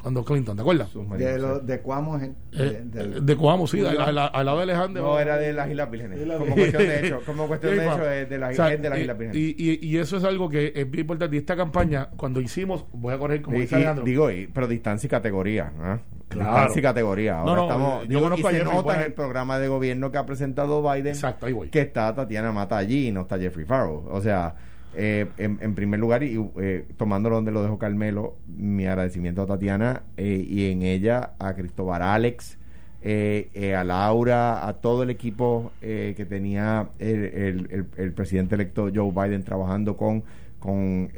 cuando 0.08 0.24
Clinton, 0.24 0.56
¿te 0.56 0.62
acuerdas? 0.62 0.88
De, 1.18 1.38
lo, 1.38 1.60
de 1.60 1.80
Cuamo. 1.80 2.18
Eh, 2.18 2.82
de, 3.20 3.36
Cuamo, 3.36 3.66
sí, 3.66 3.84
al, 3.84 4.16
al, 4.16 4.46
lado 4.46 4.56
de 4.56 4.62
Alejandro. 4.62 5.02
No, 5.02 5.20
era 5.20 5.36
de 5.36 5.52
las 5.52 5.68
Islas 5.68 5.90
Vírgenes. 5.90 6.18
Como 6.38 6.54
cuestión 6.54 6.82
de 6.82 6.98
hecho, 7.06 7.20
como 7.26 7.46
cuestión 7.46 7.76
de 7.76 7.86
hecho 7.86 8.10
es 8.10 8.30
de, 8.30 8.38
la, 8.38 8.50
es 8.50 8.80
de 8.80 8.88
las 8.88 8.98
Islas 9.00 9.18
Vírgenes. 9.18 9.36
Y, 9.36 9.54
y, 9.58 9.86
y, 9.86 9.98
eso 9.98 10.16
es 10.16 10.24
algo 10.24 10.48
que 10.48 10.72
es 10.74 10.90
bien 10.90 11.02
importante. 11.02 11.36
Y 11.36 11.40
esta 11.40 11.56
campaña, 11.56 12.08
cuando 12.16 12.40
hicimos, 12.40 12.86
voy 12.90 13.12
a 13.12 13.18
correr 13.18 13.42
como 13.42 13.58
dice 13.58 13.74
Alejandro. 13.74 14.02
Digo, 14.06 14.30
pero 14.54 14.66
distancia 14.66 15.06
y 15.06 15.10
categoría. 15.10 15.72
¿eh? 15.78 15.98
Claro. 16.30 16.52
Distancia 16.52 16.80
y 16.80 16.82
categoría. 16.82 17.40
Ahora 17.40 17.52
no, 17.52 17.56
no, 17.56 17.62
estamos, 17.64 18.08
yo 18.08 18.20
conozco 18.22 18.50
y 18.50 18.54
se 18.54 18.64
nota 18.64 18.94
en 18.94 19.02
el 19.02 19.12
programa 19.12 19.58
de 19.58 19.68
gobierno 19.68 20.10
que 20.10 20.16
ha 20.16 20.24
presentado 20.24 20.82
Biden 20.82 21.08
Exacto, 21.08 21.44
ahí 21.44 21.52
voy. 21.52 21.68
que 21.68 21.82
está 21.82 22.14
Tatiana 22.14 22.50
Mata 22.50 22.78
allí 22.78 23.08
y 23.08 23.12
no 23.12 23.20
está 23.22 23.38
Jeffrey 23.38 23.66
Farrow. 23.66 24.08
O 24.10 24.22
sea, 24.22 24.54
eh, 24.94 25.26
en, 25.36 25.74
primer 25.74 26.00
lugar, 26.00 26.22
y 26.22 26.40
eh, 26.60 26.86
tomándolo 26.96 27.36
donde 27.36 27.52
lo 27.52 27.62
dejó 27.62 27.78
Carmelo, 27.78 28.36
mi 28.46 28.86
agradecimiento 28.86 29.42
a 29.42 29.46
Tatiana 29.46 30.02
eh, 30.16 30.44
y 30.48 30.70
en 30.70 30.82
ella 30.82 31.34
a 31.38 31.54
Cristóbal 31.54 32.02
Alex, 32.02 32.58
eh, 33.02 33.74
a 33.76 33.84
Laura, 33.84 34.66
a 34.66 34.74
todo 34.74 35.02
el 35.04 35.10
equipo 35.10 35.70
que 35.80 36.26
tenía 36.28 36.88
el, 36.98 37.86
el, 37.96 38.12
presidente 38.12 38.56
electo 38.56 38.90
Joe 38.92 39.12
Biden 39.12 39.44
trabajando 39.44 39.96
con, 39.96 40.24
con 40.58 41.10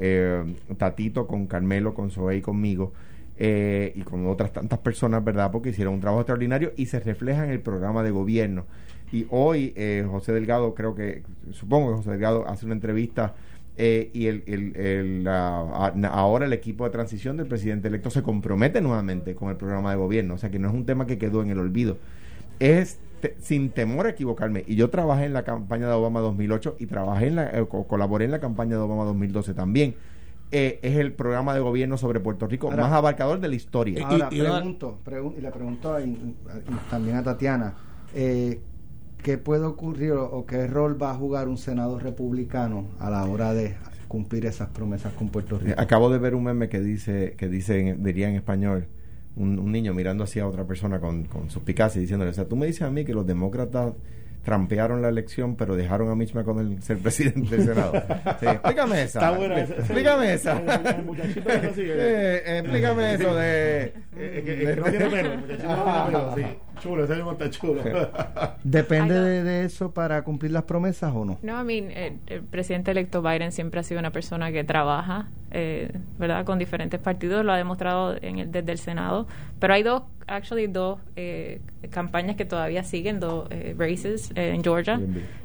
Tatito, 0.77 1.27
con 1.27 1.47
Carmelo, 1.47 1.95
con 1.95 2.11
Zoe 2.11 2.37
y 2.37 2.41
conmigo. 2.43 2.93
y 3.39 4.03
con 4.03 4.27
otras 4.27 4.53
tantas 4.53 4.81
personas, 4.81 5.25
¿verdad? 5.25 5.51
Porque 5.51 5.71
hicieron 5.71 5.95
un 5.95 6.01
trabajo 6.01 6.21
extraordinario 6.21 6.73
y 6.77 6.87
se 6.87 7.01
refleja 7.01 7.45
en 7.45 7.51
el 7.51 7.61
programa 7.61 8.03
de 8.03 8.11
gobierno. 8.11 8.66
Y 9.11 9.27
hoy 9.31 9.73
José 10.11 10.33
Delgado, 10.33 10.75
creo 10.75 10.95
que, 10.95 11.23
supongo 11.53 11.91
que 11.91 11.97
José 11.97 12.11
Delgado 12.11 12.47
hace 12.47 12.66
una 12.66 12.75
entrevista 12.75 13.35
eh, 13.83 14.11
y 14.12 14.26
el, 14.26 14.45
el, 14.47 15.26
ahora 15.26 16.45
el 16.45 16.53
equipo 16.53 16.85
de 16.85 16.91
transición 16.91 17.39
del 17.39 17.47
presidente 17.47 17.89
electo 17.89 18.11
se 18.11 18.22
compromete 18.22 18.83
nuevamente 18.83 19.35
con 19.35 19.49
el 19.49 19.57
programa 19.57 19.91
de 19.91 19.97
gobierno, 19.97 20.35
o 20.35 20.37
sea 20.39 20.51
que 20.51 20.59
no 20.59 20.68
es 20.68 20.74
un 20.74 20.85
tema 20.85 21.07
que 21.07 21.16
quedó 21.16 21.41
en 21.41 21.49
el 21.49 21.59
olvido. 21.59 21.97
Es 22.59 23.01
sin 23.39 23.70
temor 23.70 24.05
a 24.05 24.11
equivocarme, 24.11 24.64
y 24.66 24.76
yo 24.76 24.91
trabajé 24.91 25.24
en 25.24 25.33
la 25.33 25.45
campaña 25.45 25.87
de 25.87 25.95
Obama 25.95 26.20
2008 26.20 26.76
y 26.78 26.89
trabajé 26.89 27.28
en 27.28 27.37
la, 27.37 27.47
eh, 27.59 27.66
colaboré 27.89 28.26
en 28.26 28.33
la 28.33 28.39
campaña 28.39 28.76
de 28.76 28.83
Obama 28.83 29.05
2012 29.05 29.55
también. 29.55 29.95
Eh, 30.53 30.78
es 30.83 30.99
el 30.99 31.14
programa 31.14 31.55
de 31.55 31.61
gobierno 31.61 31.97
sobre 31.97 32.20
Puerto 32.20 32.47
Rico 32.47 32.70
más 32.70 32.93
abarcador 32.93 33.41
de 33.41 33.49
la 33.49 33.55
historia. 33.55 34.07
Ahora, 34.07 34.28
y, 34.31 34.41
pregunto, 34.41 34.99
y 35.39 35.41
le 35.41 35.51
pregunto 35.51 35.97
también 36.91 37.16
a 37.16 37.22
Tatiana, 37.22 37.74
eh, 38.14 38.61
¿qué 39.23 39.39
puede 39.39 39.64
ocurrir 39.64 40.12
o, 40.12 40.45
qué 40.47 40.66
rol 40.66 41.01
va 41.01 41.11
a 41.11 41.14
jugar 41.14 41.49
un 41.49 41.59
senador 41.59 42.03
republicano 42.03 42.87
a 42.99 43.11
la 43.11 43.25
hora 43.25 43.53
de 43.55 43.75
cumplir 44.09 44.47
esas 44.47 44.68
promesas 44.68 45.12
con 45.12 45.29
Puerto 45.29 45.59
Rico? 45.59 45.81
Acabo 45.81 46.11
de 46.11 46.18
ver 46.18 46.35
un 46.35 46.45
meme 46.45 46.68
que 46.68 46.81
dice, 46.81 47.35
que 47.37 47.49
dice, 47.49 47.97
diría 47.99 48.29
en 48.29 48.37
español, 48.37 48.87
un, 49.37 49.71
niño 49.71 49.95
mirando 49.95 50.25
hacia 50.25 50.47
otra 50.47 50.66
persona 50.66 51.01
con, 51.01 51.25
con 51.25 51.51
suspicacia 51.51 51.99
y 51.99 52.03
diciéndole, 52.03 52.31
o 52.31 52.35
sea, 52.35 52.47
tú 52.47 52.57
me 52.57 52.66
dices 52.66 52.83
a 52.83 52.91
mí 52.91 53.05
que 53.05 53.14
los 53.14 53.27
demócratas 53.27 53.95
trampearon 54.43 55.03
la 55.03 55.09
elección, 55.09 55.57
pero 55.57 55.76
dejaron 55.76 56.11
a 56.11 56.14
Mitch 56.14 56.34
McConnell 56.34 56.82
ser 56.82 56.99
presidente 56.99 57.57
del 57.57 57.66
Senado. 57.66 57.93
Sí, 58.38 58.47
explícame 58.47 59.03
esa. 59.03 59.18
Está 59.18 59.30
buena 59.32 59.61
esa. 59.61 59.74
Explícame 59.74 60.32
esa. 60.34 60.59
El, 60.97 61.05
muchachito 61.05 61.49
así. 61.51 61.82
Eh, 61.82 62.43
eh, 62.47 62.59
explícame 62.59 63.14
eso 63.14 63.34
de... 63.34 63.93
Eh. 64.16 64.80
Chulo, 66.80 67.05
ese 67.05 67.14
mismo 67.14 67.32
está 67.32 67.51
chulo. 67.51 67.82
¿Depende 68.64 69.20
de, 69.20 69.45
de, 69.45 69.64
eso 69.64 69.93
para 69.93 70.22
cumplir 70.22 70.53
las 70.53 70.64
promesas 70.64 71.12
o 71.14 71.24
no? 71.26 71.38
No, 71.43 71.61
I 71.61 71.64
mean, 71.64 71.91
el, 71.91 72.18
el, 72.26 72.43
presidente 72.43 72.91
electo 72.91 73.20
Biden 73.20 73.53
siempre 73.53 73.80
ha 73.80 73.82
sido 73.82 74.01
una 74.01 74.11
persona 74.11 74.51
que 74.51 74.64
trabaja, 74.64 75.28
eh, 75.51 75.93
¿verdad? 76.18 76.45
Con 76.47 76.59
diferentes 76.59 76.99
partidos, 76.99 77.45
lo 77.45 77.53
ha 77.53 77.59
demostrado 77.59 78.16
en 78.20 78.38
el, 78.38 78.51
desde 78.51 78.72
el 78.72 78.78
Senado. 78.78 79.26
Pero 79.59 79.74
hay 79.74 79.82
dos, 79.82 80.05
actually, 80.31 80.66
dos 80.66 80.99
eh, 81.16 81.61
campañas 81.91 82.37
que 82.37 82.45
todavía 82.45 82.85
siguen, 82.85 83.20
dos 83.20 83.49
eh, 83.51 83.74
races 83.76 84.31
eh, 84.35 84.53
en 84.55 84.62
Georgia. 84.62 85.01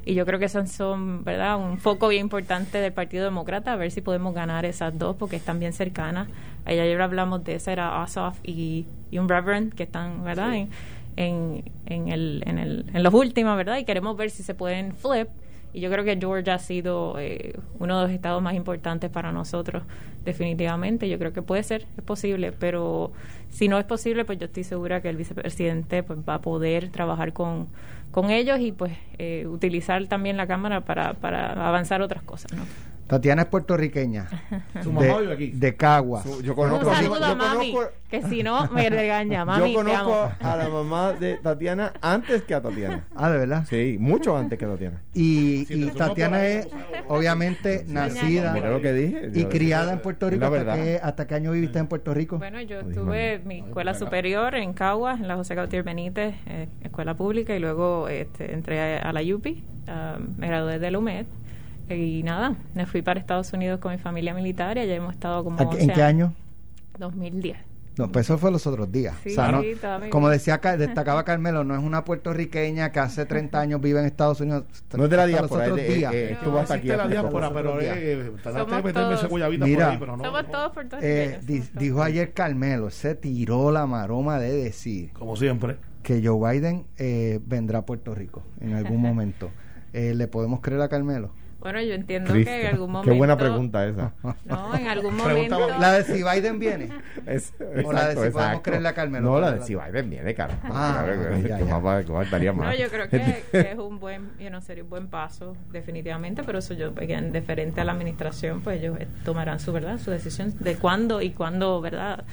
Y 0.05 0.13
yo 0.13 0.25
creo 0.25 0.39
que 0.39 0.45
esas 0.45 0.71
son, 0.71 1.23
¿verdad? 1.23 1.57
Un 1.57 1.77
foco 1.79 2.07
bien 2.07 2.21
importante 2.21 2.77
del 2.77 2.93
Partido 2.93 3.25
Demócrata, 3.25 3.73
a 3.73 3.75
ver 3.75 3.91
si 3.91 4.01
podemos 4.01 4.33
ganar 4.33 4.65
esas 4.65 4.97
dos 4.97 5.15
porque 5.15 5.35
están 5.35 5.59
bien 5.59 5.73
cercanas. 5.73 6.27
Ayer 6.65 7.01
hablamos 7.01 7.43
de 7.43 7.55
esa, 7.55 7.71
era 7.71 8.01
Ossoff 8.01 8.37
y, 8.43 8.85
y 9.11 9.17
un 9.17 9.27
Reverend 9.27 9.73
que 9.73 9.83
están, 9.83 10.23
¿verdad? 10.23 10.55
En, 10.55 10.69
en, 11.17 11.63
en, 11.85 12.07
el, 12.09 12.43
en, 12.45 12.57
el, 12.57 12.85
en 12.93 13.03
los 13.03 13.13
últimos, 13.13 13.57
¿verdad? 13.57 13.77
Y 13.77 13.85
queremos 13.85 14.15
ver 14.15 14.29
si 14.29 14.43
se 14.43 14.53
pueden 14.53 14.93
flip. 14.93 15.27
Y 15.75 15.81
yo 15.81 15.91
creo 15.91 16.05
que 16.05 16.15
Georgia 16.15 16.53
ha 16.53 16.59
sido 16.59 17.19
eh, 17.19 17.53
uno 17.79 17.97
de 17.99 18.03
los 18.07 18.11
estados 18.11 18.41
más 18.41 18.53
importantes 18.53 19.09
para 19.09 19.33
nosotros, 19.33 19.83
definitivamente. 20.23 21.09
Yo 21.09 21.19
creo 21.19 21.33
que 21.33 21.41
puede 21.41 21.63
ser, 21.63 21.85
es 21.97 22.03
posible, 22.05 22.53
pero 22.53 23.11
si 23.49 23.67
no 23.67 23.77
es 23.77 23.83
posible, 23.83 24.23
pues 24.23 24.39
yo 24.39 24.45
estoy 24.45 24.63
segura 24.63 25.01
que 25.01 25.09
el 25.09 25.17
vicepresidente 25.17 26.01
pues, 26.01 26.19
va 26.19 26.35
a 26.35 26.41
poder 26.41 26.91
trabajar 26.91 27.33
con, 27.33 27.67
con 28.11 28.29
ellos 28.29 28.61
y 28.61 28.71
pues 28.71 28.93
eh, 29.17 29.47
utilizar 29.47 30.07
también 30.07 30.37
la 30.37 30.47
Cámara 30.47 30.85
para, 30.85 31.15
para 31.15 31.67
avanzar 31.67 32.01
otras 32.01 32.23
cosas, 32.23 32.53
¿no? 32.53 32.63
Tatiana 33.07 33.43
es 33.43 33.47
puertorriqueña. 33.49 34.27
Su 34.83 34.91
mamá 34.91 35.19
vive 35.19 35.33
aquí. 35.33 35.51
De 35.51 35.75
Caguas. 35.75 36.25
yo 36.41 36.55
conozco, 36.55 36.87
Un 36.89 36.95
saludo 36.95 37.25
a 37.25 37.35
mami, 37.35 37.71
conozco, 37.71 37.93
que 38.09 38.23
si 38.23 38.41
no 38.41 38.67
me 38.71 38.89
regaña. 38.89 39.45
Mami, 39.45 39.73
yo 39.73 39.77
conozco 39.79 40.31
a 40.39 40.55
la 40.55 40.69
mamá 40.69 41.13
de 41.13 41.35
Tatiana 41.37 41.93
antes 42.01 42.43
que 42.43 42.55
a 42.55 42.61
Tatiana. 42.61 43.05
Ah, 43.15 43.29
¿de 43.29 43.37
verdad? 43.37 43.65
Sí, 43.69 43.97
mucho 43.99 44.35
antes 44.35 44.59
que 44.59 44.65
Tatiana. 44.65 45.01
Y, 45.13 45.65
y 45.69 45.89
Tatiana 45.91 46.45
es, 46.45 46.67
obviamente, 47.07 47.85
nacida 47.87 48.51
Mira 48.53 48.69
lo 48.69 48.81
que 48.81 48.93
dije, 48.93 49.31
y 49.33 49.45
criada 49.45 49.93
en 49.93 49.99
Puerto 49.99 50.29
Rico. 50.29 50.45
Hasta 50.45 50.75
qué, 50.75 50.99
¿Hasta 51.01 51.27
qué 51.27 51.35
año 51.35 51.51
viviste 51.51 51.79
en 51.79 51.87
Puerto 51.87 52.13
Rico? 52.13 52.37
Bueno, 52.37 52.61
yo 52.61 52.79
estuve 52.81 53.39
mi 53.45 53.59
escuela 53.59 53.93
superior 53.93 54.55
en 54.55 54.73
Caguas, 54.73 55.19
en 55.19 55.27
la 55.27 55.35
José 55.35 55.55
Gautier 55.55 55.83
Benítez, 55.83 56.35
eh, 56.47 56.67
escuela 56.81 57.15
pública, 57.15 57.55
y 57.55 57.59
luego 57.59 58.09
este, 58.09 58.53
entré 58.53 58.97
a 58.99 59.13
la 59.13 59.21
UPI. 59.21 59.63
Um, 59.87 60.35
me 60.37 60.47
gradué 60.47 60.79
de 60.79 60.89
la 60.91 60.97
UMED 60.97 61.27
y 61.89 62.23
nada, 62.23 62.55
me 62.73 62.85
fui 62.85 63.01
para 63.01 63.19
Estados 63.19 63.53
Unidos 63.53 63.79
con 63.79 63.91
mi 63.91 63.97
familia 63.97 64.33
militar 64.33 64.77
y 64.77 64.81
allá 64.81 64.95
hemos 64.95 65.13
estado 65.13 65.43
como. 65.43 65.59
¿En 65.77 65.89
qué 65.89 66.01
año? 66.01 66.33
2010. 66.97 67.57
No, 67.97 68.11
pues 68.11 68.25
eso 68.25 68.37
fue 68.37 68.51
los 68.51 68.67
otros 68.67 68.91
días. 68.91 69.15
Sí, 69.23 69.35
como 70.09 70.29
decía, 70.29 70.57
destacaba 70.77 71.23
Carmelo, 71.25 71.63
no 71.63 71.75
es 71.75 71.81
una 71.81 72.03
puertorriqueña 72.03 72.91
que 72.91 72.99
hace 72.99 73.25
30 73.25 73.59
años 73.59 73.81
vive 73.81 73.99
en 73.99 74.05
Estados 74.05 74.41
Unidos. 74.41 74.65
No 74.95 75.05
es 75.05 75.09
de 75.09 75.17
la 75.17 75.25
diáspora, 75.25 75.67
los 75.67 75.77
días. 75.77 76.13
Eh, 76.13 76.33
estuvo 76.33 76.59
hasta 76.59 76.75
aquí. 76.75 76.87
la 76.87 77.07
diáspora, 77.07 77.53
pero 77.53 77.79
eh, 77.79 78.31
Mira, 79.61 79.97
por 79.97 80.09
ahí, 80.09 80.23
Somos 80.23 80.51
todos 80.51 80.71
eh, 81.01 81.39
dijo 81.73 82.03
ayer 82.03 82.33
Carmelo, 82.33 82.89
se 82.89 83.15
tiró 83.15 83.71
la 83.71 83.85
maroma 83.85 84.39
de 84.39 84.51
decir. 84.51 85.11
Como 85.13 85.35
siempre. 85.37 85.77
Que 86.03 86.21
Joe 86.23 86.51
Biden 86.51 86.85
eh, 86.97 87.39
vendrá 87.45 87.79
a 87.79 87.85
Puerto 87.85 88.13
Rico 88.13 88.43
en 88.59 88.73
algún 88.73 89.01
momento. 89.01 89.49
¿Le 89.93 90.27
podemos 90.27 90.59
creer 90.59 90.81
a 90.81 90.89
Carmelo? 90.89 91.31
Bueno, 91.65 91.81
yo 91.81 91.95
entiendo 91.95 92.31
que 92.31 92.61
en 92.61 92.67
algún 92.67 92.91
momento. 92.91 93.11
Qué 93.11 93.17
buena 93.17 93.35
pregunta 93.35 93.87
esa. 93.87 94.13
No, 94.45 94.75
en 94.75 94.87
algún 94.87 95.17
momento. 95.17 95.67
La 95.79 95.93
de 95.93 96.03
si 96.03 96.21
Biden 96.21 96.59
viene. 96.59 96.89
Es, 97.25 97.53
o 97.83 97.91
la 97.91 98.09
de 98.09 98.23
si 98.23 98.31
podemos 98.31 98.61
creerle 98.61 98.87
a 98.87 98.93
Carmelo. 98.93 99.31
No, 99.31 99.39
la 99.39 99.53
de 99.53 99.63
si 99.63 99.73
Biden 99.73 100.11
viene, 100.11 100.35
cara. 100.35 100.59
Ah, 100.63 101.03
ya, 101.07 101.57
ya. 101.57 101.65
Más, 101.65 102.05
no, 102.05 102.73
yo 102.75 102.87
creo 102.89 103.09
que, 103.09 103.43
es 103.51 103.77
un 103.79 103.99
buen, 103.99 104.29
yo 104.39 104.51
no 104.51 104.61
sería 104.61 104.83
un 104.83 104.91
buen 104.91 105.07
paso, 105.07 105.57
definitivamente, 105.71 106.43
pero 106.43 106.59
eso 106.59 106.75
yo, 106.75 106.93
en 106.99 107.31
deferente 107.31 107.81
a 107.81 107.83
la 107.83 107.93
administración, 107.93 108.61
pues 108.61 108.79
ellos 108.79 108.99
tomarán 109.23 109.59
su 109.59 109.73
verdad, 109.73 109.97
su 109.97 110.11
decisión 110.11 110.53
de 110.59 110.75
cuándo 110.75 111.19
y 111.23 111.31
cuándo, 111.31 111.81
¿verdad? 111.81 112.25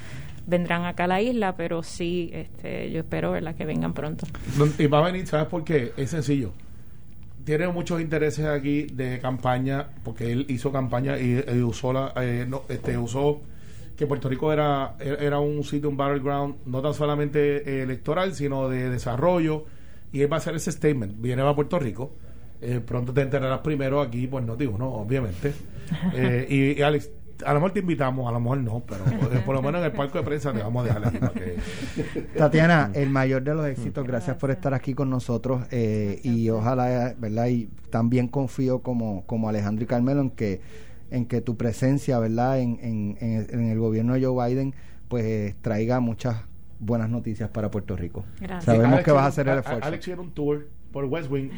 vendrán 0.47 0.85
acá 0.85 1.05
a 1.05 1.07
la 1.07 1.23
isla, 1.23 1.57
pero 1.57 1.83
sí, 1.83 2.31
este, 2.35 2.91
yo 2.91 3.01
espero 3.01 3.31
¿verdad? 3.31 3.55
que 3.55 3.65
vengan 3.65 3.95
pronto. 3.95 4.27
Y 4.77 4.87
va 4.89 4.99
a 4.99 5.03
venir, 5.03 5.27
¿sabes 5.27 5.47
por 5.47 5.65
qué? 5.65 5.95
Es 5.97 6.11
sencillo 6.11 6.53
tiene 7.45 7.69
muchos 7.69 8.01
intereses 8.01 8.47
aquí 8.47 8.85
de 8.85 9.19
campaña, 9.21 9.89
porque 10.05 10.33
él 10.33 10.47
hizo 10.49 10.73
campaña 10.73 11.19
y, 11.19 11.39
usó 11.63 11.93
la, 11.93 12.13
eh, 12.17 12.47
no, 12.49 12.63
este, 12.69 12.97
usó 12.97 13.41
que 13.97 14.07
Puerto 14.07 14.29
Rico 14.29 14.53
era, 14.53 14.97
era 14.99 15.39
un 15.39 15.63
sitio, 15.65 15.89
un 15.89 15.97
battleground, 15.97 16.57
no 16.67 16.81
tan 16.81 16.95
solamente 16.95 17.83
electoral, 17.83 18.35
sino 18.35 18.69
de 18.69 18.91
desarrollo, 18.91 19.65
y 20.13 20.23
él 20.23 20.33
va 20.33 20.37
a 20.37 20.39
hacer 20.39 20.55
ese 20.55 20.73
statement, 20.73 21.21
viene 21.21 21.43
a 21.43 21.55
Puerto 21.55 21.79
Rico, 21.79 22.13
eh, 22.61 22.81
pronto 22.85 23.13
te 23.13 23.23
enterarás 23.23 23.61
primero 23.61 24.01
aquí, 24.01 24.27
pues 24.29 24.45
no 24.45 24.57
digo, 24.57 24.79
no, 24.79 24.89
obviamente. 24.89 25.53
Eh, 26.15 26.47
y, 26.49 26.81
y 26.81 26.83
Alex, 26.83 27.11
a 27.45 27.53
lo 27.53 27.61
mejor 27.61 27.73
te 27.73 27.81
invitamos, 27.81 28.29
a 28.29 28.33
lo 28.33 28.41
mejor 28.41 28.59
no, 28.59 28.83
pero 28.87 29.05
eh, 29.33 29.43
por 29.45 29.55
lo 29.55 29.63
menos 29.63 29.81
en 29.81 29.87
el 29.87 29.93
palco 29.93 30.19
de 30.19 30.25
prensa 30.25 30.53
te 30.53 30.63
vamos 30.63 30.85
a 30.85 30.89
dejar 30.89 31.07
aquí 31.07 31.19
que... 31.35 32.21
Tatiana, 32.39 32.91
el 32.95 33.11
mayor 33.11 33.43
de 33.43 33.55
los 33.55 33.67
éxitos, 33.67 34.07
gracias 34.07 34.37
por 34.37 34.51
estar 34.51 34.75
aquí 34.75 34.95
con 34.95 35.11
nosotros 35.11 35.65
eh, 35.71 36.21
y 36.23 36.49
ojalá, 36.51 37.15
¿verdad? 37.19 37.47
Y 37.49 37.69
también 37.91 38.29
confío 38.29 38.81
como, 38.81 39.25
como 39.27 39.49
Alejandro 39.49 39.85
y 39.85 39.87
Carmelo 39.87 40.21
en 40.21 40.31
que, 40.31 40.61
en 41.11 41.27
que 41.27 41.41
tu 41.41 41.57
presencia, 41.57 42.19
¿verdad? 42.19 42.61
En, 42.61 42.79
en, 42.83 43.17
en, 43.21 43.69
el 43.69 43.79
gobierno 43.79 44.15
de 44.15 44.25
Joe 44.25 44.49
Biden, 44.49 44.75
pues 45.09 45.55
traiga 45.63 46.01
muchas 46.01 46.37
buenas 46.79 47.09
noticias 47.09 47.51
para 47.51 47.71
Puerto 47.71 47.97
Rico. 47.97 48.25
Gracias. 48.41 48.65
Sabemos 48.65 49.01
que 49.03 49.13
vas 49.13 49.25
a 49.25 49.27
hacer 49.29 49.49
el 49.49 49.59
esfuerzo. 49.59 49.85
Alex 49.87 50.09
un 50.09 50.33
tour 50.33 50.67
por 50.93 51.07
West 51.07 51.31
Wing. 51.31 51.51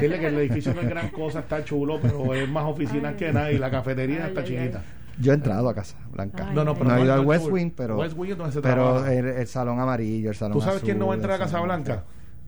Dile 0.00 0.20
que 0.20 0.26
el 0.26 0.38
edificio 0.38 0.74
no 0.74 0.82
es 0.82 0.88
gran 0.88 1.08
cosa, 1.08 1.40
está 1.40 1.64
chulo, 1.64 1.98
pero 2.00 2.34
es 2.34 2.48
más 2.48 2.64
oficinas 2.64 3.14
que 3.16 3.32
nada 3.32 3.50
y 3.50 3.58
la 3.58 3.70
cafetería 3.70 4.28
está 4.28 4.44
chiquita. 4.44 4.84
Yo 5.18 5.32
he 5.32 5.34
entrado 5.34 5.68
a 5.68 5.74
Casa 5.74 5.96
Blanca. 6.10 6.46
Ay, 6.48 6.54
No, 6.54 6.64
no, 6.64 6.74
pero 6.74 6.90
no 6.90 6.96
he 6.96 7.04
ido 7.04 7.14
al 7.14 7.24
West. 7.26 7.46
Wing, 7.50 7.70
pero, 7.76 7.98
West 7.98 8.16
Wing 8.16 8.32
es 8.32 8.38
donde 8.38 8.52
se 8.52 8.60
pero 8.60 8.74
trabaja. 8.84 9.14
el, 9.14 9.26
el 9.26 9.46
salón 9.46 9.80
amarillo, 9.80 10.30
el 10.30 10.36
salón 10.36 10.52
¿Tú 10.58 10.60
sabes 10.60 10.82
quién 10.82 10.98
no 10.98 11.06
va 11.06 11.14
a 11.14 11.16
entrar 11.16 11.34
a 11.36 11.38
Casa 11.44 11.60
Blanca? 11.60 12.04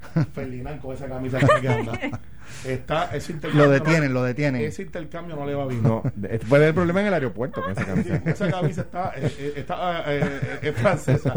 Ferdinand 0.35 0.81
con 0.81 0.95
esa 0.95 1.07
camisa 1.09 1.39
que 1.61 1.69
anda. 1.69 1.93
Está, 2.65 3.15
ese 3.15 3.33
intercambio 3.33 3.67
Lo 3.67 3.73
no- 3.79 3.85
detienen, 3.85 4.15
lo 4.15 4.23
detienen. 4.23 4.63
Ese 4.63 4.81
intercambio 4.81 5.37
no 5.37 5.45
le 5.45 5.55
va 5.55 5.67
bien. 5.67 5.83
No, 5.83 6.03
de- 6.17 6.39
puede 6.39 6.65
haber 6.65 6.75
problema 6.75 7.03
en 7.03 7.09
el 7.09 7.15
aeropuerto 7.15 7.61
con 7.63 7.73
esa 7.73 7.85
camisa. 7.85 8.23
Esa 8.25 8.51
camisa 8.51 8.81
está, 8.81 9.13
eh, 9.17 9.31
eh, 9.39 9.53
está 9.57 10.03
eh, 10.07 10.21
eh, 10.23 10.59
es 10.63 10.75
francesa. 10.77 11.35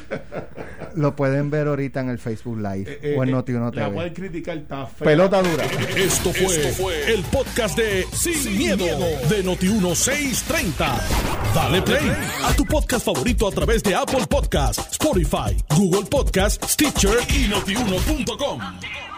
Lo 0.96 1.14
pueden 1.16 1.50
ver 1.50 1.68
ahorita 1.68 2.00
en 2.00 2.08
el 2.10 2.18
Facebook 2.18 2.58
Live 2.58 2.98
eh, 3.02 3.14
o 3.16 3.22
en 3.22 3.28
eh, 3.28 3.32
Noti1 3.32 3.64
La 3.64 3.70
TV. 3.84 3.90
pueden 3.94 4.12
criticar, 4.14 4.56
está 4.58 4.86
fea. 4.86 5.04
Pelota 5.06 5.40
dura. 5.42 5.64
Esto 5.96 6.32
fue, 6.32 7.12
el 7.14 7.22
podcast 7.24 7.78
de 7.78 8.04
Sin, 8.12 8.58
miedo, 8.58 8.84
de 9.28 9.44
Noti1630. 9.44 11.00
Dale 11.54 11.82
play 11.82 12.10
a 12.44 12.52
tu 12.54 12.64
podcast 12.64 13.04
favorito 13.06 13.46
a 13.48 13.52
través 13.52 13.82
de 13.84 13.94
Apple 13.94 14.26
Podcasts, 14.28 14.88
Spotify, 14.92 15.56
Google 15.76 16.06
Podcasts, 16.10 16.72
Stitcher 16.72 17.14
y 17.28 17.46
notiuno.com. 17.74 19.13